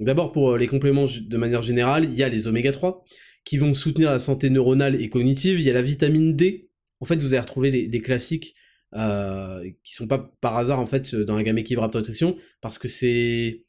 [0.00, 3.04] D'abord, pour euh, les compléments de manière générale, il y a les oméga 3
[3.44, 5.58] qui vont soutenir la santé neuronale et cognitive.
[5.60, 6.70] Il y a la vitamine D.
[7.00, 8.54] En fait, vous allez retrouver les, classiques
[8.94, 12.88] euh, qui sont pas par hasard en fait dans la gamme équilibre Nutrition, parce que
[12.88, 13.64] c'est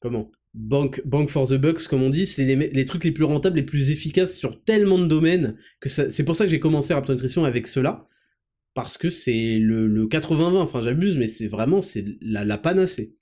[0.00, 3.62] comment bank, for the bucks comme on dit, c'est les, trucs les plus rentables, les
[3.62, 7.44] plus efficaces sur tellement de domaines que c'est pour ça que j'ai commencé Raptor Nutrition
[7.44, 8.06] avec cela,
[8.74, 13.15] parce que c'est le, le 80-20, enfin j'abuse, mais c'est vraiment c'est la panacée.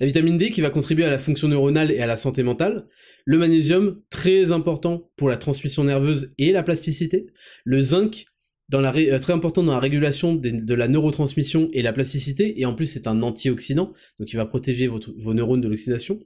[0.00, 2.86] La vitamine D qui va contribuer à la fonction neuronale et à la santé mentale.
[3.24, 7.26] Le magnésium, très important pour la transmission nerveuse et la plasticité.
[7.64, 8.26] Le zinc,
[8.74, 12.86] euh, très important dans la régulation de, la neurotransmission et la plasticité, et en plus
[12.86, 16.20] c'est un antioxydant, donc il va protéger vos neurones de l'oxydation.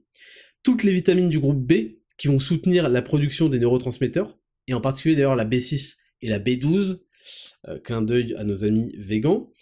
[0.63, 4.39] Toutes les vitamines du groupe B qui vont soutenir la production des neurotransmetteurs,
[4.69, 7.01] et en particulier d'ailleurs la B6 et la B12,
[7.69, 9.53] euh, clin d'œil à nos amis végans.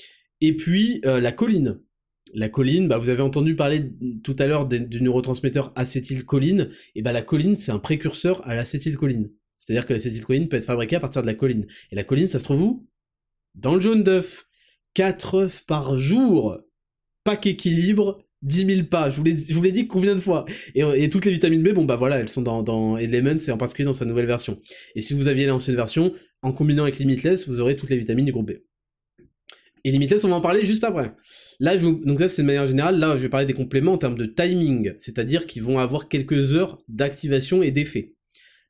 [0.40, 1.80] Et puis euh, la choline,
[2.34, 3.92] la choline, bah vous avez entendu parler
[4.22, 9.30] tout à l'heure du neurotransmetteur acétylcholine, et bah la choline c'est un précurseur à l'acétylcholine.
[9.59, 11.66] C'est-à-dire que l'acétylcholine peut être fabriquée à partir de la choline.
[11.90, 12.88] Et la choline, ça se trouve où?
[13.55, 14.46] Dans le jaune d'œuf.
[14.94, 16.59] 4 œufs par jour.
[17.24, 19.10] Pack équilibre, 10 000 pas.
[19.10, 20.46] Je vous l'ai, je vous l'ai dit combien de fois?
[20.74, 23.59] Et, toutes les vitamines B, bon bah voilà, elles sont dans, dans Elements et en
[23.59, 24.60] particulier dans sa nouvelle version.
[24.94, 28.24] Et si vous aviez l'ancienne version, en combinant avec Limitless, vous aurez toutes les vitamines
[28.24, 28.56] du groupe B.
[29.84, 31.12] Et Limitless, on va en parler juste après.
[31.60, 33.98] Là, je donc ça c'est de manière générale, là je vais parler des compléments en
[33.98, 38.14] termes de timing, c'est-à-dire qu'ils vont avoir quelques heures d'activation et d'effet.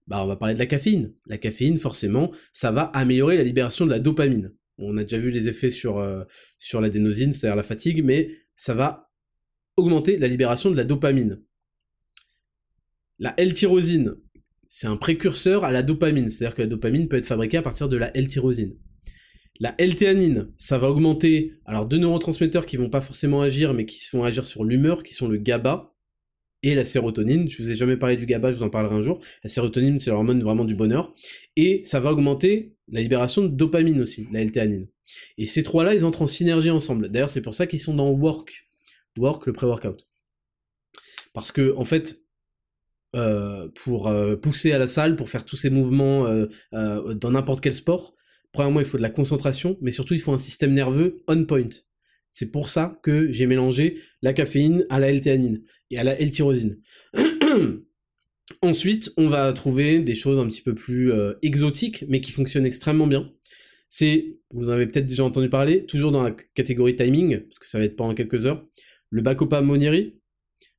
[0.07, 1.13] Bah on va parler de la caféine.
[1.27, 4.55] La caféine, forcément, ça va améliorer la libération de la dopamine.
[4.79, 6.25] On a déjà vu les effets sur, euh,
[6.57, 9.11] sur l'adénosine, c'est-à-dire la fatigue, mais ça va
[9.77, 11.43] augmenter la libération de la dopamine.
[13.19, 14.15] La L-tyrosine,
[14.69, 17.89] c'est un précurseur à la dopamine, c'est-à-dire que la dopamine peut être fabriquée à partir
[17.89, 18.77] de la L-tyrosine.
[19.61, 24.01] La L-théanine, ça va augmenter, alors deux neurotransmetteurs qui vont pas forcément agir, mais qui
[24.13, 25.95] vont agir sur l'humeur, qui sont le GABA
[26.63, 27.49] et la sérotonine.
[27.49, 29.21] Je vous ai jamais parlé du GABA, je vous en parlerai un jour.
[29.43, 31.13] La sérotonine, c'est l'hormone vraiment du bonheur.
[31.57, 34.89] Et ça va augmenter la libération de dopamine aussi, la L-théanine.
[35.39, 37.09] Et ces trois-là, ils entrent en synergie ensemble.
[37.09, 38.69] D'ailleurs, c'est pour ça qu'ils sont dans Work.
[39.19, 40.07] Work, le pré-workout.
[41.33, 42.23] Parce que, en fait,
[43.17, 46.47] euh, pour euh, pousser à la salle, pour faire tous ces mouvements euh,
[47.15, 48.15] dans n'importe quel sport,
[48.53, 51.69] Premièrement, il faut de la concentration, mais surtout, il faut un système nerveux on point.
[52.33, 56.81] C'est pour ça que j'ai mélangé la caféine à la L-théanine et à la L-tyrosine.
[58.63, 62.67] Ensuite, on va trouver des choses un petit peu plus euh, exotiques, mais qui fonctionnent
[62.67, 63.31] extrêmement bien.
[63.89, 67.69] C'est, vous en avez peut-être déjà entendu parler, toujours dans la catégorie timing, parce que
[67.69, 68.67] ça va être pendant quelques heures,
[69.11, 70.19] le Bacopa Monieri.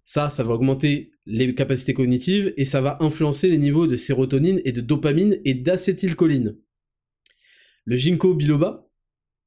[0.03, 4.59] Ça, ça va augmenter les capacités cognitives et ça va influencer les niveaux de sérotonine
[4.65, 6.57] et de dopamine et d'acétylcholine
[7.89, 8.87] le ginkgo biloba,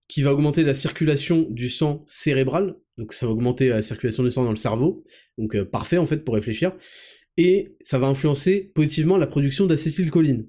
[0.09, 4.33] qui va augmenter la circulation du sang cérébral, donc ça va augmenter la circulation du
[4.33, 5.05] sang dans le cerveau,
[5.39, 6.77] donc euh, parfait en fait pour réfléchir,
[7.37, 10.49] et ça va influencer positivement la production d'acétylcholine.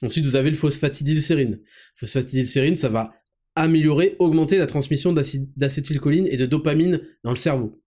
[0.00, 1.60] Ensuite, vous avez le phosphatidylsérine.
[1.94, 3.12] Phosphatidylsérine, ça va
[3.54, 7.82] améliorer, augmenter la transmission d'acétylcholine et de dopamine dans le cerveau.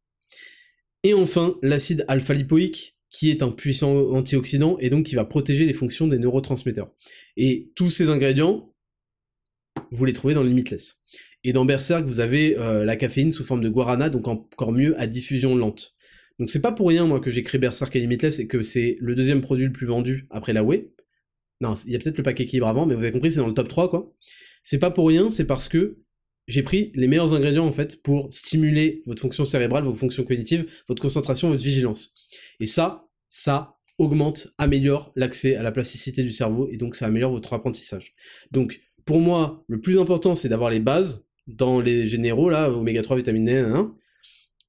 [1.02, 5.73] Et enfin, l'acide alpha-lipoïque, qui est un puissant antioxydant et donc qui va protéger les
[5.73, 6.94] fonctions des neurotransmetteurs.
[7.35, 8.73] Et tous ces ingrédients,
[9.91, 11.01] vous les trouvez dans Limitless.
[11.43, 14.99] Et dans Berserk, vous avez euh, la caféine sous forme de guarana, donc encore mieux
[14.99, 15.95] à diffusion lente.
[16.39, 18.97] Donc c'est pas pour rien, moi, que j'ai créé Berserk et Limitless et que c'est
[18.99, 20.91] le deuxième produit le plus vendu après la Whey.
[21.61, 23.47] Non, il y a peut-être le pack équilibre avant, mais vous avez compris, c'est dans
[23.47, 24.13] le top 3, quoi.
[24.63, 25.99] C'est pas pour rien, c'est parce que
[26.47, 30.65] j'ai pris les meilleurs ingrédients, en fait, pour stimuler votre fonction cérébrale, vos fonctions cognitives,
[30.87, 32.13] votre concentration, votre vigilance.
[32.59, 37.31] Et ça, ça augmente, améliore l'accès à la plasticité du cerveau, et donc ça améliore
[37.31, 38.13] votre apprentissage.
[38.51, 43.01] Donc, pour moi, le plus important, c'est d'avoir les bases dans les généraux, là, oméga
[43.01, 43.65] 3, vitamine D,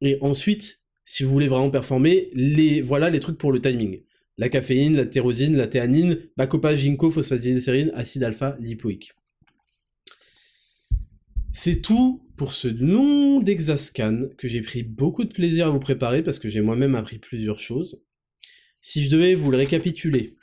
[0.01, 4.03] et ensuite, si vous voulez vraiment performer, les, voilà les trucs pour le timing.
[4.39, 9.13] La caféine, la tyrosine, la théanine, bacopa, ginkgo, phosphatidylsérine, acide alpha, lipoïque.
[11.51, 16.23] C'est tout pour ce nom d'Exascan que j'ai pris beaucoup de plaisir à vous préparer
[16.23, 18.01] parce que j'ai moi-même appris plusieurs choses.
[18.81, 20.38] Si je devais vous le récapituler,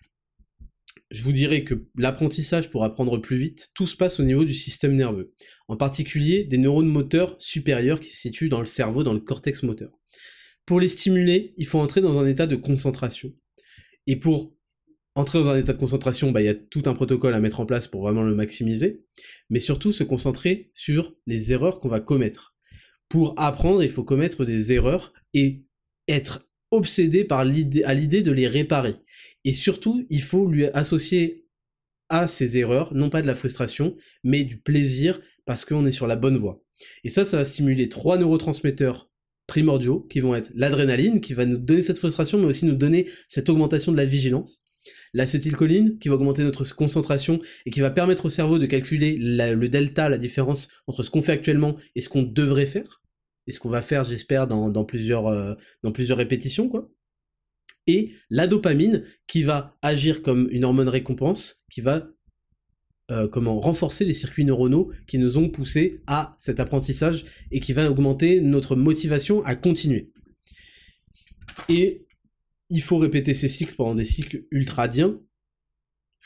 [1.11, 4.53] je vous dirais que l'apprentissage pour apprendre plus vite, tout se passe au niveau du
[4.53, 5.33] système nerveux,
[5.67, 9.63] en particulier des neurones moteurs supérieurs qui se situent dans le cerveau, dans le cortex
[9.63, 9.91] moteur.
[10.65, 13.31] Pour les stimuler, il faut entrer dans un état de concentration.
[14.07, 14.55] Et pour
[15.13, 17.59] entrer dans un état de concentration, bah, il y a tout un protocole à mettre
[17.59, 19.05] en place pour vraiment le maximiser,
[19.49, 22.55] mais surtout se concentrer sur les erreurs qu'on va commettre.
[23.09, 25.63] Pour apprendre, il faut commettre des erreurs et
[26.07, 28.95] être obsédé par à l'idée de les réparer.
[29.45, 31.47] Et surtout, il faut lui associer
[32.09, 36.07] à ses erreurs, non pas de la frustration, mais du plaisir, parce qu'on est sur
[36.07, 36.61] la bonne voie.
[37.03, 39.09] Et ça, ça va stimuler trois neurotransmetteurs
[39.47, 43.07] primordiaux, qui vont être l'adrénaline, qui va nous donner cette frustration, mais aussi nous donner
[43.27, 44.65] cette augmentation de la vigilance,
[45.13, 49.67] l'acétylcholine, qui va augmenter notre concentration et qui va permettre au cerveau de calculer le
[49.67, 53.03] delta, la différence entre ce qu'on fait actuellement et ce qu'on devrait faire,
[53.47, 55.53] et ce qu'on va faire, j'espère, dans, plusieurs, euh,
[55.83, 56.89] dans plusieurs répétitions, quoi.
[57.87, 62.07] Et la dopamine, qui va agir comme une hormone récompense, qui va
[63.11, 67.71] euh, comment renforcer les circuits neuronaux qui nous ont poussés à cet apprentissage et qui
[67.71, 70.11] va augmenter notre motivation à continuer.
[71.69, 72.07] Et
[72.71, 75.19] il faut répéter ces cycles pendant des cycles ultradiens.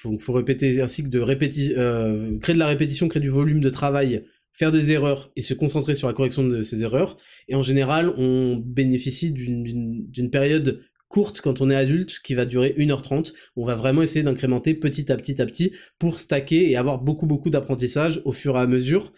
[0.06, 3.60] Il faut, répéter un cycle de répétition, euh, créer de la répétition, créer du volume
[3.60, 7.18] de travail, faire des erreurs et se concentrer sur la correction de ces erreurs.
[7.50, 12.74] Et en général, on bénéficie d'une période courte quand on est adulte qui va durer
[12.78, 13.34] 1h30.
[13.58, 17.26] On va vraiment essayer d'incrémenter petit à petit à petit pour stacker et avoir beaucoup
[17.26, 19.12] beaucoup d'apprentissage au fur et à mesure.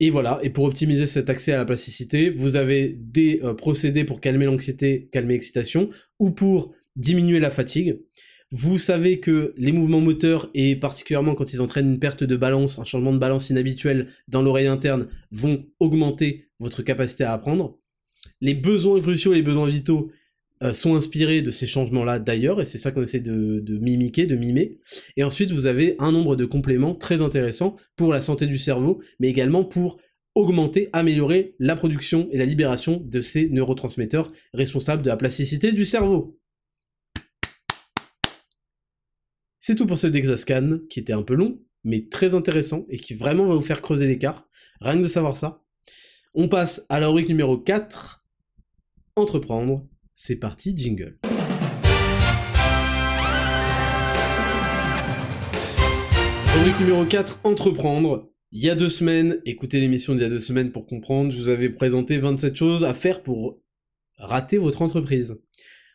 [0.00, 4.04] Et voilà, et pour optimiser cet accès à la plasticité, vous avez des euh, procédés
[4.04, 5.90] pour calmer l'anxiété, calmer l'excitation,
[6.20, 7.98] ou pour diminuer la fatigue.
[8.52, 12.78] Vous savez que les mouvements moteurs, et particulièrement quand ils entraînent une perte de balance,
[12.78, 17.78] un changement de balance inhabituel dans l'oreille interne, vont augmenter votre capacité à apprendre.
[18.40, 20.10] Les besoins cruciaux, les besoins vitaux,
[20.62, 24.26] euh, sont inspirés de ces changements-là d'ailleurs, et c'est ça qu'on essaie de, de, mimiquer,
[24.26, 24.78] de mimer.
[25.16, 29.00] Et ensuite, vous avez un nombre de compléments très intéressants pour la santé du cerveau,
[29.20, 29.98] mais également pour
[30.34, 35.84] augmenter, améliorer la production et la libération de ces neurotransmetteurs responsables de la plasticité du
[35.84, 36.38] cerveau.
[39.58, 43.14] C'est tout pour ce Dexascan, qui était un peu long, mais très intéressant, et qui
[43.14, 44.48] vraiment va vous faire creuser l'écart,
[44.80, 45.62] rien que de savoir ça.
[46.34, 48.24] On passe à la rubrique numéro 4,
[49.16, 49.86] entreprendre
[50.20, 51.16] c'est parti, jingle.
[56.56, 58.28] Rubrique numéro 4, entreprendre.
[58.50, 61.38] Il y a deux semaines, écoutez l'émission d'il y a deux semaines pour comprendre, je
[61.38, 63.62] vous avais présenté 27 choses à faire pour
[64.16, 65.40] rater votre entreprise.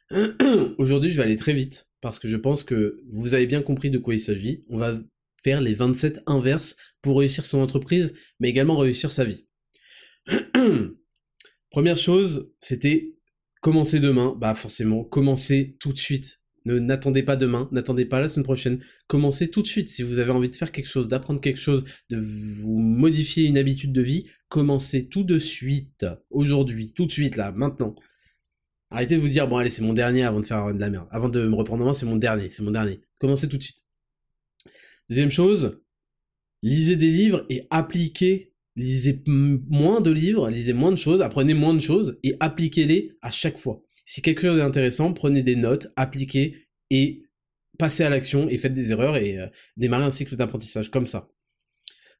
[0.77, 3.89] Aujourd'hui, je vais aller très vite, parce que je pense que vous avez bien compris
[3.89, 4.63] de quoi il s'agit.
[4.69, 5.01] On va
[5.43, 9.47] faire les 27 inverses pour réussir son entreprise, mais également réussir sa vie.
[11.71, 13.13] Première chose, c'était
[13.63, 16.41] Commencez demain, bah forcément, commencez tout de suite.
[16.65, 18.83] Ne n'attendez pas demain, n'attendez pas la semaine prochaine.
[19.07, 19.87] Commencez tout de suite.
[19.87, 23.57] Si vous avez envie de faire quelque chose, d'apprendre quelque chose, de vous modifier une
[23.57, 26.05] habitude de vie, commencez tout de suite.
[26.29, 27.95] Aujourd'hui, tout de suite, là, maintenant.
[28.89, 31.07] Arrêtez de vous dire, bon allez, c'est mon dernier avant de faire de la merde.
[31.09, 32.99] Avant de me reprendre en main, c'est mon dernier, c'est mon dernier.
[33.17, 33.79] Commencez tout de suite.
[35.07, 35.79] Deuxième chose,
[36.63, 41.73] lisez des livres et appliquez lisez moins de livres, lisez moins de choses, apprenez moins
[41.73, 43.83] de choses et appliquez-les à chaque fois.
[44.05, 47.23] Si quelque chose est intéressant, prenez des notes, appliquez et
[47.77, 49.47] passez à l'action et faites des erreurs et euh,
[49.77, 51.29] démarrez un cycle d'apprentissage comme ça.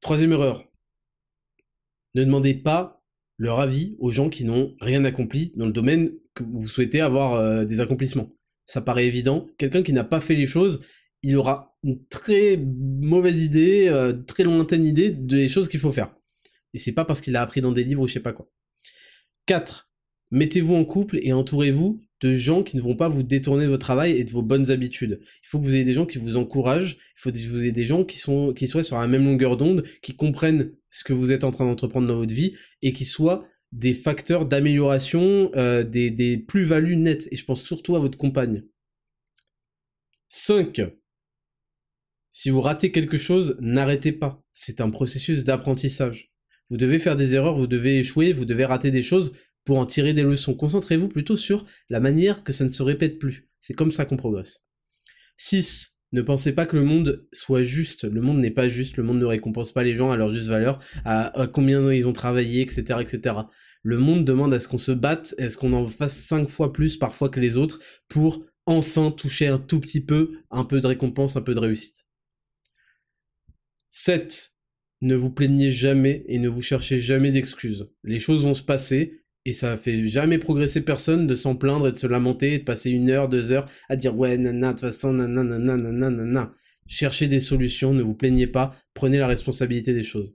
[0.01, 0.69] Troisième erreur.
[2.15, 3.03] Ne demandez pas
[3.38, 7.34] leur avis aux gens qui n'ont rien accompli dans le domaine que vous souhaitez avoir
[7.34, 8.30] euh, des accomplissements.
[8.65, 9.47] Ça paraît évident.
[9.57, 10.85] Quelqu'un qui n'a pas fait les choses,
[11.21, 16.15] il aura une très mauvaise idée, euh, très lointaine idée des choses qu'il faut faire.
[16.73, 18.49] Et c'est pas parce qu'il a appris dans des livres ou je sais pas quoi.
[19.45, 19.89] 4.
[20.31, 23.85] Mettez-vous en couple et entourez-vous de gens qui ne vont pas vous détourner de votre
[23.85, 25.19] travail et de vos bonnes habitudes.
[25.21, 27.71] Il faut que vous ayez des gens qui vous encouragent, il faut que vous ayez
[27.71, 31.43] des gens qui, soient sur la même longueur d'onde, qui comprennent ce que vous êtes
[31.43, 36.37] en train d'entreprendre dans votre vie et qui soient des facteurs d'amélioration, euh, des, des
[36.37, 37.27] plus-values nettes.
[37.31, 38.63] Et je pense surtout à votre compagne.
[40.29, 40.81] 5.
[42.31, 44.43] Si vous ratez quelque chose, n'arrêtez pas.
[44.51, 46.32] C'est un processus d'apprentissage.
[46.73, 49.33] Vous devez faire des erreurs, vous devez échouer, vous devez rater des choses
[49.63, 50.55] pour en tirer des leçons.
[50.55, 53.47] Concentrez-vous plutôt sur la manière que ça ne se répète plus.
[53.59, 54.65] C'est comme ça qu'on progresse.
[55.37, 55.99] 6.
[56.13, 58.05] Ne pensez pas que le monde soit juste.
[58.05, 58.97] Le monde n'est pas juste.
[58.97, 62.11] Le monde ne récompense pas les gens à leur juste valeur, à, combien ils ont
[62.11, 63.35] travaillé, etc., etc.
[63.83, 66.73] Le monde demande à ce qu'on se batte, à ce qu'on en fasse 5 fois
[66.73, 70.87] plus parfois que les autres pour enfin toucher un tout petit peu, un peu de
[70.87, 72.07] récompense, un peu de réussite.
[73.91, 74.52] 7
[75.03, 77.89] ne vous plaignez jamais et ne vous cherchez jamais d'excuses.
[78.05, 81.91] Les choses vont se passer et ça fait jamais progresser personne de s'en plaindre et
[81.91, 84.71] de se lamenter et de passer une heure, deux heures à dire ouais nana de
[84.71, 86.53] toute façon nanana nanana nanana.
[86.88, 90.34] Cherchez des solutions, ne vous plaignez pas, prenez la responsabilité des choses.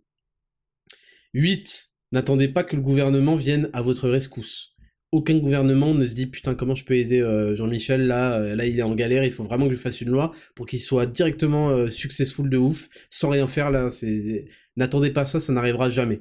[1.33, 1.89] 8.
[2.13, 4.75] N'attendez pas que le gouvernement vienne à votre rescousse
[5.11, 8.67] aucun gouvernement ne se dit putain comment je peux aider euh, Jean-Michel là euh, là
[8.67, 11.07] il est en galère il faut vraiment que je fasse une loi pour qu'il soit
[11.07, 15.91] directement euh, successful de ouf sans rien faire là c'est n'attendez pas ça ça n'arrivera
[15.91, 16.21] jamais.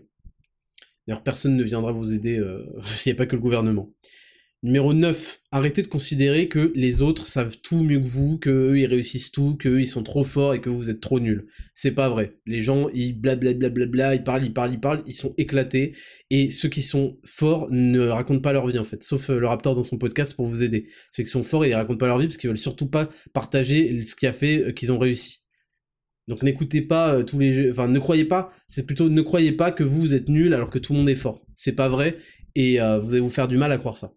[1.06, 2.36] D'ailleurs personne ne viendra vous aider
[3.06, 3.92] il n'y a pas que le gouvernement
[4.64, 8.88] Numéro 9, arrêtez de considérer que les autres savent tout mieux que vous, qu'eux ils
[8.88, 11.46] réussissent tout, qu'eux ils sont trop forts et que vous êtes trop nuls.
[11.76, 12.40] C'est pas vrai.
[12.48, 15.36] Les gens, ils blablabla, bla, bla, bla, ils parlent, ils parlent, ils parlent, ils sont
[15.38, 15.94] éclatés.
[16.32, 19.04] Et ceux qui sont forts ne racontent pas leur vie en fait.
[19.04, 20.88] Sauf euh, le Raptor dans son podcast pour vous aider.
[21.12, 24.02] Ceux qui sont forts, ils racontent pas leur vie parce qu'ils veulent surtout pas partager
[24.02, 25.44] ce qui a fait euh, qu'ils ont réussi.
[26.28, 29.52] Donc n'écoutez pas euh, tous les jeux, enfin ne croyez pas, c'est plutôt ne croyez
[29.52, 31.46] pas que vous, vous êtes nul alors que tout le monde est fort.
[31.56, 32.18] C'est pas vrai
[32.56, 34.14] et vous allez vous faire du mal à croire ça.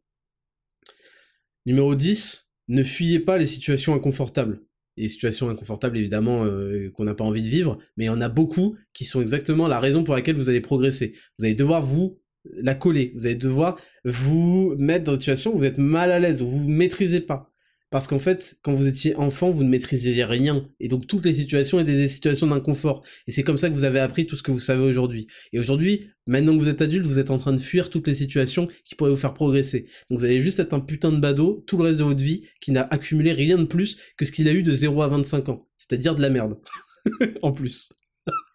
[1.67, 4.63] Numéro 10, ne fuyez pas les situations inconfortables.
[4.97, 8.21] Les situations inconfortables, évidemment, euh, qu'on n'a pas envie de vivre, mais il y en
[8.21, 11.15] a beaucoup qui sont exactement la raison pour laquelle vous allez progresser.
[11.39, 15.59] Vous allez devoir vous la coller, vous allez devoir vous mettre dans une situation où
[15.59, 17.50] vous êtes mal à l'aise, où vous ne maîtrisez pas.
[17.91, 20.69] Parce qu'en fait, quand vous étiez enfant, vous ne maîtrisiez rien.
[20.79, 23.03] Et donc toutes les situations étaient des situations d'inconfort.
[23.27, 25.27] Et c'est comme ça que vous avez appris tout ce que vous savez aujourd'hui.
[25.53, 28.15] Et aujourd'hui, maintenant que vous êtes adulte, vous êtes en train de fuir toutes les
[28.15, 29.89] situations qui pourraient vous faire progresser.
[30.09, 32.43] Donc vous allez juste être un putain de badaud tout le reste de votre vie
[32.61, 35.49] qui n'a accumulé rien de plus que ce qu'il a eu de 0 à 25
[35.49, 35.67] ans.
[35.77, 36.59] C'est-à-dire de la merde.
[37.43, 37.93] en plus.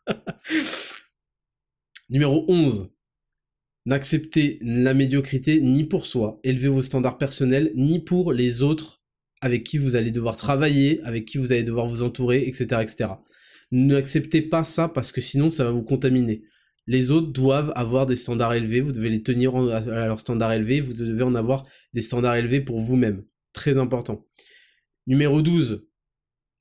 [2.10, 2.90] Numéro 11.
[3.86, 9.05] N'acceptez la médiocrité ni pour soi, élevez vos standards personnels, ni pour les autres
[9.42, 13.10] avec qui vous allez devoir travailler, avec qui vous allez devoir vous entourer, etc., etc.
[13.72, 16.44] N'acceptez pas ça parce que sinon ça va vous contaminer.
[16.88, 20.82] Les autres doivent avoir des standards élevés, vous devez les tenir à leurs standards élevés,
[20.82, 21.64] vous devez en avoir
[21.94, 23.24] des standards élevés pour vous-même.
[23.54, 24.26] Très important.
[25.08, 25.86] Numéro 12.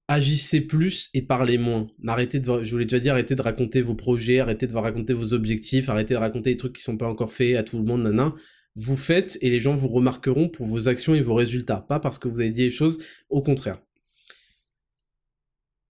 [0.08, 1.86] Agissez plus et parlez moins.
[2.06, 5.14] Arrêtez de, je vous l'ai déjà dit, arrêtez de raconter vos projets, arrêtez de raconter
[5.14, 7.84] vos objectifs, arrêtez de raconter des trucs qui sont pas encore faits à tout le
[7.84, 8.34] monde, nanan
[8.76, 12.18] vous faites et les gens vous remarqueront pour vos actions et vos résultats, pas parce
[12.18, 12.98] que vous avez dit les choses,
[13.28, 13.80] au contraire.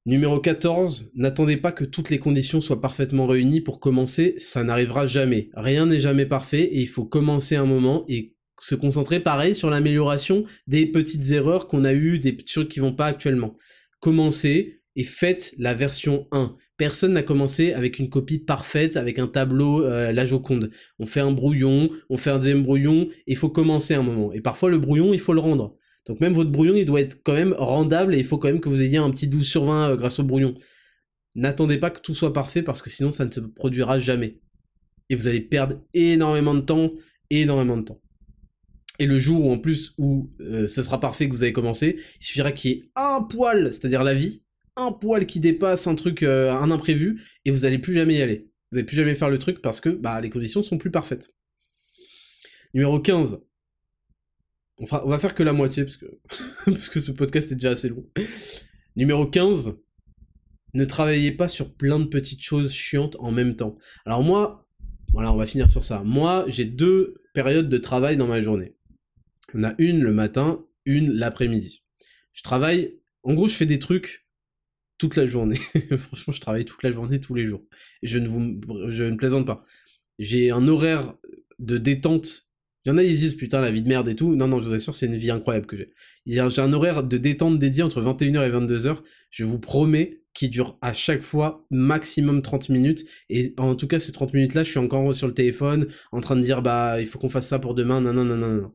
[0.06, 5.06] Numéro 14, n'attendez pas que toutes les conditions soient parfaitement réunies pour commencer, ça n'arrivera
[5.06, 5.48] jamais.
[5.54, 9.70] Rien n'est jamais parfait et il faut commencer un moment et se concentrer pareil sur
[9.70, 13.56] l'amélioration des petites erreurs qu'on a eues, des choses qui vont pas actuellement.
[13.98, 16.56] Commencez et faites la version 1.
[16.76, 20.70] Personne n'a commencé avec une copie parfaite, avec un tableau, euh, la Joconde.
[20.98, 24.32] On fait un brouillon, on fait un deuxième brouillon, il faut commencer un moment.
[24.32, 25.76] Et parfois, le brouillon, il faut le rendre.
[26.06, 28.60] Donc même votre brouillon, il doit être quand même rendable, et il faut quand même
[28.60, 30.54] que vous ayez un petit 12 sur 20 euh, grâce au brouillon.
[31.36, 34.40] N'attendez pas que tout soit parfait, parce que sinon, ça ne se produira jamais.
[35.10, 36.92] Et vous allez perdre énormément de temps,
[37.30, 38.00] énormément de temps.
[38.98, 41.96] Et le jour où, en plus, où euh, ce sera parfait que vous avez commencé,
[42.20, 44.43] il suffira qu'il y ait un poil, c'est-à-dire la vie,
[44.76, 48.22] un poil qui dépasse un truc, euh, un imprévu, et vous allez plus jamais y
[48.22, 48.50] aller.
[48.70, 51.32] Vous allez plus jamais faire le truc parce que bah, les conditions sont plus parfaites.
[52.72, 53.40] Numéro 15.
[54.78, 56.06] On, on va faire que la moitié parce que,
[56.64, 58.04] parce que ce podcast est déjà assez long.
[58.96, 59.78] Numéro 15.
[60.74, 63.78] Ne travaillez pas sur plein de petites choses chiantes en même temps.
[64.06, 64.68] Alors moi,
[65.12, 66.02] voilà, on va finir sur ça.
[66.02, 68.74] Moi, j'ai deux périodes de travail dans ma journée.
[69.54, 71.84] On a une le matin, une l'après-midi.
[72.32, 74.23] Je travaille, en gros, je fais des trucs
[74.98, 75.56] toute la journée.
[75.96, 77.62] Franchement, je travaille toute la journée, tous les jours.
[78.02, 78.60] je ne vous,
[78.90, 79.64] je ne plaisante pas.
[80.18, 81.14] J'ai un horaire
[81.58, 82.48] de détente.
[82.84, 84.36] Il y en a, ils disent, putain, la vie de merde et tout.
[84.36, 85.92] Non, non, je vous assure, c'est une vie incroyable que j'ai.
[86.26, 88.98] J'ai un horaire de détente dédié entre 21h et 22h.
[89.30, 93.04] Je vous promets qui dure à chaque fois maximum 30 minutes.
[93.30, 96.36] Et en tout cas, ces 30 minutes-là, je suis encore sur le téléphone, en train
[96.36, 98.72] de dire, bah, il faut qu'on fasse ça pour demain, non, non, non, non, non.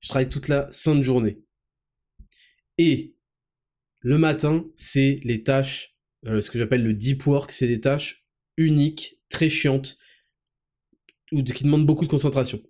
[0.00, 1.38] Je travaille toute la sainte journée.
[2.78, 3.14] Et
[4.00, 5.96] le matin, c'est les tâches,
[6.26, 8.24] euh, ce que j'appelle le deep work, c'est des tâches
[8.56, 9.98] uniques, très chiantes,
[11.32, 12.60] ou qui demandent beaucoup de concentration.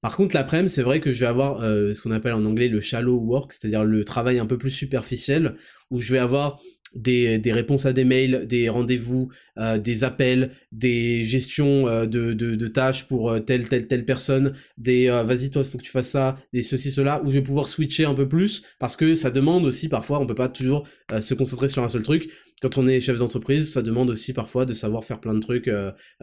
[0.00, 2.68] Par contre, l'après-midi, c'est vrai que je vais avoir euh, ce qu'on appelle en anglais
[2.68, 5.56] le shallow work, c'est-à-dire le travail un peu plus superficiel,
[5.90, 6.60] où je vais avoir
[6.94, 13.06] des, réponses à des mails, des rendez-vous, euh, des appels, des gestions euh, de, tâches
[13.06, 16.62] pour euh, telle, telle, telle personne, des vas-y toi, faut que tu fasses ça, des
[16.62, 19.88] ceci, cela, où je vais pouvoir switcher un peu plus, parce que ça demande aussi
[19.88, 20.86] parfois, on peut pas toujours
[21.20, 22.30] se concentrer sur un seul truc.
[22.62, 25.70] Quand on est chef d'entreprise, ça demande aussi parfois de savoir faire plein de trucs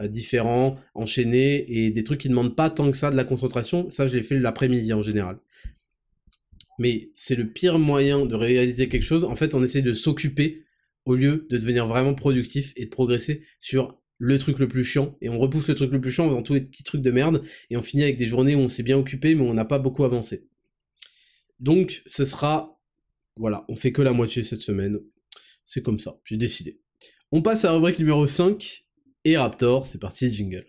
[0.00, 3.88] différents, enchaînés, et des trucs qui demandent pas tant que ça de la concentration.
[3.90, 5.38] Ça, je l'ai fait l'après-midi en général
[6.78, 9.24] mais c'est le pire moyen de réaliser quelque chose.
[9.24, 10.64] En fait, on essaie de s'occuper
[11.04, 15.16] au lieu de devenir vraiment productif et de progresser sur le truc le plus chiant.
[15.20, 17.10] Et on repousse le truc le plus chiant en faisant tous les petits trucs de
[17.10, 17.42] merde.
[17.70, 19.78] Et on finit avec des journées où on s'est bien occupé, mais on n'a pas
[19.78, 20.46] beaucoup avancé.
[21.60, 22.80] Donc, ce sera...
[23.36, 24.98] Voilà, on fait que la moitié cette semaine.
[25.64, 26.80] C'est comme ça, j'ai décidé.
[27.32, 28.84] On passe à la rubrique numéro 5.
[29.24, 30.66] Et Raptor, c'est parti, jingle.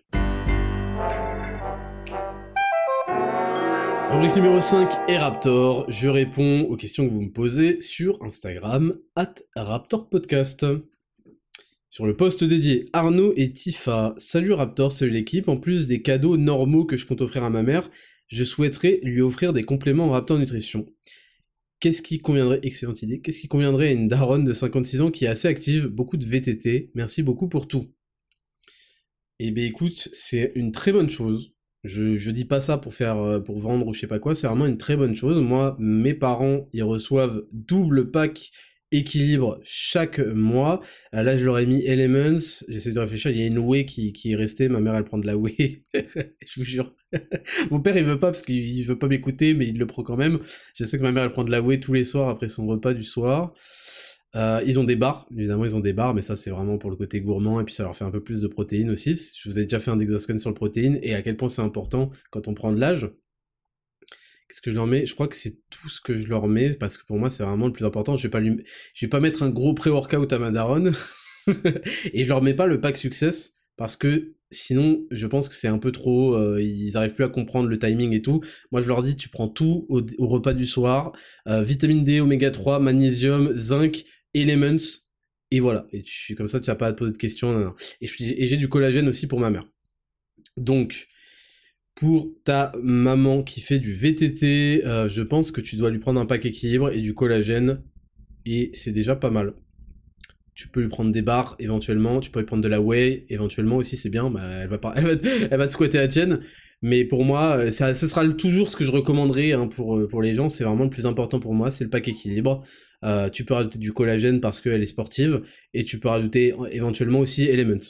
[4.20, 9.34] Numéro 5 et Raptor, je réponds aux questions que vous me posez sur Instagram, at
[9.54, 10.66] RaptorPodcast.
[11.90, 14.14] Sur le post dédié, Arnaud et Tifa.
[14.16, 15.48] Salut Raptor, salut l'équipe.
[15.48, 17.90] En plus des cadeaux normaux que je compte offrir à ma mère,
[18.28, 20.86] je souhaiterais lui offrir des compléments Raptor Nutrition.
[21.80, 25.26] Qu'est-ce qui conviendrait, excellente idée, qu'est-ce qui conviendrait à une daronne de 56 ans qui
[25.26, 27.92] est assez active, beaucoup de VTT, merci beaucoup pour tout.
[29.38, 31.55] Eh bien écoute, c'est une très bonne chose.
[31.86, 34.34] Je, je dis pas ça pour faire euh, pour vendre ou je sais pas quoi,
[34.34, 35.38] c'est vraiment une très bonne chose.
[35.38, 38.50] Moi, mes parents, ils reçoivent double pack
[38.92, 40.80] équilibre chaque mois.
[41.12, 42.38] Là, je leur ai mis Elements.
[42.68, 43.30] J'essaie de réfléchir.
[43.30, 44.68] Il y a une whey qui, qui est restée.
[44.68, 45.84] Ma mère, elle prend de la whey.
[45.94, 46.94] je vous jure.
[47.70, 50.16] Mon père, il veut pas parce qu'il veut pas m'écouter, mais il le prend quand
[50.16, 50.38] même.
[50.74, 52.66] Je sais que ma mère, elle prend de la whey tous les soirs après son
[52.66, 53.54] repas du soir.
[54.34, 56.90] Euh, ils ont des barres, évidemment ils ont des barres, mais ça c'est vraiment pour
[56.90, 59.14] le côté gourmand et puis ça leur fait un peu plus de protéines aussi.
[59.40, 61.62] Je vous ai déjà fait un exoscan sur le protéine et à quel point c'est
[61.62, 63.08] important quand on prend de l'âge.
[64.48, 65.06] Qu'est-ce que je leur mets?
[65.06, 67.44] Je crois que c'est tout ce que je leur mets parce que pour moi c'est
[67.44, 68.16] vraiment le plus important.
[68.16, 68.62] Je vais pas lui,
[68.94, 70.92] je vais pas mettre un gros pré-workout à ma daronne
[72.12, 75.68] et je leur mets pas le pack success parce que sinon je pense que c'est
[75.68, 76.34] un peu trop.
[76.34, 78.40] Euh, ils arrivent plus à comprendre le timing et tout.
[78.70, 81.12] Moi je leur dis tu prends tout au, repas du soir,
[81.48, 84.04] euh, vitamine D, oméga 3, magnésium, zinc,
[84.40, 84.76] elements
[85.50, 85.86] et voilà.
[85.92, 87.74] Et tu, comme ça tu n'as pas à te poser de questions.
[88.00, 89.66] Et, et j'ai du collagène aussi pour ma mère.
[90.56, 91.08] Donc
[91.96, 96.20] pour ta maman qui fait du VTT, euh, je pense que tu dois lui prendre
[96.20, 97.82] un pack équilibre et du collagène.
[98.44, 99.54] Et c'est déjà pas mal.
[100.54, 103.76] Tu peux lui prendre des barres éventuellement, tu peux lui prendre de la whey éventuellement
[103.76, 104.30] aussi, c'est bien.
[104.30, 106.40] Bah, elle, va pas, elle, va, te squatter la tienne.
[106.82, 110.06] Mais pour moi, euh, ça, ce sera toujours ce que je recommanderais hein, pour, euh,
[110.06, 110.50] pour les gens.
[110.50, 112.62] C'est vraiment le plus important pour moi, c'est le pack équilibre.
[113.32, 115.42] Tu peux rajouter du collagène parce qu'elle est sportive.
[115.74, 117.84] Et tu peux rajouter éventuellement aussi Elements.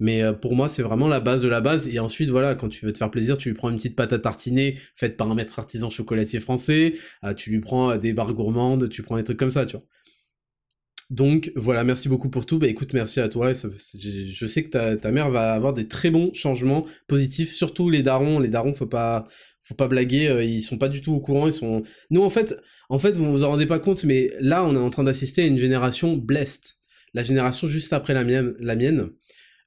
[0.00, 1.86] Mais euh, pour moi, c'est vraiment la base de la base.
[1.86, 4.12] Et ensuite, voilà, quand tu veux te faire plaisir, tu lui prends une petite pâte
[4.12, 6.94] à tartiner faite par un maître artisan chocolatier français.
[7.22, 9.76] Euh, tu lui prends euh, des barres gourmandes, tu prends des trucs comme ça, tu
[9.76, 9.84] vois.
[11.10, 12.58] Donc voilà, merci beaucoup pour tout.
[12.58, 13.52] Bah écoute, merci à toi.
[13.52, 18.02] je sais que ta, ta, mère va avoir des très bons changements positifs, surtout les
[18.02, 18.38] darons.
[18.38, 19.26] Les darons, faut pas,
[19.60, 20.44] faut pas blaguer.
[20.46, 21.48] ils sont pas du tout au courant.
[21.48, 21.82] Ils sont.
[22.10, 22.54] Nous en fait,
[22.88, 25.42] en fait, vous vous en rendez pas compte, mais là, on est en train d'assister
[25.42, 26.76] à une génération blessed.
[27.12, 29.10] La génération juste après la mienne, la mienne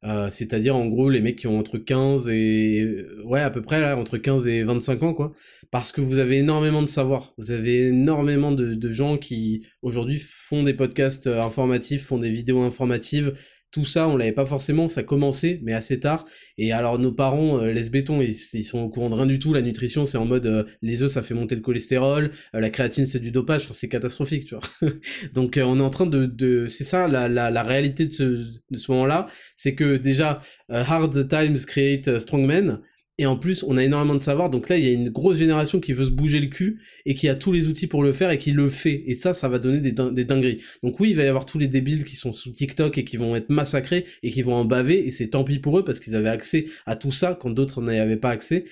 [0.06, 3.80] euh, c'est-à-dire en gros les mecs qui ont entre 15 et ouais à peu près
[3.80, 5.34] là entre 15 et 25 ans quoi.
[5.72, 7.34] Parce que vous avez énormément de savoir.
[7.38, 12.62] Vous avez énormément de, gens qui aujourd'hui font des podcasts euh, informatifs font des vidéos
[12.62, 13.34] informatives
[13.74, 16.26] tout ça, on l'avait pas forcément, ça commençait, mais assez tard.
[16.60, 19.52] Et alors nos parents euh, laissent béton, ils, sont au courant de rien du tout.
[19.52, 22.70] La nutrition, c'est en mode euh, les œufs, ça fait monter le cholestérol, euh, la
[22.70, 24.92] créatine, c'est du dopage, c'est catastrophique, tu vois.
[25.34, 28.24] Donc on est en train de, de c'est ça la, la, la, réalité de ce,
[28.24, 29.28] de ce moment-là,
[29.58, 30.40] c'est que déjà
[30.70, 32.80] hard times create strong men.
[33.20, 34.50] Et en plus, on a énormément de savoir.
[34.50, 37.14] Donc là, il y a une grosse génération qui veut se bouger le cul et
[37.14, 39.04] qui a tous les outils pour le faire et qui le fait.
[39.06, 40.64] Et ça, ça va donner des, dingueries.
[40.82, 43.18] Donc oui, il va y avoir tous les débiles qui sont sous TikTok et qui
[43.18, 45.08] vont être massacrés et qui vont en baver.
[45.08, 47.84] Et c'est tant pis pour eux parce qu'ils avaient accès à tout ça quand d'autres
[47.84, 48.66] n'y avaient pas accès.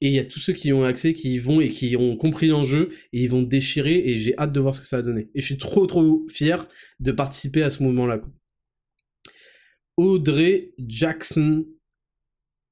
[0.00, 2.16] Et il y a tous ceux qui ont accès, qui y vont et qui ont
[2.16, 4.02] compris l'enjeu et ils vont déchirer.
[4.06, 5.28] Et j'ai hâte de voir ce que ça va donner.
[5.36, 6.68] Et je suis trop trop fier
[6.98, 8.20] de participer à ce mouvement-là.
[9.96, 11.64] Audrey Jackson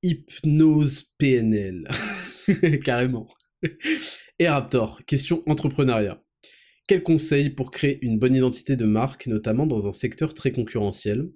[0.02, 1.88] hypnose PNL.
[2.84, 3.26] Carrément.
[4.38, 6.22] Et Raptor, question entrepreneuriat.
[6.88, 11.30] Quel conseil pour créer une bonne identité de marque, notamment dans un secteur très concurrentiel?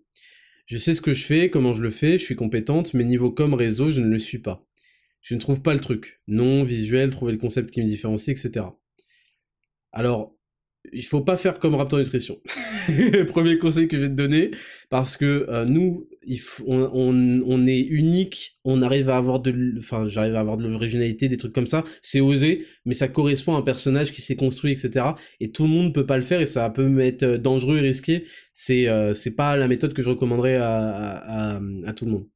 [0.66, 3.30] Je sais ce que je fais, comment je le fais, je suis compétente, mais niveau
[3.30, 4.66] comme réseau, je ne le suis pas.
[5.20, 6.20] Je ne trouve pas le truc.
[6.26, 8.66] Non, visuel, trouver le concept qui me différencie, etc.
[9.92, 10.35] Alors,
[10.92, 12.40] il faut pas faire comme Raptor Nutrition.
[13.28, 14.50] Premier conseil que je vais te donner,
[14.88, 16.08] parce que euh, nous,
[16.66, 21.36] on, est unique, on arrive à avoir de, enfin, j'arrive à avoir de l'originalité, des
[21.36, 21.84] trucs comme ça.
[22.02, 25.06] C'est osé, mais ça correspond à un personnage qui s'est construit, etc.
[25.40, 27.82] Et tout le monde peut pas le faire et ça peut être euh, dangereux et
[27.82, 28.24] risqué.
[28.52, 32.26] C'est, euh, c'est pas la méthode que je recommanderais à, à tout le monde.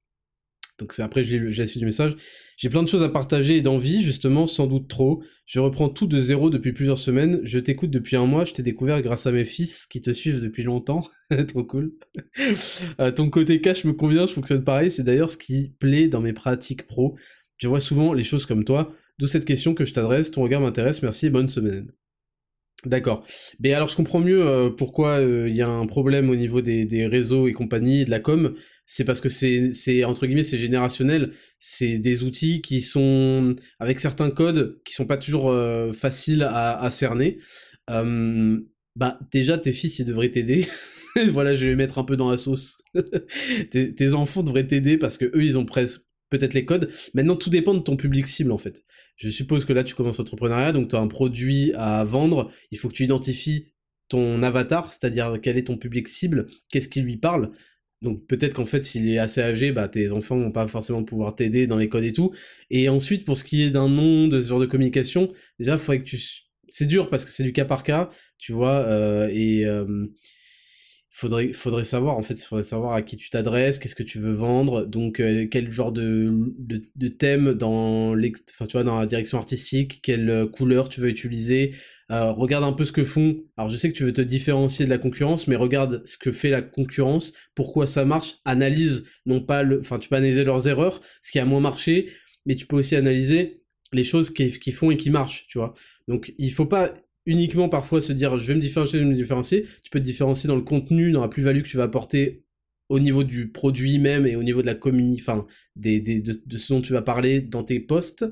[0.81, 2.15] Donc c'est après j'ai la suite du message.
[2.61, 5.23] J'ai plein de choses à partager et d'envie, justement, sans doute trop.
[5.47, 7.41] Je reprends tout de zéro depuis plusieurs semaines.
[7.43, 8.45] Je t'écoute depuis un mois.
[8.45, 11.09] Je t'ai découvert grâce à mes fils qui te suivent depuis longtemps.
[11.49, 11.95] trop cool.
[13.01, 14.91] Euh, ton côté cash me convient, je fonctionne pareil.
[14.91, 17.17] C'est d'ailleurs ce qui plaît dans mes pratiques pro.
[17.57, 18.95] Je vois souvent les choses comme toi.
[19.19, 20.31] D'où cette question que je t'adresse.
[20.31, 21.01] Ton regard m'intéresse.
[21.01, 21.91] Merci bonne semaine.
[22.85, 23.25] D'accord.
[23.59, 26.61] Mais alors je comprends mieux euh, pourquoi euh, il y a un problème au niveau
[26.61, 28.55] des, des, réseaux et compagnie, de la com.
[28.93, 31.33] C'est parce que c'est, entre guillemets, c'est générationnel.
[31.61, 36.91] C'est des outils qui sont avec certains codes qui sont pas toujours euh, faciles à,
[36.91, 37.39] cerner.
[37.87, 40.67] bah déjà tes fils ils devraient t'aider.
[41.29, 42.79] voilà, je vais les mettre un peu dans la sauce.
[43.71, 46.91] tes, tes enfants devraient t'aider parce que eux ils ont presque peut-être les codes.
[47.15, 48.85] Maintenant, tout dépend de ton public cible, en fait.
[49.15, 52.51] Je suppose que là, tu commences l'entrepreneuriat, donc tu as un produit à vendre.
[52.73, 53.67] Il faut que tu identifies
[54.09, 57.53] ton avatar, c'est-à-dire quel est ton public cible, qu'est-ce qui lui parle.
[58.03, 61.37] Donc peut-être qu'en fait, s'il est assez âgé, bah tes enfants vont pas forcément pouvoir
[61.37, 62.33] t'aider dans les codes et tout.
[62.71, 66.01] Et ensuite, pour ce qui est d'un nom, de ce genre de communication, déjà, faudrait
[66.01, 66.19] que tu...
[66.69, 70.07] C'est dur parce que c'est du cas par cas, tu vois, euh, et euh,
[71.11, 74.19] faudrait, faudrait savoir, en fait, il faudrait savoir à qui tu t'adresses, qu'est-ce que tu
[74.19, 78.15] veux vendre, donc euh, quel genre de, de, thème dans,
[78.51, 81.75] enfin, tu vois, dans la direction artistique, quelle couleur tu veux utiliser,
[82.11, 83.43] euh, regarde un peu ce que font.
[83.57, 86.33] Alors je sais que tu veux te différencier de la concurrence, mais regarde ce que
[86.33, 90.67] fait la concurrence, pourquoi ça marche, analyse, non pas le, enfin tu peux analyser leurs
[90.67, 92.11] erreurs, ce qui a moins marché,
[92.47, 93.63] mais tu peux aussi analyser
[93.93, 95.75] les choses qui, font et qui marchent, tu vois.
[96.09, 96.93] Donc il faut pas
[97.27, 99.67] uniquement parfois se dire je vais me différencier, je vais me différencier.
[99.83, 102.45] Tu peux te différencier dans le contenu, dans la plus-value que tu vas apporter
[102.91, 105.47] au niveau du produit même et au niveau de la communi, enfin
[105.77, 108.27] des, des de, ce dont tu vas parler dans tes posts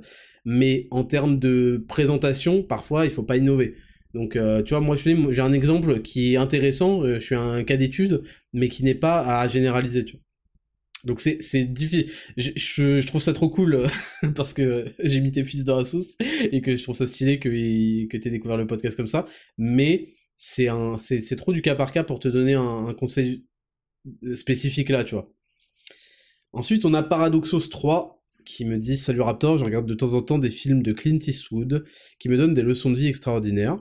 [0.50, 3.74] mais en termes de présentation, parfois, il faut pas innover.
[4.14, 7.62] Donc, euh, tu vois, moi, j'ai un exemple qui est intéressant, euh, je suis un
[7.64, 8.22] cas d'étude,
[8.54, 10.16] mais qui n'est pas à généraliser, tu.
[11.04, 12.10] Donc c'est difficile.
[12.36, 13.86] Je, je, trouve ça trop cool
[14.34, 16.16] parce que j'ai mis tes fils dans la sauce
[16.50, 17.48] et que je trouve ça stylé que
[18.08, 19.26] que t'aies découvert le podcast comme ça.
[19.58, 20.68] Mais c'est
[20.98, 23.46] c'est trop du cas par cas pour te donner un, conseil
[24.34, 25.32] spécifique là, tu vois.
[26.52, 30.22] Ensuite on a Paradoxos 3 qui me dit Salut Raptor, je regarde de temps en
[30.22, 31.84] temps des films de Clint Eastwood
[32.18, 33.78] qui me donnent des leçons de vie extraordinaires.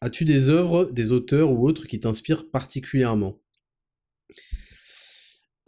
[0.00, 3.40] As-tu des œuvres, des auteurs ou autres qui t'inspirent particulièrement?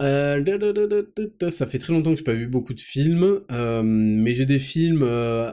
[0.01, 0.43] Euh,
[1.49, 4.59] ça fait très longtemps que j'ai pas vu beaucoup de films, euh, mais j'ai des
[4.59, 5.51] films euh,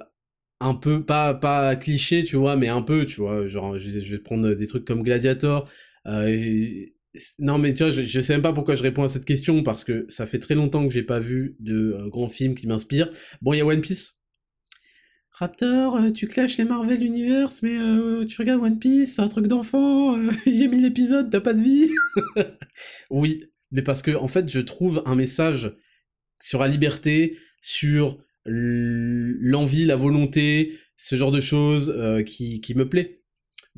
[0.60, 4.18] un peu pas pas clichés, tu vois, mais un peu, tu vois, genre je, vais
[4.18, 5.68] prendre des trucs comme Gladiator.
[7.38, 9.84] Non, mais tu vois, je, sais même pas pourquoi je réponds à cette question, parce
[9.84, 13.10] que ça fait très longtemps que j'ai pas vu de euh, grands films qui m'inspirent.
[13.40, 14.20] Bon, il y a One Piece.
[15.30, 19.46] Raptor, euh, tu clashes les Marvel Universe, mais euh, tu regardes One Piece, un truc
[19.46, 20.16] d'enfant,
[20.46, 21.88] il y a mille épisodes, t'as pas de vie.
[23.10, 25.72] oui, mais parce que, en fait, je trouve un message
[26.40, 31.94] sur la liberté, sur l'envie, la volonté, ce genre de choses
[32.24, 33.17] qui, qui me plaît.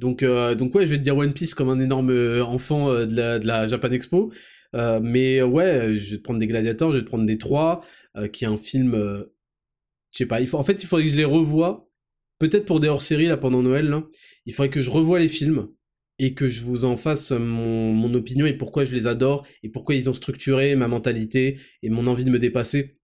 [0.00, 2.90] Donc, euh, donc ouais, je vais te dire One Piece comme un énorme euh, enfant
[2.90, 4.32] euh, de, la, Japan Expo.
[4.72, 7.84] mais ouais, je vais te prendre des gladiateurs, je vais te prendre des trois,
[8.32, 11.16] qui est un film, je sais pas, il faut, en fait, il faudrait que je
[11.16, 11.90] les revoie,
[12.38, 14.04] peut-être pour des hors-séries là pendant Noël, là.
[14.46, 15.68] il faudrait que je revoie les films
[16.18, 19.68] et que je vous en fasse mon, mon opinion et pourquoi je les adore et
[19.68, 22.99] pourquoi ils ont structuré ma mentalité et mon envie de me dépasser.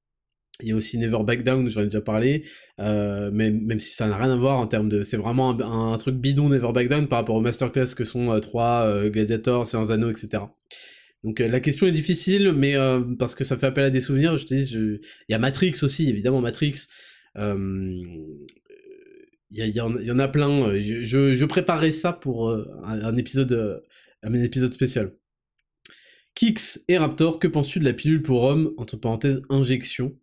[0.60, 2.44] Il y a aussi Never Back Down, j'en ai déjà parlé,
[2.80, 5.02] euh, même, si ça n'a rien à voir en termes de...
[5.02, 8.40] C'est vraiment un, truc bidon Never Back Down par rapport aux masterclass que sont euh,
[8.40, 10.44] 3, euh, Gladiator, Science Anneaux, etc.
[11.24, 14.00] Donc euh, la question est difficile, mais euh, parce que ça fait appel à des
[14.00, 14.78] souvenirs, je te dis, je...
[14.78, 16.86] il y a Matrix aussi, évidemment Matrix.
[17.34, 18.46] Il
[19.50, 20.74] y, en, y, en a plein.
[20.80, 23.82] Je, je, je préparais ça pour un, un, épisode,
[24.22, 25.12] un épisode spécial.
[26.34, 30.16] Kix et Raptor, que penses-tu de la pilule pour homme, entre parenthèses, injection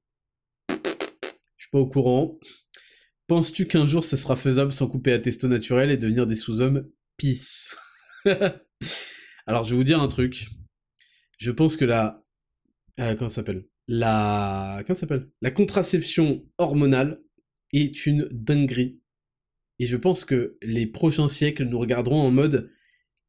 [1.74, 2.40] pas au courant.
[3.26, 6.88] Penses-tu qu'un jour ça sera faisable sans couper à testo naturel et devenir des sous-hommes
[7.18, 7.76] Peace.
[9.48, 10.50] Alors je vais vous dire un truc.
[11.40, 12.24] Je pense que la...
[13.00, 13.66] Euh, comment ça s'appelle?
[13.88, 14.84] La...
[14.94, 15.32] S'appelle?
[15.41, 17.24] La contraception hormonale
[17.74, 19.02] est une dinguerie.
[19.80, 22.72] Et je pense que les prochains siècles nous regarderont en mode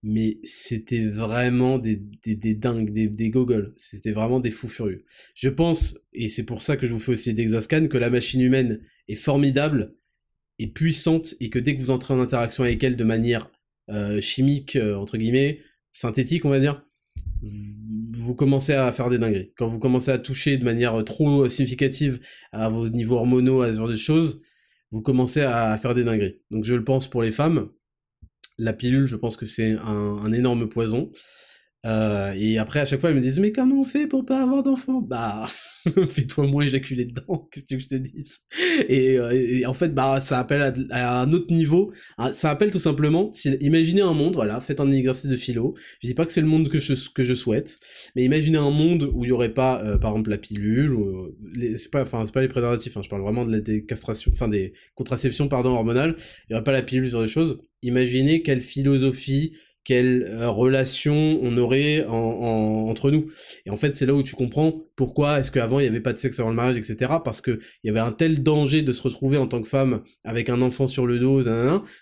[0.06, 3.72] mais c'était vraiment des, des, dingues, des, des gogoles.
[3.78, 5.06] C'était vraiment des fous furieux.
[5.34, 8.42] Je pense, et c'est pour ça que je vous fais aussi d'Exascan, que la machine
[8.42, 9.96] humaine est formidable
[10.58, 13.50] et puissante, et que dès que vous entrez en interaction avec elle de manière
[13.88, 15.60] euh, chimique, euh, entre guillemets,
[15.92, 16.84] synthétique, on va dire,
[17.40, 17.52] vous,
[18.12, 19.52] vous, commencez à faire des dingueries.
[19.56, 22.20] Quand vous commencez à toucher de manière trop significative
[22.52, 24.42] à vos niveaux hormonaux, à ce genre de choses,
[24.90, 26.36] vous commencez à faire des dingueries.
[26.50, 27.70] Donc je le pense pour les femmes,
[28.58, 31.10] la pilule, je pense que c'est un, énorme poison.
[31.84, 34.42] Euh, et après, à chaque fois, ils me disent Mais comment on fait pour pas
[34.42, 35.02] avoir d'enfants?
[35.02, 35.46] Bah,
[36.08, 38.38] fais-toi moins éjaculer dedans, qu'est-ce que je te dise?
[38.88, 41.92] Et, euh, et, en fait, bah, ça appelle à, un autre niveau.
[42.16, 45.74] Ah, ça appelle tout simplement, si, imaginez un monde, voilà, faites un exercice de philo.
[46.00, 47.78] Je dis pas que c'est le monde que je, que je souhaite,
[48.16, 51.36] mais imaginez un monde où il y aurait pas, euh, par exemple, la pilule, ou
[51.76, 53.84] c'est pas, enfin, c'est pas les préservatifs, hein, je parle vraiment de la, des
[54.32, 56.16] enfin, des contraceptions, pardon, hormonales.
[56.48, 57.60] Il y aurait pas la pilule sur des choses.
[57.82, 59.52] Imaginez quelle philosophie,
[59.84, 63.26] quelle euh, relation on aurait en, en, entre nous.
[63.66, 66.12] Et en fait, c'est là où tu comprends pourquoi est-ce qu'avant il n'y avait pas
[66.12, 67.12] de sexe avant le mariage, etc.
[67.24, 70.02] Parce que il y avait un tel danger de se retrouver en tant que femme
[70.24, 71.42] avec un enfant sur le dos,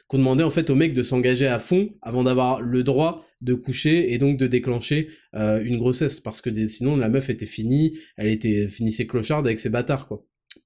[0.06, 3.54] qu'on demandait en fait au mec de s'engager à fond avant d'avoir le droit de
[3.54, 6.20] coucher et donc de déclencher euh, une grossesse.
[6.20, 10.24] Parce que sinon la meuf était finie, elle était finissait clocharde avec ses bâtards quoi.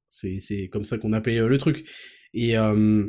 [0.08, 1.88] C'est c'est comme ça qu'on appelait euh, le truc.
[2.34, 3.06] Et euh,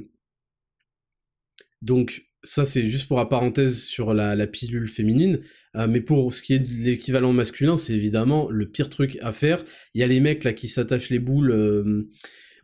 [1.81, 5.39] donc ça c'est juste pour la parenthèse sur la, pilule féminine,
[5.75, 9.31] euh, mais pour ce qui est de l'équivalent masculin, c'est évidemment le pire truc à
[9.31, 9.63] faire.
[9.93, 11.51] Il y a les mecs là qui s'attachent les boules.
[11.51, 12.09] Euh,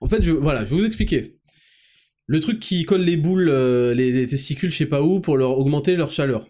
[0.01, 1.37] en fait, je, voilà, je vais vous expliquer.
[2.25, 5.57] Le truc qui colle les boules, euh, les, testicules, je sais pas où, pour leur
[5.59, 6.47] augmenter leur chaleur.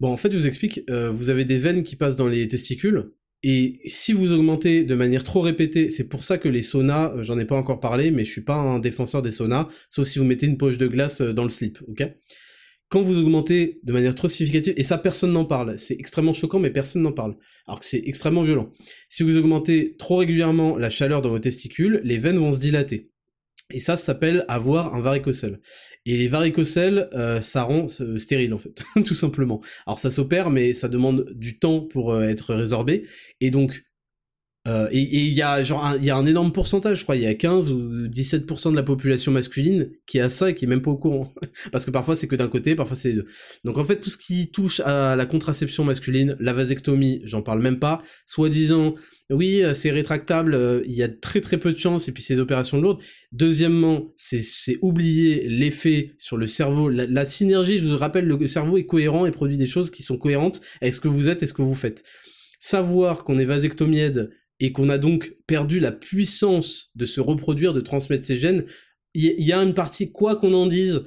[0.00, 0.80] Bon, en fait, je vous explique.
[0.88, 3.12] vous avez des veines qui passent dans les testicules.
[3.42, 7.38] Et si vous augmentez de manière trop répétée, c'est pour ça que les saunas, j'en
[7.38, 10.26] ai pas encore parlé, mais je suis pas un défenseur des saunas, sauf si vous
[10.26, 12.02] mettez une poche de glace dans le slip, ok?
[12.90, 16.58] Quand vous augmentez de manière trop significative, et ça personne n'en parle, c'est extrêmement choquant
[16.58, 17.36] mais personne n'en parle,
[17.66, 18.72] alors que c'est extrêmement violent.
[19.08, 23.10] Si vous augmentez trop régulièrement la chaleur dans vos testicules, les veines vont se dilater.
[23.72, 25.60] Et ça, s'appelle avoir un varicocèle.
[26.06, 29.60] Et les varicocèles, euh, ça rend euh, stérile en fait, tout simplement.
[29.86, 33.06] Alors ça s'opère, mais ça demande du temps pour euh, être résorbé.
[33.40, 33.84] Et donc,
[34.68, 37.22] euh, et il y a genre il y a un énorme pourcentage, je crois, il
[37.22, 40.68] y a 15 ou 17% de la population masculine qui a ça et qui est
[40.68, 41.32] même pas au courant.
[41.72, 43.26] Parce que parfois c'est que d'un côté, parfois c'est deux.
[43.64, 47.62] Donc en fait tout ce qui touche à la contraception masculine, la vasectomie, j'en parle
[47.62, 48.96] même pas, soi-disant
[49.30, 52.22] oui, euh, c'est rétractable, euh, il y a très très peu de chances et puis
[52.22, 53.00] ces opérations lourdes.
[53.32, 58.76] Deuxièmement, c'est oublier l'effet sur le cerveau, la, la, synergie, je vous rappelle, le cerveau
[58.76, 61.46] est cohérent et produit des choses qui sont cohérentes avec ce que vous êtes et
[61.46, 62.02] ce que vous faites.
[62.58, 64.30] Savoir qu'on est vasectomiède
[64.60, 68.64] et qu'on a donc perdu la puissance de se reproduire, de transmettre ses gènes,
[69.14, 71.02] il y, a une partie, quoi qu'on en dise,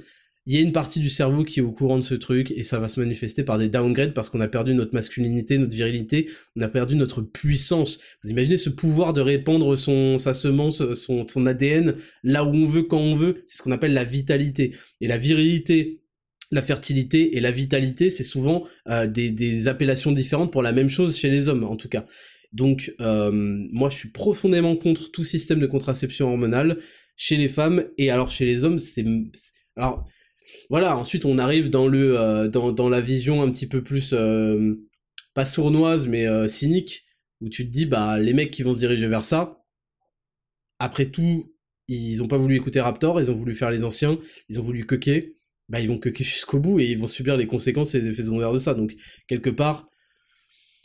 [0.46, 2.62] il y a une partie du cerveau qui est au courant de ce truc et
[2.62, 6.28] ça va se manifester par des downgrades parce qu'on a perdu notre masculinité, notre virilité,
[6.54, 7.98] on a perdu notre puissance.
[8.22, 11.94] Vous imaginez ce pouvoir de répandre son sa semence, son, son ADN
[12.24, 14.74] là où on veut quand on veut, c'est ce qu'on appelle la vitalité.
[15.00, 16.02] Et la virilité,
[16.50, 21.16] la fertilité et la vitalité, c'est souvent euh, des appellations différentes pour la même chose
[21.16, 22.04] chez les hommes en tout cas.
[22.54, 26.78] Donc, euh, moi, je suis profondément contre tout système de contraception hormonale
[27.16, 29.04] chez les femmes et alors chez les hommes, c'est
[29.76, 30.06] alors
[30.70, 30.96] voilà.
[30.96, 34.74] Ensuite, on arrive dans le euh, la vision un petit peu plus euh,
[35.34, 37.02] pas sournoise mais cynique
[37.40, 39.64] où tu te dis bah les mecs qui vont se diriger vers ça.
[40.78, 41.52] Après tout,
[41.88, 44.18] ils ont pas voulu écouter Raptor, ils ont voulu faire les anciens,
[44.48, 45.34] ils ont voulu coquer,
[45.68, 48.22] bah ils vont coquer jusqu'au bout et ils vont subir les conséquences et les effets
[48.22, 48.74] secondaires de ça.
[48.74, 48.94] Donc
[49.26, 49.88] quelque part,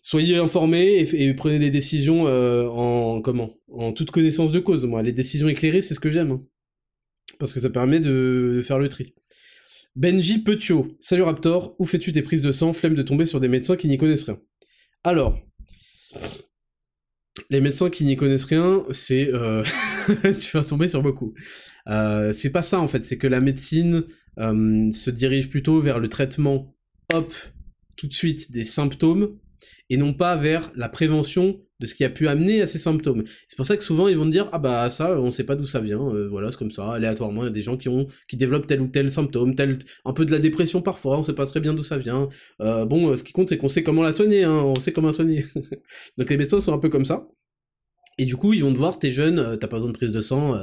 [0.02, 4.86] soyez informés et, prenez des décisions euh, en toute connaissance de cause.
[4.86, 6.44] Moi, les décisions éclairées, c'est ce que j'aime, hein.
[7.40, 9.14] parce que ça permet de, faire le tri.
[9.96, 13.48] Benji Petio, salut Raptor, où fais-tu tes prises de sang, flemme de tomber sur des
[13.48, 14.40] médecins qui n'y connaissent rien.
[15.04, 15.40] Alors,
[17.50, 19.64] les médecins qui n'y connaissent rien, c'est euh...
[20.40, 21.34] tu vas tomber sur beaucoup.
[21.88, 24.06] Euh, c'est pas ça en fait, c'est que la médecine
[24.38, 26.74] se dirige plutôt vers le traitement,
[27.12, 27.34] hop,
[27.98, 29.38] tout de suite des symptômes
[29.90, 33.24] et non pas vers la prévention de ce qui a pu amener à ces symptômes.
[33.48, 35.56] C'est pour ça que souvent ils vont te dire ah bah ça on sait pas
[35.56, 37.90] d'où ça vient, euh, voilà c'est comme ça aléatoirement il y a des gens qui
[37.90, 41.24] ont qui développent tel ou tel symptôme, tel un peu de la dépression parfois, on
[41.24, 42.30] sait pas très bien d'où ça vient.
[42.62, 44.92] Euh, bon euh, ce qui compte c'est qu'on sait comment la soigner, hein, on sait
[44.92, 45.46] comment la soigner.
[46.18, 47.28] Donc les médecins sont un peu comme ça.
[48.18, 50.22] Et du coup ils vont te voir t'es jeune, t'as pas besoin de prise de
[50.22, 50.60] sang.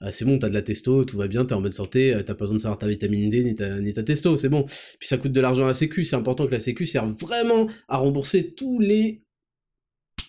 [0.00, 2.34] Ah, c'est bon, t'as de la testo, tout va bien, t'es en bonne santé, t'as
[2.34, 4.62] pas besoin de savoir ta vitamine D ni ta, ta testo, c'est bon.
[4.64, 7.66] Puis ça coûte de l'argent à la sécu, c'est important que la sécu serve vraiment
[7.88, 9.22] à rembourser tous les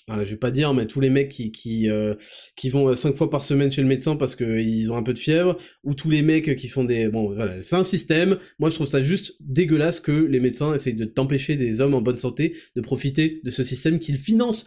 [0.10, 2.16] voilà, je vais pas dire, mais tous les mecs qui qui, euh,
[2.56, 5.14] qui vont euh, cinq fois par semaine chez le médecin parce qu'ils ont un peu
[5.14, 7.10] de fièvre, ou tous les mecs qui font des...
[7.10, 8.40] Bon, voilà, c'est un système.
[8.58, 12.02] Moi, je trouve ça juste dégueulasse que les médecins essayent de t'empêcher des hommes en
[12.02, 14.66] bonne santé de profiter de ce système qu'ils financent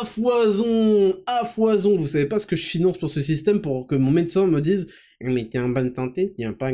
[0.00, 1.96] à foison, à foison.
[1.96, 4.60] Vous savez pas ce que je finance pour ce système pour que mon médecin me
[4.60, 4.88] dise,
[5.20, 6.70] mais t'es en bonne santé, a pas...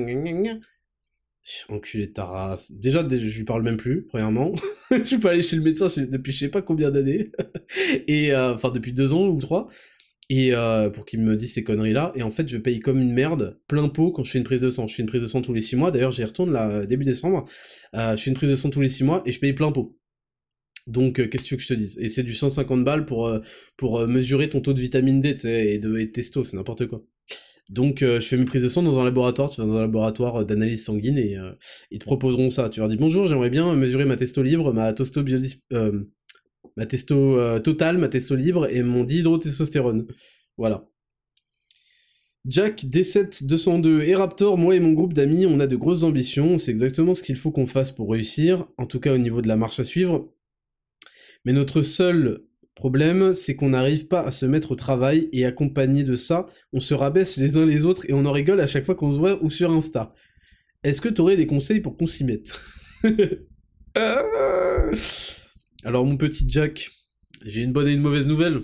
[1.68, 2.72] Enculé de ta race.
[2.72, 4.54] Déjà, je lui parle même plus, premièrement.
[4.90, 7.32] je suis pas allé chez le médecin depuis je sais pas combien d'années.
[8.08, 9.68] et euh, enfin, depuis deux ans ou trois.
[10.30, 12.12] Et euh, pour qu'il me dise ces conneries-là.
[12.14, 14.62] Et en fait, je paye comme une merde, plein pot, quand je fais une prise
[14.62, 14.86] de sang.
[14.86, 15.90] Je fais une prise de sang tous les six mois.
[15.90, 17.44] D'ailleurs, j'y retourne là, début décembre.
[17.94, 19.70] Euh, je fais une prise de sang tous les six mois et je paye plein
[19.70, 19.94] pot.
[20.86, 21.98] Donc, qu'est-ce que tu veux que je te dise?
[21.98, 23.32] Et c'est du 150 balles pour,
[23.76, 27.04] pour mesurer ton taux de vitamine D, et de, et de testo, c'est n'importe quoi.
[27.70, 29.80] Donc euh, je fais mes prises de sang dans un laboratoire, tu vas dans un
[29.80, 31.52] laboratoire euh, d'analyse sanguine et euh,
[31.90, 32.68] ils te proposeront ça.
[32.68, 35.24] Tu leur dis bonjour, j'aimerais bien mesurer ma testo libre, ma testo
[36.76, 40.06] ma testo totale, ma testo libre et mon dihydrotestostérone.
[40.58, 40.88] Voilà.
[42.46, 46.70] Jack D7-202 et Raptor, moi et mon groupe d'amis, on a de grosses ambitions, c'est
[46.70, 49.56] exactement ce qu'il faut qu'on fasse pour réussir, en tout cas au niveau de la
[49.56, 50.33] marche à suivre.
[51.44, 52.44] Mais notre seul
[52.74, 56.80] Problème, c'est qu'on n'arrive pas à se mettre au travail et accompagné de ça, on
[56.80, 59.18] se rabaisse les uns les autres et on en rigole à chaque fois qu'on se
[59.18, 60.08] voit ou sur Insta.
[60.82, 62.60] Est-ce que t'aurais des conseils pour qu'on s'y mette?
[65.84, 66.90] Alors mon petit Jack,
[67.44, 68.62] j'ai une bonne et une mauvaise nouvelle.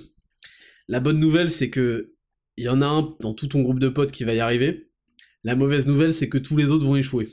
[0.89, 2.13] La bonne nouvelle, c'est que
[2.57, 4.90] il y en a un dans tout ton groupe de potes qui va y arriver.
[5.43, 7.29] La mauvaise nouvelle, c'est que tous les autres vont échouer.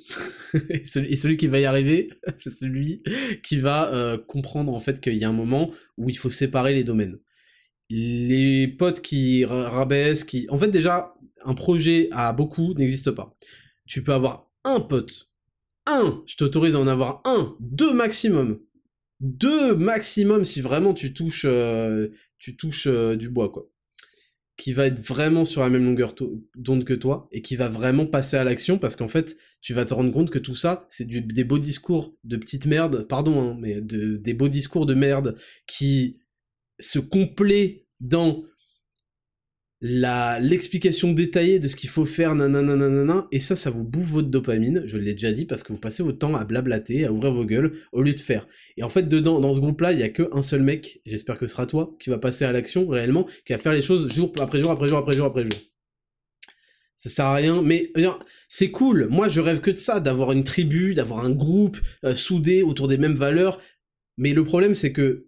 [0.69, 0.85] et,
[1.17, 3.03] celui, qui va y arriver, c'est celui
[3.43, 6.73] qui va euh, comprendre en fait qu'il y a un moment où il faut séparer
[6.73, 7.17] les domaines.
[7.89, 10.45] Les potes qui rabaissent, qui...
[10.49, 11.13] En fait déjà,
[11.43, 13.35] un projet à beaucoup n'existe pas.
[13.85, 15.29] Tu peux avoir un pote,
[15.85, 18.59] un, je t'autorise à en avoir un, deux maximum.
[19.19, 22.09] Deux maximum si vraiment tu touches, euh,
[22.85, 23.69] euh, du bois quoi
[24.57, 26.15] qui va être vraiment sur la même longueur
[26.55, 29.85] d'onde que toi et qui va vraiment passer à l'action parce qu'en fait, tu vas
[29.85, 33.57] te rendre compte que tout ça, c'est des beaux discours de petites merdes, pardon, hein,
[33.59, 36.21] mais des beaux discours de merde qui
[36.79, 38.43] se complaient dans
[39.81, 44.83] l'explication détaillée de ce qu'il faut faire, nanana, et ça, ça vous bouffe votre dopamine,
[44.85, 47.45] je l'ai déjà dit, parce que vous passez votre temps à blablater, à ouvrir vos
[47.45, 48.47] gueules, au lieu de faire.
[48.77, 51.37] Et en fait, dedans, dans ce groupe-là, il y a que un seul mec, j'espère
[51.37, 54.11] que ce sera toi, qui va passer à l'action, réellement, qui va faire les choses
[54.11, 55.59] jour après jour, après jour, après jour, après jour.
[56.95, 57.93] Ça sert à rien, mais
[58.49, 59.07] c'est cool.
[59.11, 62.87] Moi, je rêve que de ça, d'avoir une tribu, d'avoir un groupe euh, soudé autour
[62.87, 63.61] des mêmes valeurs.
[64.17, 65.27] Mais le problème, c'est que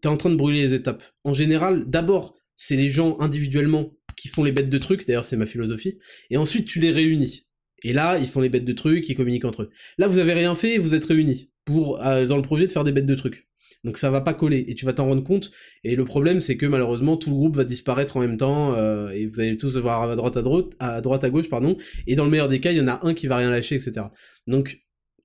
[0.00, 1.02] t'es en train de brûler les étapes.
[1.24, 5.38] En général, d'abord, c'est les gens individuellement qui font les bêtes de trucs, d'ailleurs c'est
[5.38, 5.96] ma philosophie,
[6.28, 7.46] et ensuite tu les réunis.
[7.82, 9.70] Et là, ils font les bêtes de trucs, ils communiquent entre eux.
[9.96, 12.84] Là, vous avez rien fait, vous êtes réunis pour euh, dans le projet de faire
[12.84, 13.48] des bêtes de trucs.
[13.82, 15.50] Donc ça va pas coller et tu vas t'en rendre compte.
[15.84, 19.08] Et le problème, c'est que malheureusement tout le groupe va disparaître en même temps euh,
[19.08, 21.78] et vous allez tous voir à droite à droite, à droite à gauche pardon.
[22.06, 23.76] Et dans le meilleur des cas, il y en a un qui va rien lâcher,
[23.76, 24.08] etc.
[24.46, 24.82] Donc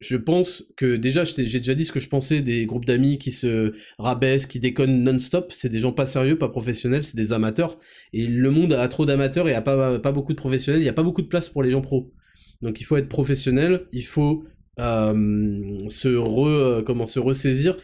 [0.07, 3.31] je pense que déjà, j'ai déjà dit ce que je pensais des groupes d'amis qui
[3.31, 5.51] se rabaissent, qui déconnent non-stop.
[5.51, 7.79] C'est des gens pas sérieux, pas professionnels, c'est des amateurs.
[8.13, 10.81] Et le monde a trop d'amateurs et a pas, pas beaucoup de professionnels.
[10.81, 12.13] Il n'y a pas beaucoup de place pour les gens pros.
[12.61, 14.45] Donc il faut être professionnel, il faut
[14.79, 17.77] euh, se re, comment se ressaisir.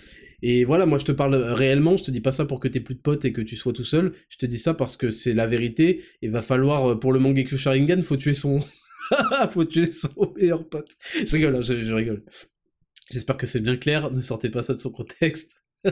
[0.44, 2.80] Et voilà, moi je te parle réellement, je te dis pas ça pour que t'aies
[2.80, 4.14] plus de potes et que tu sois tout seul.
[4.30, 6.02] Je te dis ça parce que c'est la vérité.
[6.22, 8.60] Il va falloir pour le Mangekyou Sharingan, faut tuer son
[9.52, 10.96] Faut tuer son meilleur pote.
[11.14, 12.24] Je rigole, hein, je, rigole.
[13.10, 15.62] J'espère que c'est bien clair, ne sortez pas ça de son contexte.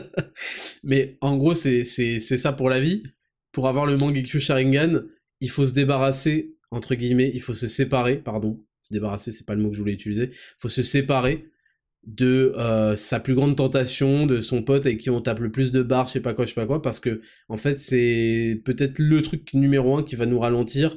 [0.82, 3.02] Mais en gros, c'est ça pour la vie.
[3.52, 5.02] Pour avoir le Mangekyo Sharingan,
[5.40, 8.64] il faut se débarrasser, entre guillemets, il faut se séparer, pardon.
[8.80, 10.30] Se débarrasser, c'est pas le mot que je voulais utiliser.
[10.32, 11.50] Il faut se séparer
[12.06, 15.70] de euh, sa plus grande tentation, de son pote avec qui on tape le plus
[15.70, 18.60] de barres, je sais pas quoi, je sais pas quoi, parce que en fait c'est
[18.64, 20.96] peut-être le truc numéro un qui va nous ralentir,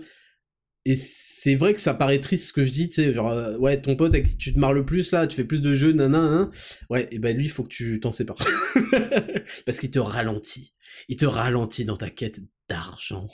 [0.85, 3.57] et c'est vrai que ça paraît triste ce que je dis, tu sais, genre, euh,
[3.57, 5.73] ouais, ton pote avec qui tu te marres le plus, là, tu fais plus de
[5.73, 6.51] jeux, nanana,
[6.89, 8.38] ouais, et ben lui, il faut que tu t'en sépares.
[9.65, 10.73] Parce qu'il te ralentit.
[11.07, 13.27] Il te ralentit dans ta quête d'argent.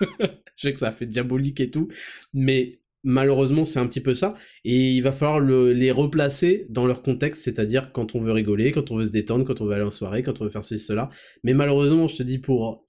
[0.20, 1.88] je sais que ça fait diabolique et tout,
[2.34, 4.34] mais malheureusement, c'est un petit peu ça,
[4.66, 8.90] et il va falloir les replacer dans leur contexte, c'est-à-dire quand on veut rigoler, quand
[8.90, 10.84] on veut se détendre, quand on veut aller en soirée, quand on veut faire ceci,
[10.84, 11.08] cela.
[11.44, 12.86] Mais malheureusement, je te dis, pour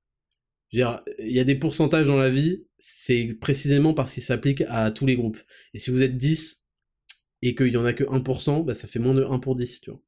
[0.72, 0.80] il
[1.20, 5.16] y a des pourcentages dans la vie, c'est précisément parce qu'ils s'appliquent à tous les
[5.16, 5.40] groupes.
[5.74, 6.64] Et si vous êtes 10
[7.42, 9.82] et qu'il y en a que 1%, bah ça fait moins de 1 pour 10,
[9.82, 10.02] tu vois.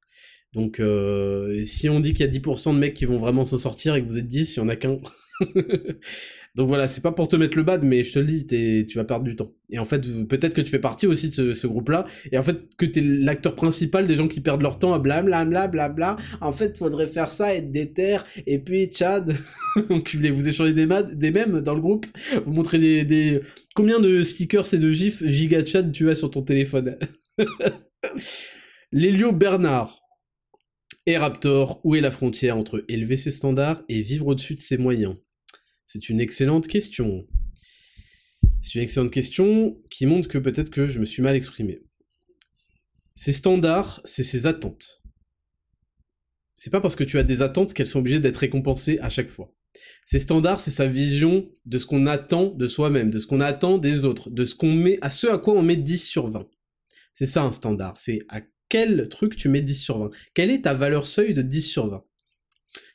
[0.53, 3.57] Donc euh, si on dit qu'il y a 10% de mecs qui vont vraiment s'en
[3.57, 4.99] sortir et que vous êtes 10, il y en a qu'un.
[6.55, 8.97] Donc voilà, c'est pas pour te mettre le bad, mais je te le dis, tu
[8.97, 9.51] vas perdre du temps.
[9.71, 12.75] Et en fait, peut-être que tu fais partie aussi de ce, groupe-là, et en fait,
[12.77, 16.51] que t'es l'acteur principal des gens qui perdent leur temps à blabla, bla bla En
[16.51, 19.35] fait, faudrait faire ça, être déter, et puis Chad,
[19.89, 22.05] vous échangez des, des mèmes dans le groupe,
[22.45, 23.41] vous montrez des.
[23.73, 26.97] Combien de stickers et de gifs giga Chad tu as sur ton téléphone?
[28.91, 29.99] Lélio Bernard.
[31.07, 34.77] Et Raptor, où est la frontière entre élever ses standards et vivre au-dessus de ses
[34.77, 35.15] moyens?
[35.85, 37.27] C'est une excellente question.
[38.61, 41.81] C'est une excellente question qui montre que peut-être que je me suis mal exprimé.
[43.15, 45.03] Ces standards, c'est ses attentes.
[46.55, 49.29] C'est pas parce que tu as des attentes qu'elles sont obligées d'être récompensées à chaque
[49.29, 49.53] fois.
[50.05, 53.77] Ces standards, c'est sa vision de ce qu'on attend de soi-même, de ce qu'on attend
[53.77, 56.47] des autres, de ce qu'on met, à ce à quoi on met 10 sur 20.
[57.13, 60.09] C'est ça un standard, c'est à quel truc tu mets 10 sur 20.
[60.33, 62.03] Quelle est ta valeur seuil de 10 sur 20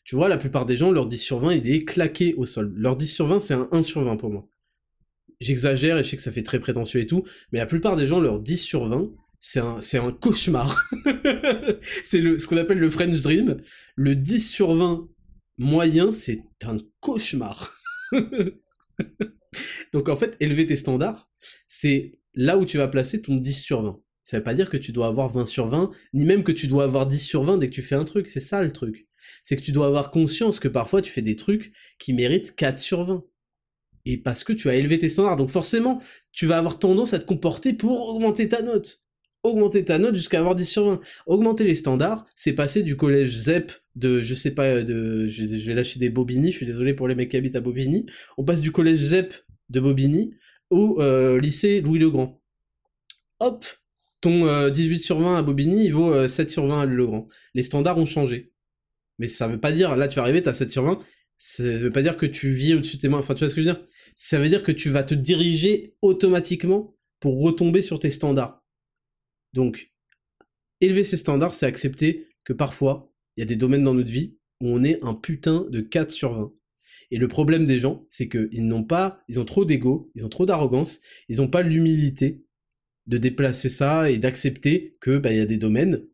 [0.09, 2.73] tu vois, la plupart des gens, leur 10 sur 20, il est claqué au sol.
[2.75, 4.49] Leur 10 sur 20, c'est un 1 sur 20 pour moi.
[5.39, 8.07] J'exagère et je sais que ça fait très prétentieux et tout, mais la plupart des
[8.07, 10.89] gens, leur 10 sur 20, c'est un, un cauchemar.
[12.05, 13.61] c'est ce qu'on appelle le French Dream.
[13.97, 15.11] Le 10 sur 20
[15.59, 17.77] moyen, c'est un cauchemar.
[19.93, 21.29] Donc en fait, élever tes standards,
[21.67, 24.01] c'est là où tu vas placer ton 10 sur 20.
[24.23, 26.67] Ça veut pas dire que tu dois avoir 20 sur 20, ni même que tu
[26.67, 29.08] dois avoir 10 sur 20 dès que tu fais un truc, c'est ça le truc
[29.45, 32.79] c'est que tu dois avoir conscience que parfois tu fais des trucs qui méritent 4
[32.79, 33.25] sur 20.
[34.05, 35.37] Et parce que tu as élevé tes standards.
[35.37, 36.01] Donc forcément,
[36.33, 39.03] tu vas avoir tendance à te comporter pour augmenter ta note.
[39.43, 41.01] Augmenter ta note jusqu'à avoir 10 sur 20.
[41.27, 45.75] Augmenter les standards, c'est passer du collège ZEP de, je sais pas, de, je, vais
[45.75, 48.07] lâcher des Bobigny, je suis désolé pour les mecs qui habitent à Bobigny.
[48.39, 49.35] On passe du collège ZEP
[49.69, 50.35] de Bobigny
[50.71, 52.41] au euh, lycée Louis-le-Grand.
[53.41, 53.65] Hop,
[54.21, 57.29] ton 18 sur 20 à Bobigny, il vaut 7 sur 20 à Legrand.
[57.55, 58.53] Les standards ont changé.
[59.19, 60.99] Mais ça veut pas dire, là tu vas arriver, t'as 7 sur 20,
[61.39, 63.19] ça veut pas dire que tu vis au-dessus de tes mains.
[63.19, 63.87] Enfin, tu vois ce que je veux dire?
[64.17, 68.65] Ça veut dire que tu vas te diriger automatiquement pour retomber sur tes standards.
[69.53, 69.93] Donc,
[70.81, 74.37] élever ses standards, c'est accepter que parfois, il y a des domaines dans notre vie
[74.61, 76.53] où on est un putain de 4 sur 20.
[77.11, 80.29] Et le problème des gens, c'est qu'ils n'ont pas, ils ont trop d'ego, ils ont
[80.29, 82.45] trop d'arrogance, ils n'ont pas l'humilité
[83.07, 86.05] de déplacer ça et d'accepter que bah il y a des domaines.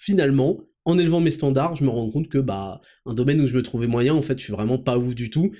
[0.00, 3.56] Finalement, en élevant mes standards, je me rends compte que bah un domaine où je
[3.56, 5.52] me trouvais moyen, en fait, je suis vraiment pas ouf du tout.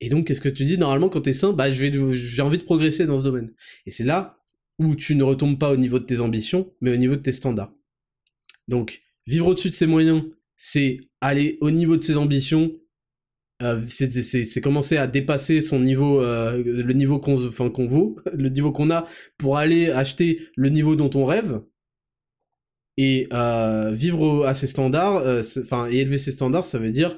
[0.00, 0.78] Et donc, qu'est-ce que tu dis?
[0.78, 3.52] Normalement, quand t'es sain, bah j'ai envie de progresser dans ce domaine.
[3.86, 4.38] Et c'est là
[4.78, 7.32] où tu ne retombes pas au niveau de tes ambitions, mais au niveau de tes
[7.32, 7.74] standards.
[8.66, 10.22] Donc, vivre au-dessus de ses moyens,
[10.56, 12.72] c'est aller au niveau de ses ambitions,
[13.62, 17.36] euh, c'est commencer à dépasser son niveau, euh, le niveau qu'on
[17.70, 21.60] qu'on vaut, le niveau qu'on a pour aller acheter le niveau dont on rêve
[22.96, 25.24] et euh, vivre à ses standards,
[25.60, 27.16] enfin et élever ses standards, ça veut dire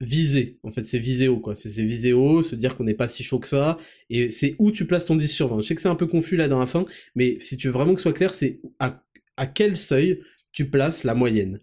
[0.00, 0.58] viser.
[0.62, 1.54] En fait, c'est viser haut quoi.
[1.54, 3.78] C'est viser haut, se dire qu'on n'est pas si chaud que ça
[4.08, 5.60] et c'est où tu places ton 10 sur 20.
[5.60, 6.84] Je sais que c'est un peu confus là dans la fin,
[7.14, 9.04] mais si tu veux vraiment que ce soit clair, c'est à,
[9.36, 10.20] à quel seuil
[10.52, 11.60] tu places la moyenne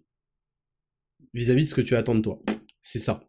[1.34, 2.42] vis-à-vis -vis de ce que tu attends de toi.
[2.82, 3.28] C'est ça.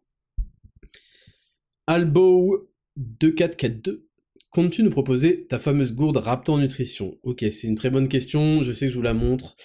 [1.87, 4.08] Albo 2442.
[4.51, 7.19] Comptes-tu nous proposer ta fameuse gourde Raptor Nutrition?
[7.23, 9.55] Ok, c'est une très bonne question, je sais que je vous la montre.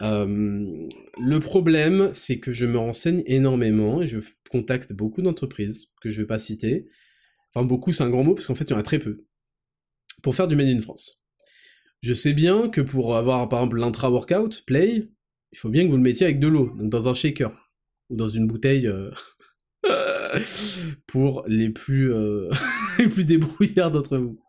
[0.00, 0.88] Euh,
[1.20, 4.18] le problème, c'est que je me renseigne énormément et je
[4.50, 6.88] contacte beaucoup d'entreprises que je vais pas citer.
[7.54, 9.26] Enfin, beaucoup, c'est un grand mot parce qu'en fait, il y en a très peu.
[10.22, 11.22] Pour faire du Made in France.
[12.00, 15.08] Je sais bien que pour avoir, par exemple, l'intra-workout, play,
[15.52, 17.70] il faut bien que vous le mettiez avec de l'eau, donc dans un shaker,
[18.10, 19.10] ou dans une bouteille euh,
[21.06, 22.50] pour les plus, euh,
[22.98, 24.40] les plus débrouillards d'entre vous.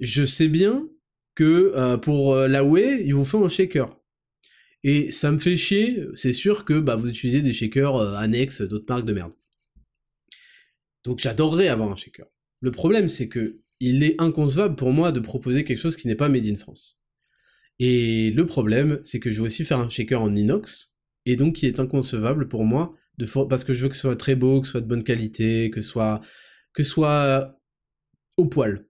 [0.00, 0.88] Je sais bien
[1.34, 3.98] que euh, pour euh, la whey, il vous faut un shaker.
[4.82, 8.86] Et ça me fait chier, c'est sûr que bah, vous utilisez des shakers annexes d'autres
[8.88, 9.32] marques de merde.
[11.04, 12.26] Donc j'adorerais avoir un shaker.
[12.60, 16.14] Le problème, c'est que il est inconcevable pour moi de proposer quelque chose qui n'est
[16.14, 16.98] pas made in France.
[17.78, 20.94] Et le problème, c'est que je veux aussi faire un shaker en inox,
[21.26, 22.94] et donc il est inconcevable pour moi
[23.48, 25.70] parce que je veux que ce soit très beau, que ce soit de bonne qualité,
[25.70, 26.20] que ce soit
[26.72, 27.58] que soit
[28.36, 28.86] au poil.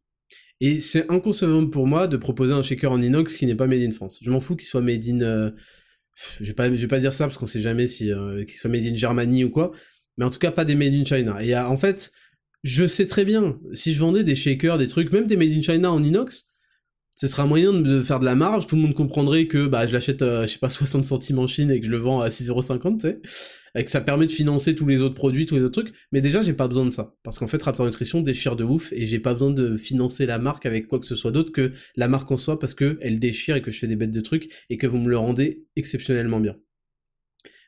[0.60, 3.82] Et c'est inconcevable pour moi de proposer un shaker en inox qui n'est pas made
[3.82, 4.18] in France.
[4.22, 5.50] Je m'en fous qu'il soit made in euh,
[6.40, 8.56] je vais pas je vais pas dire ça parce qu'on sait jamais si euh, qu'il
[8.56, 9.72] soit made in Germany ou quoi,
[10.16, 11.42] mais en tout cas pas des made in China.
[11.42, 12.12] Et en fait,
[12.62, 15.62] je sais très bien si je vendais des shakers, des trucs, même des made in
[15.62, 16.45] China en inox,
[17.16, 19.86] ce sera un moyen de faire de la marge, tout le monde comprendrait que bah
[19.86, 22.20] je l'achète euh, je sais pas 60 centimes en Chine et que je le vends
[22.20, 23.20] à 6,50€, tu sais,
[23.74, 26.20] et que ça permet de financer tous les autres produits, tous les autres trucs, mais
[26.20, 29.06] déjà j'ai pas besoin de ça parce qu'en fait Raptor Nutrition déchire de ouf et
[29.06, 32.06] j'ai pas besoin de financer la marque avec quoi que ce soit d'autre que la
[32.06, 34.51] marque en soi parce que elle déchire et que je fais des bêtes de trucs
[34.68, 36.56] et que vous me le rendez exceptionnellement bien.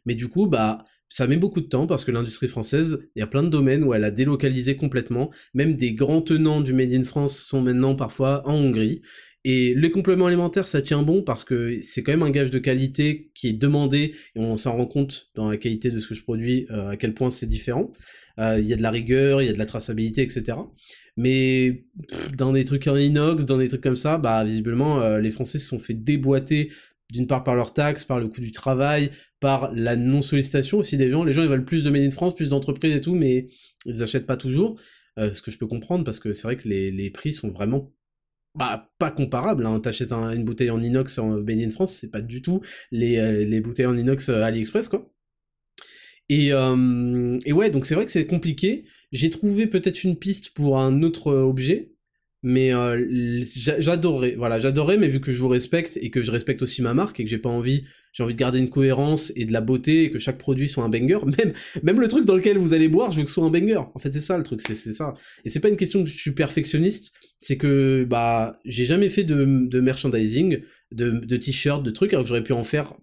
[0.04, 3.22] Mais du coup, bah ça met beaucoup de temps parce que l'industrie française, il y
[3.22, 5.30] a plein de domaines où elle a délocalisé complètement.
[5.54, 9.00] Même des grands tenants du Made in France sont maintenant parfois en Hongrie.
[9.44, 12.58] Et les compléments alimentaires, ça tient bon parce que c'est quand même un gage de
[12.58, 16.14] qualité qui est demandé et on s'en rend compte dans la qualité de ce que
[16.14, 17.92] je produis euh, à quel point c'est différent.
[18.40, 20.58] Euh, il y a de la rigueur, il y a de la traçabilité, etc.
[21.16, 21.84] Mais
[22.36, 25.58] dans des trucs en inox, dans des trucs comme ça, bah visiblement euh, les Français
[25.58, 26.72] se sont fait déboîter
[27.12, 29.10] d'une part par leurs taxes, par le coût du travail,
[29.40, 31.24] par la non-sollicitation aussi des gens.
[31.24, 33.48] Les gens ils veulent plus de Made in France, plus d'entreprises et tout, mais
[33.86, 34.80] ils achètent pas toujours.
[35.16, 37.92] ce que je peux comprendre parce que c'est vrai que les, les prix sont vraiment
[38.58, 39.64] bah, pas comparable.
[39.66, 39.78] Hein.
[39.80, 42.60] T'achètes une bouteille en inox en Made in France, c'est pas du tout
[42.90, 45.08] les, euh, les bouteilles en inox euh, AliExpress, quoi.
[46.28, 48.84] Et, euh, et ouais, donc c'est vrai que c'est compliqué.
[49.12, 51.92] J'ai trouvé peut-être une piste pour un autre objet,
[52.42, 56.62] mais euh, j'adorerais, voilà, j'adorerais, mais vu que je vous respecte et que je respecte
[56.62, 59.44] aussi ma marque et que j'ai pas envie, j'ai envie de garder une cohérence et
[59.44, 61.52] de la beauté et que chaque produit soit un banger, même,
[61.82, 63.80] même le truc dans lequel vous allez boire, je veux que ce soit un banger.
[63.94, 65.14] En fait, c'est ça le truc, c'est ça.
[65.44, 69.24] Et c'est pas une question que je suis perfectionniste, c'est que bah j'ai jamais fait
[69.24, 70.60] de, de merchandising,
[70.92, 72.94] de, de t-shirts, de trucs, alors que j'aurais pu en faire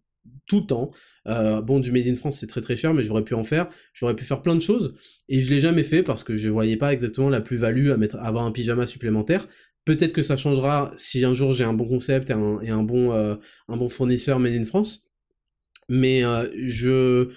[0.48, 0.92] tout le temps.
[1.28, 3.70] Euh, bon, du Made in France, c'est très très cher, mais j'aurais pu en faire.
[3.94, 4.96] J'aurais pu faire plein de choses.
[5.30, 8.18] Et je l'ai jamais fait parce que je voyais pas exactement la plus-value à mettre,
[8.20, 9.48] avoir un pyjama supplémentaire.
[9.86, 12.84] Peut-être que ça changera si un jour j'ai un bon concept et un, et un
[12.84, 13.36] bon, euh,
[13.68, 15.06] un bon fournisseur Made in France.
[15.90, 17.30] Mais euh, je,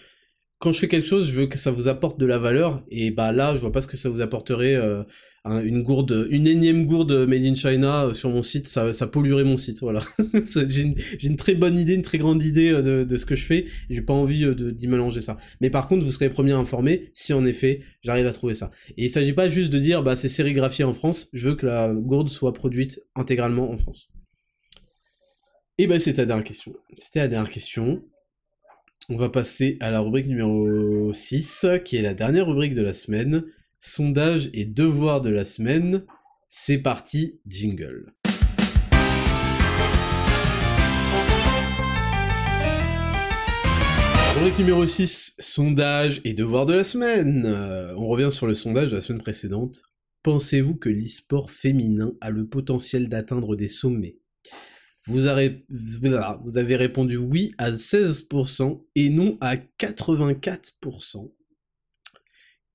[0.59, 2.83] quand je fais quelque chose, je veux que ça vous apporte de la valeur.
[2.91, 4.75] Et bah là, je vois pas ce que ça vous apporterait.
[4.75, 5.05] Euh,
[5.47, 9.57] une gourde, une énième gourde made in China euh, sur mon site, ça, polluerait mon
[9.57, 9.81] site.
[9.81, 10.01] Voilà.
[10.69, 13.67] j'ai une, très bonne idée, une très grande idée euh, de, ce que je fais.
[13.89, 15.37] J'ai pas envie d'y mélanger ça.
[15.61, 18.55] Mais par contre, vous serez les premiers à informer si en effet j'arrive à trouver
[18.55, 18.71] ça.
[18.97, 21.29] Et il s'agit pas juste de dire bah c'est sérigraphié en France.
[21.33, 24.09] Je veux que la gourde soit produite intégralement en France.
[25.79, 26.75] Et ben c'est ta dernière question.
[26.99, 28.03] C'était la dernière question.
[29.09, 32.93] On va passer à la rubrique numéro 6, qui est la dernière rubrique de la
[32.93, 33.45] semaine.
[33.81, 36.05] Sondage et devoir de la semaine.
[36.49, 38.13] C'est parti, jingle.
[44.35, 47.45] Rubrique numéro 6, sondage et devoir de la semaine.
[47.47, 49.81] Euh, on revient sur le sondage de la semaine précédente.
[50.23, 54.19] Pensez-vous que l'e-sport féminin a le potentiel d'atteindre des sommets?
[55.09, 61.33] Vous avez, répondu oui à 16% et non à 84%.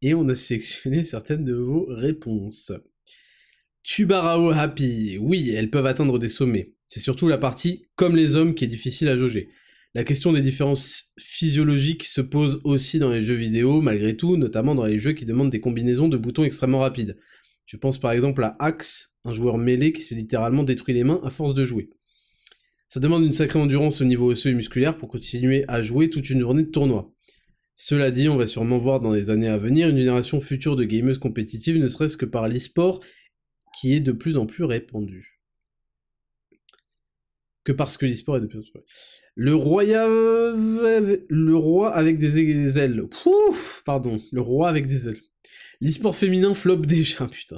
[0.01, 2.71] Et on a sélectionné certaines de vos réponses.
[3.83, 6.73] Tubarao Happy, oui, elles peuvent atteindre des sommets.
[6.87, 9.49] C'est surtout la partie comme les hommes qui est difficile à jauger.
[9.93, 14.73] La question des différences physiologiques se pose aussi dans les jeux vidéo, malgré tout, notamment
[14.73, 17.15] dans les jeux qui demandent des combinaisons de boutons extrêmement rapides.
[17.67, 21.21] Je pense par exemple à Axe, un joueur mêlé qui s'est littéralement détruit les mains
[21.23, 21.91] à force de jouer.
[22.93, 26.29] Ça demande une sacrée endurance au niveau osseux et musculaire pour continuer à jouer toute
[26.29, 27.11] une journée de tournoi.
[27.75, 30.83] Cela dit, on va sûrement voir dans les années à venir une génération future de
[30.83, 33.03] gameuses compétitives, ne serait-ce que par l'e-sport,
[33.75, 35.41] qui est de plus en plus répandu.
[37.63, 38.83] Que parce que l'e-sport est de plus en plus
[39.33, 43.07] Le roi, le roi avec des ailes.
[43.09, 44.21] Pouf Pardon.
[44.31, 45.21] Le roi avec des ailes.
[45.83, 47.57] L'e-sport féminin flop déjà, putain.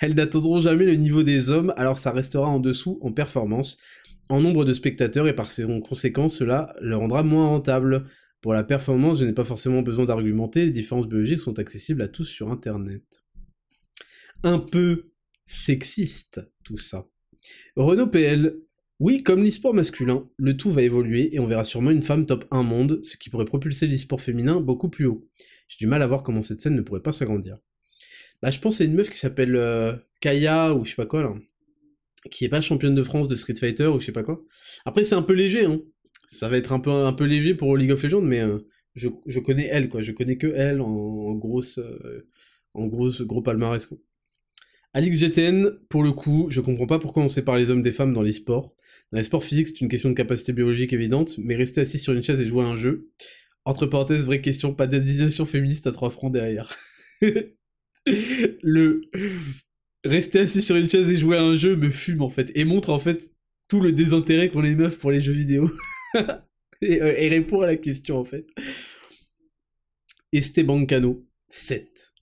[0.00, 3.78] Elles n'atteindront jamais le niveau des hommes, alors ça restera en dessous en performance,
[4.28, 5.48] en nombre de spectateurs, et par
[5.84, 8.06] conséquent, cela le rendra moins rentable.
[8.40, 12.08] Pour la performance, je n'ai pas forcément besoin d'argumenter, les différences biologiques sont accessibles à
[12.08, 13.24] tous sur Internet.
[14.42, 15.12] Un peu
[15.46, 17.06] sexiste, tout ça.
[17.76, 18.56] Renault PL.
[18.98, 22.44] Oui, comme l'e-sport masculin, le tout va évoluer et on verra sûrement une femme top
[22.50, 25.28] 1 monde, ce qui pourrait propulser l'e-sport féminin beaucoup plus haut.
[25.66, 27.58] J'ai du mal à voir comment cette scène ne pourrait pas s'agrandir.
[28.42, 31.22] Bah, je pense à une meuf qui s'appelle euh, Kaya ou je sais pas quoi
[31.22, 31.34] là,
[32.30, 34.42] qui est pas championne de France de Street Fighter ou je sais pas quoi.
[34.84, 35.80] Après, c'est un peu léger, hein.
[36.26, 38.58] Ça va être un peu, un peu léger pour League of Legends, mais euh,
[38.94, 40.02] je, connais elle, quoi.
[40.02, 42.26] Je connais que elle en, grosse, euh,
[42.74, 43.98] en grosse, gros palmarès, quoi.
[44.94, 48.12] Alix GTN, pour le coup, je comprends pas pourquoi on sépare les hommes des femmes
[48.12, 48.74] dans les sports.
[49.10, 52.12] Dans les sports physiques, c'est une question de capacité biologique évidente, mais rester assis sur
[52.12, 53.10] une chaise et jouer à un jeu,
[53.64, 56.76] entre parenthèses, vraie question, pas d'indignation féministe à trois francs derrière.
[58.62, 59.02] le
[60.04, 62.64] rester assis sur une chaise et jouer à un jeu me fume en fait et
[62.64, 63.32] montre en fait
[63.68, 65.70] tout le désintérêt qu'ont les meufs pour les jeux vidéo.
[66.82, 68.46] et, euh, et, répond à la question en fait.
[70.32, 72.12] Esteban Cano, 7.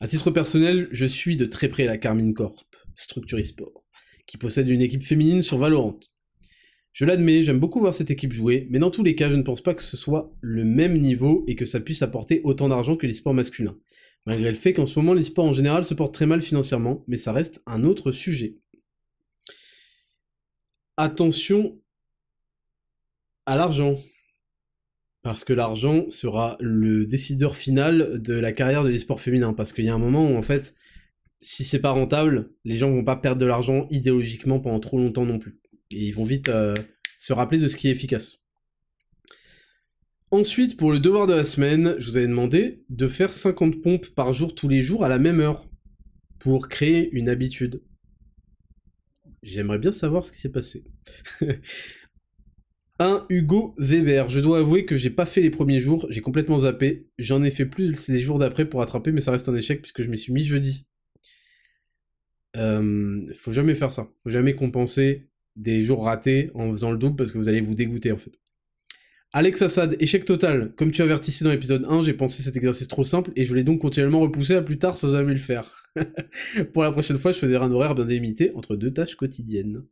[0.00, 3.82] À titre personnel, je suis de très près la Carmine Corp, structure e-sport,
[4.26, 5.98] qui possède une équipe féminine sur Valorant.
[6.92, 9.42] Je l'admets, j'aime beaucoup voir cette équipe jouer, mais dans tous les cas, je ne
[9.42, 12.96] pense pas que ce soit le même niveau et que ça puisse apporter autant d'argent
[12.96, 13.76] que l'e-sport masculin.
[14.26, 17.16] Malgré le fait qu'en ce moment, l'e-sport en général se porte très mal financièrement, mais
[17.16, 18.58] ça reste un autre sujet.
[20.96, 21.78] Attention
[23.46, 23.96] à l'argent.
[25.22, 29.52] Parce que l'argent sera le décideur final de la carrière de l'e-sport féminin.
[29.52, 30.74] Parce qu'il y a un moment où, en fait,
[31.40, 35.24] si c'est pas rentable, les gens vont pas perdre de l'argent idéologiquement pendant trop longtemps
[35.24, 35.60] non plus.
[35.92, 36.74] Et ils vont vite euh,
[37.18, 38.45] se rappeler de ce qui est efficace.
[40.32, 44.08] Ensuite, pour le devoir de la semaine, je vous avais demandé de faire 50 pompes
[44.08, 45.68] par jour tous les jours à la même heure
[46.40, 47.82] pour créer une habitude.
[49.42, 50.84] J'aimerais bien savoir ce qui s'est passé.
[52.98, 54.28] Un Hugo Weber.
[54.28, 57.06] Je dois avouer que j'ai pas fait les premiers jours, j'ai complètement zappé.
[57.18, 60.02] J'en ai fait plus les jours d'après pour attraper, mais ça reste un échec puisque
[60.02, 60.86] je m'y suis mis jeudi.
[62.56, 64.10] Euh, faut jamais faire ça.
[64.24, 67.74] Faut jamais compenser des jours ratés en faisant le double parce que vous allez vous
[67.74, 68.32] dégoûter en fait.
[69.36, 70.72] Alex Assad, échec total.
[70.76, 73.64] Comme tu avertissais dans l'épisode 1, j'ai pensé cet exercice trop simple et je voulais
[73.64, 75.76] donc continuellement repousser à plus tard sans jamais le faire.
[76.72, 79.82] Pour la prochaine fois, je faisais un horaire bien délimité entre deux tâches quotidiennes.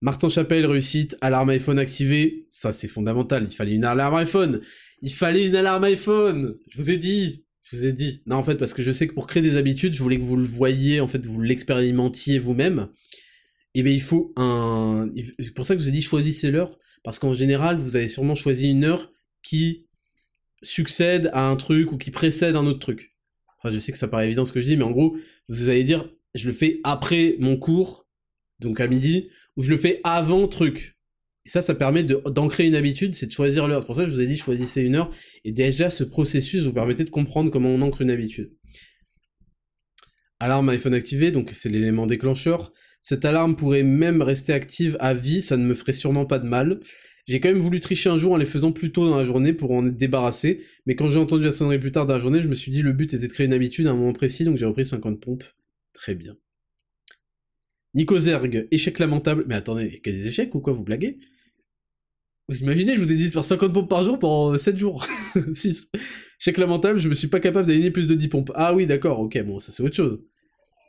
[0.00, 4.62] Martin Chapelle, réussite, alarme iPhone activée, ça c'est fondamental, il fallait une alarme iPhone.
[5.02, 6.56] Il fallait une alarme iPhone.
[6.70, 7.44] Je vous ai dit.
[7.62, 8.22] Je vous ai dit.
[8.24, 10.24] Non en fait, parce que je sais que pour créer des habitudes, je voulais que
[10.24, 12.88] vous le voyiez, en fait, vous l'expérimentiez vous-même,
[13.74, 15.10] et eh bien il faut un...
[15.38, 18.08] C'est pour ça que je vous ai dit choisissez l'heure, parce qu'en général, vous avez
[18.08, 19.12] sûrement choisi une heure
[19.42, 19.86] qui
[20.62, 23.14] succède à un truc ou qui précède un autre truc.
[23.58, 25.16] Enfin, je sais que ça paraît évident ce que je dis, mais en gros,
[25.48, 28.06] vous allez dire, je le fais après mon cours,
[28.60, 30.96] donc à midi, ou je le fais avant truc.
[31.46, 33.80] Et ça, ça permet d'ancrer une habitude, c'est de choisir l'heure.
[33.80, 35.10] C'est pour ça que je vous ai dit, choisissez une heure,
[35.44, 38.52] et déjà, ce processus vous permettait de comprendre comment on ancre une habitude.
[40.40, 42.72] Alarme iPhone activé, donc c'est l'élément déclencheur.
[43.02, 46.46] Cette alarme pourrait même rester active à vie, ça ne me ferait sûrement pas de
[46.46, 46.80] mal.
[47.26, 49.52] J'ai quand même voulu tricher un jour en les faisant plus tôt dans la journée
[49.52, 52.40] pour en être débarrassé, mais quand j'ai entendu la sonnerie plus tard dans la journée,
[52.40, 54.44] je me suis dit le but était de créer une habitude à un moment précis,
[54.44, 55.44] donc j'ai repris 50 pompes.
[55.92, 56.36] Très bien.
[57.94, 59.44] Nico Zerg, échec lamentable.
[59.48, 61.18] Mais attendez, il y a des échecs ou quoi, vous blaguez?
[62.48, 65.06] Vous imaginez, je vous ai dit de faire 50 pompes par jour pendant 7 jours
[65.52, 65.90] 6.
[66.40, 68.52] Échec lamentable, je me suis pas capable d'aligner plus de 10 pompes.
[68.54, 70.18] Ah oui, d'accord, ok, bon, ça c'est autre chose.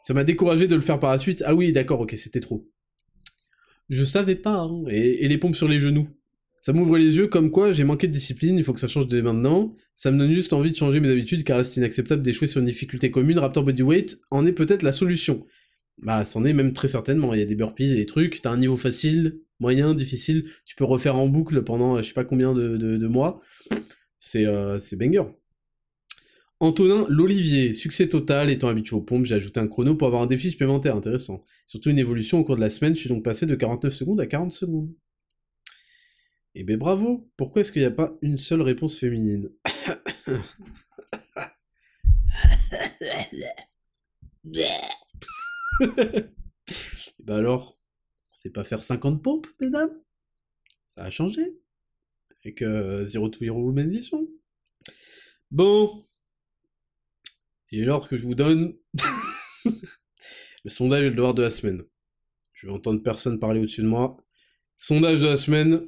[0.02, 1.44] Ça m'a découragé de le faire par la suite.
[1.46, 2.68] Ah oui, d'accord, ok, c'était trop.
[3.90, 4.84] Je savais pas, hein.
[4.88, 6.08] et, les pompes sur les genoux.
[6.62, 9.08] Ça m'ouvre les yeux comme quoi j'ai manqué de discipline, il faut que ça change
[9.08, 9.74] dès maintenant.
[9.96, 12.68] Ça me donne juste envie de changer mes habitudes car c'est inacceptable d'échouer sur une
[12.68, 13.40] difficulté commune.
[13.40, 15.46] Raptor Bodyweight en est peut-être la solution.
[16.02, 17.34] Bah, c'en est même très certainement.
[17.34, 18.42] Il y a des burpees et des trucs.
[18.42, 20.46] T'as un niveau facile, moyen, difficile.
[20.66, 23.42] Tu peux refaire en boucle pendant je sais pas combien de, mois.
[24.20, 25.24] C'est euh, c'est banger.
[26.62, 30.28] Antonin l'Olivier, succès total, étant habitué aux pompes, j'ai ajouté un chrono pour avoir un
[30.28, 31.44] défi supplémentaire, intéressant.
[31.66, 34.20] Surtout une évolution au cours de la semaine, je suis donc passé de 49 secondes
[34.20, 34.94] à 40 secondes.
[36.56, 39.50] Eh ben bravo Pourquoi est-ce qu'il n'y a pas une seule réponse féminine?
[47.24, 47.78] Bah alors,
[48.32, 49.92] on sait pas faire 50 pompes, mesdames?
[50.88, 51.42] Ça a changé
[52.44, 54.28] Avec euh, Zero to Hero Edition.
[55.52, 56.04] Bon.
[57.72, 58.74] Et alors que je vous donne
[59.66, 61.84] le sondage et le devoir de la semaine.
[62.54, 64.18] Je vais entendre personne parler au-dessus de moi.
[64.76, 65.86] Sondage de la semaine.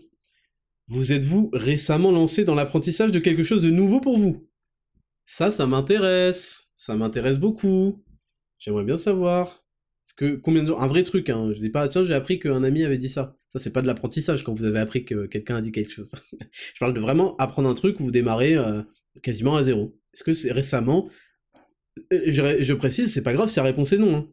[0.87, 4.47] Vous êtes-vous récemment lancé dans l'apprentissage de quelque chose de nouveau pour vous?
[5.25, 6.69] Ça, ça m'intéresse.
[6.75, 8.03] Ça m'intéresse beaucoup.
[8.59, 9.63] J'aimerais bien savoir.
[10.17, 11.51] Que combien de Un vrai truc, hein.
[11.53, 13.37] Je dis pas, tiens, j'ai appris qu'un ami avait dit ça.
[13.47, 16.11] Ça, c'est pas de l'apprentissage quand vous avez appris que quelqu'un a dit quelque chose.
[16.73, 18.81] je parle de vraiment apprendre un truc où vous démarrez euh,
[19.23, 19.97] quasiment à zéro.
[20.13, 21.09] Est-ce que c'est récemment
[22.11, 24.15] je, je, précise, c'est pas grave si la réponse est non.
[24.15, 24.27] Hein.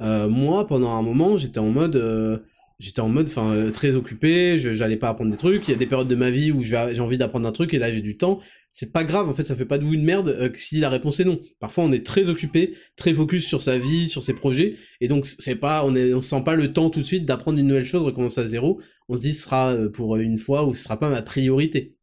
[0.00, 2.38] Euh, moi, pendant un moment, j'étais en mode, euh,
[2.78, 4.58] j'étais en mode, euh, très occupé.
[4.58, 5.68] J'allais pas apprendre des trucs.
[5.68, 7.78] Il y a des périodes de ma vie où j'ai envie d'apprendre un truc et
[7.78, 8.40] là j'ai du temps.
[8.72, 10.88] C'est pas grave, en fait, ça fait pas de vous une merde euh, si la
[10.90, 11.40] réponse est non.
[11.60, 15.26] Parfois, on est très occupé, très focus sur sa vie, sur ses projets, et donc
[15.26, 17.84] c'est pas, on, est, on sent pas le temps tout de suite d'apprendre une nouvelle
[17.84, 18.80] chose, recommencer à zéro.
[19.08, 21.96] On se dit, ce sera pour une fois ou ce sera pas ma priorité.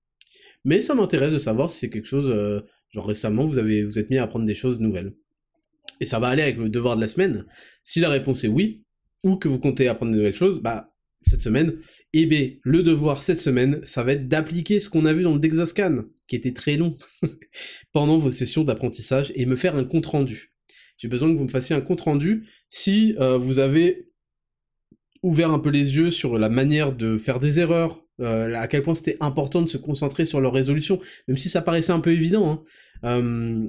[0.63, 2.33] Mais ça m'intéresse de savoir si c'est quelque chose
[2.91, 5.13] Genre récemment, vous avez vous êtes mis à apprendre des choses nouvelles.
[5.99, 7.45] Et ça va aller avec le devoir de la semaine.
[7.84, 8.84] Si la réponse est oui,
[9.23, 10.91] ou que vous comptez apprendre de nouvelles choses, bah
[11.23, 11.76] cette semaine,
[12.13, 15.34] eh bien, le devoir cette semaine, ça va être d'appliquer ce qu'on a vu dans
[15.34, 16.97] le Dexascan, qui était très long,
[17.91, 20.51] pendant vos sessions d'apprentissage, et me faire un compte-rendu.
[20.97, 24.09] J'ai besoin que vous me fassiez un compte-rendu si euh, vous avez
[25.23, 28.81] ouvert un peu les yeux sur la manière de faire des erreurs, euh, à quel
[28.81, 32.11] point c'était important de se concentrer sur leur résolution, même si ça paraissait un peu
[32.11, 32.51] évident.
[32.51, 32.63] Hein.
[33.05, 33.67] Euh,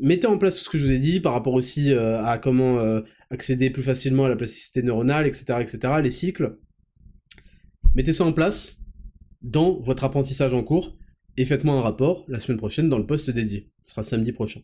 [0.00, 2.38] mettez en place tout ce que je vous ai dit par rapport aussi euh, à
[2.38, 2.80] comment
[3.30, 6.58] accéder plus facilement à la plasticité neuronale, etc., etc., les cycles.
[7.94, 8.80] Mettez ça en place
[9.42, 10.96] dans votre apprentissage en cours
[11.36, 13.70] et faites-moi un rapport la semaine prochaine dans le poste dédié.
[13.84, 14.60] Ce sera samedi prochain.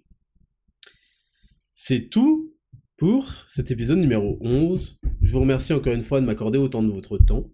[1.75, 2.55] C'est tout
[2.97, 4.99] pour cet épisode numéro 11.
[5.23, 7.51] Je vous remercie encore une fois de m'accorder autant de votre temps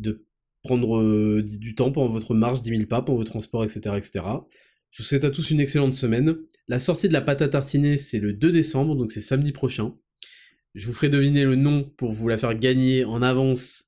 [0.00, 0.26] de
[0.62, 4.24] prendre euh, du temps pour votre marche, 10 000 pas, pour vos transports, etc., etc.
[4.90, 6.36] Je vous souhaite à tous une excellente semaine.
[6.68, 9.94] La sortie de la pâte à tartiner, c'est le 2 décembre, donc c'est samedi prochain.
[10.74, 13.86] Je vous ferai deviner le nom pour vous la faire gagner en avance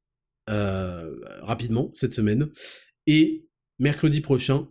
[0.51, 2.49] euh, rapidement cette semaine.
[3.07, 3.47] Et
[3.79, 4.69] mercredi prochain,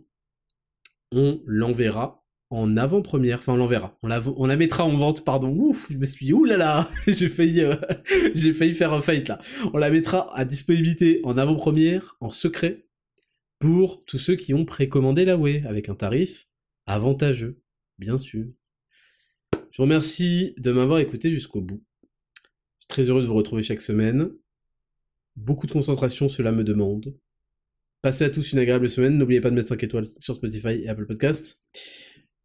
[1.12, 2.21] on l'enverra
[2.52, 4.08] en avant-première, enfin on l'enverra, on
[4.46, 7.74] la, mettra en vente, pardon, ouf, je me suis dit, oulala, j'ai failli, euh,
[8.34, 9.40] j'ai failli faire un fight là.
[9.72, 12.84] On la mettra à disponibilité en avant-première, en secret,
[13.58, 16.46] pour tous ceux qui ont précommandé la Way, avec un tarif
[16.84, 17.62] avantageux,
[17.98, 18.44] bien sûr.
[19.70, 21.82] Je vous remercie de m'avoir écouté jusqu'au bout.
[22.02, 24.28] Je suis très heureux de vous retrouver chaque semaine.
[25.36, 27.14] Beaucoup de concentration, cela me demande.
[28.02, 29.16] Passez à tous une agréable semaine.
[29.16, 31.62] N'oubliez pas de mettre 5 étoiles sur Spotify et Apple Podcasts.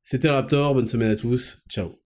[0.10, 2.00] C'était Raptor, bonne semaine à tous, ciao.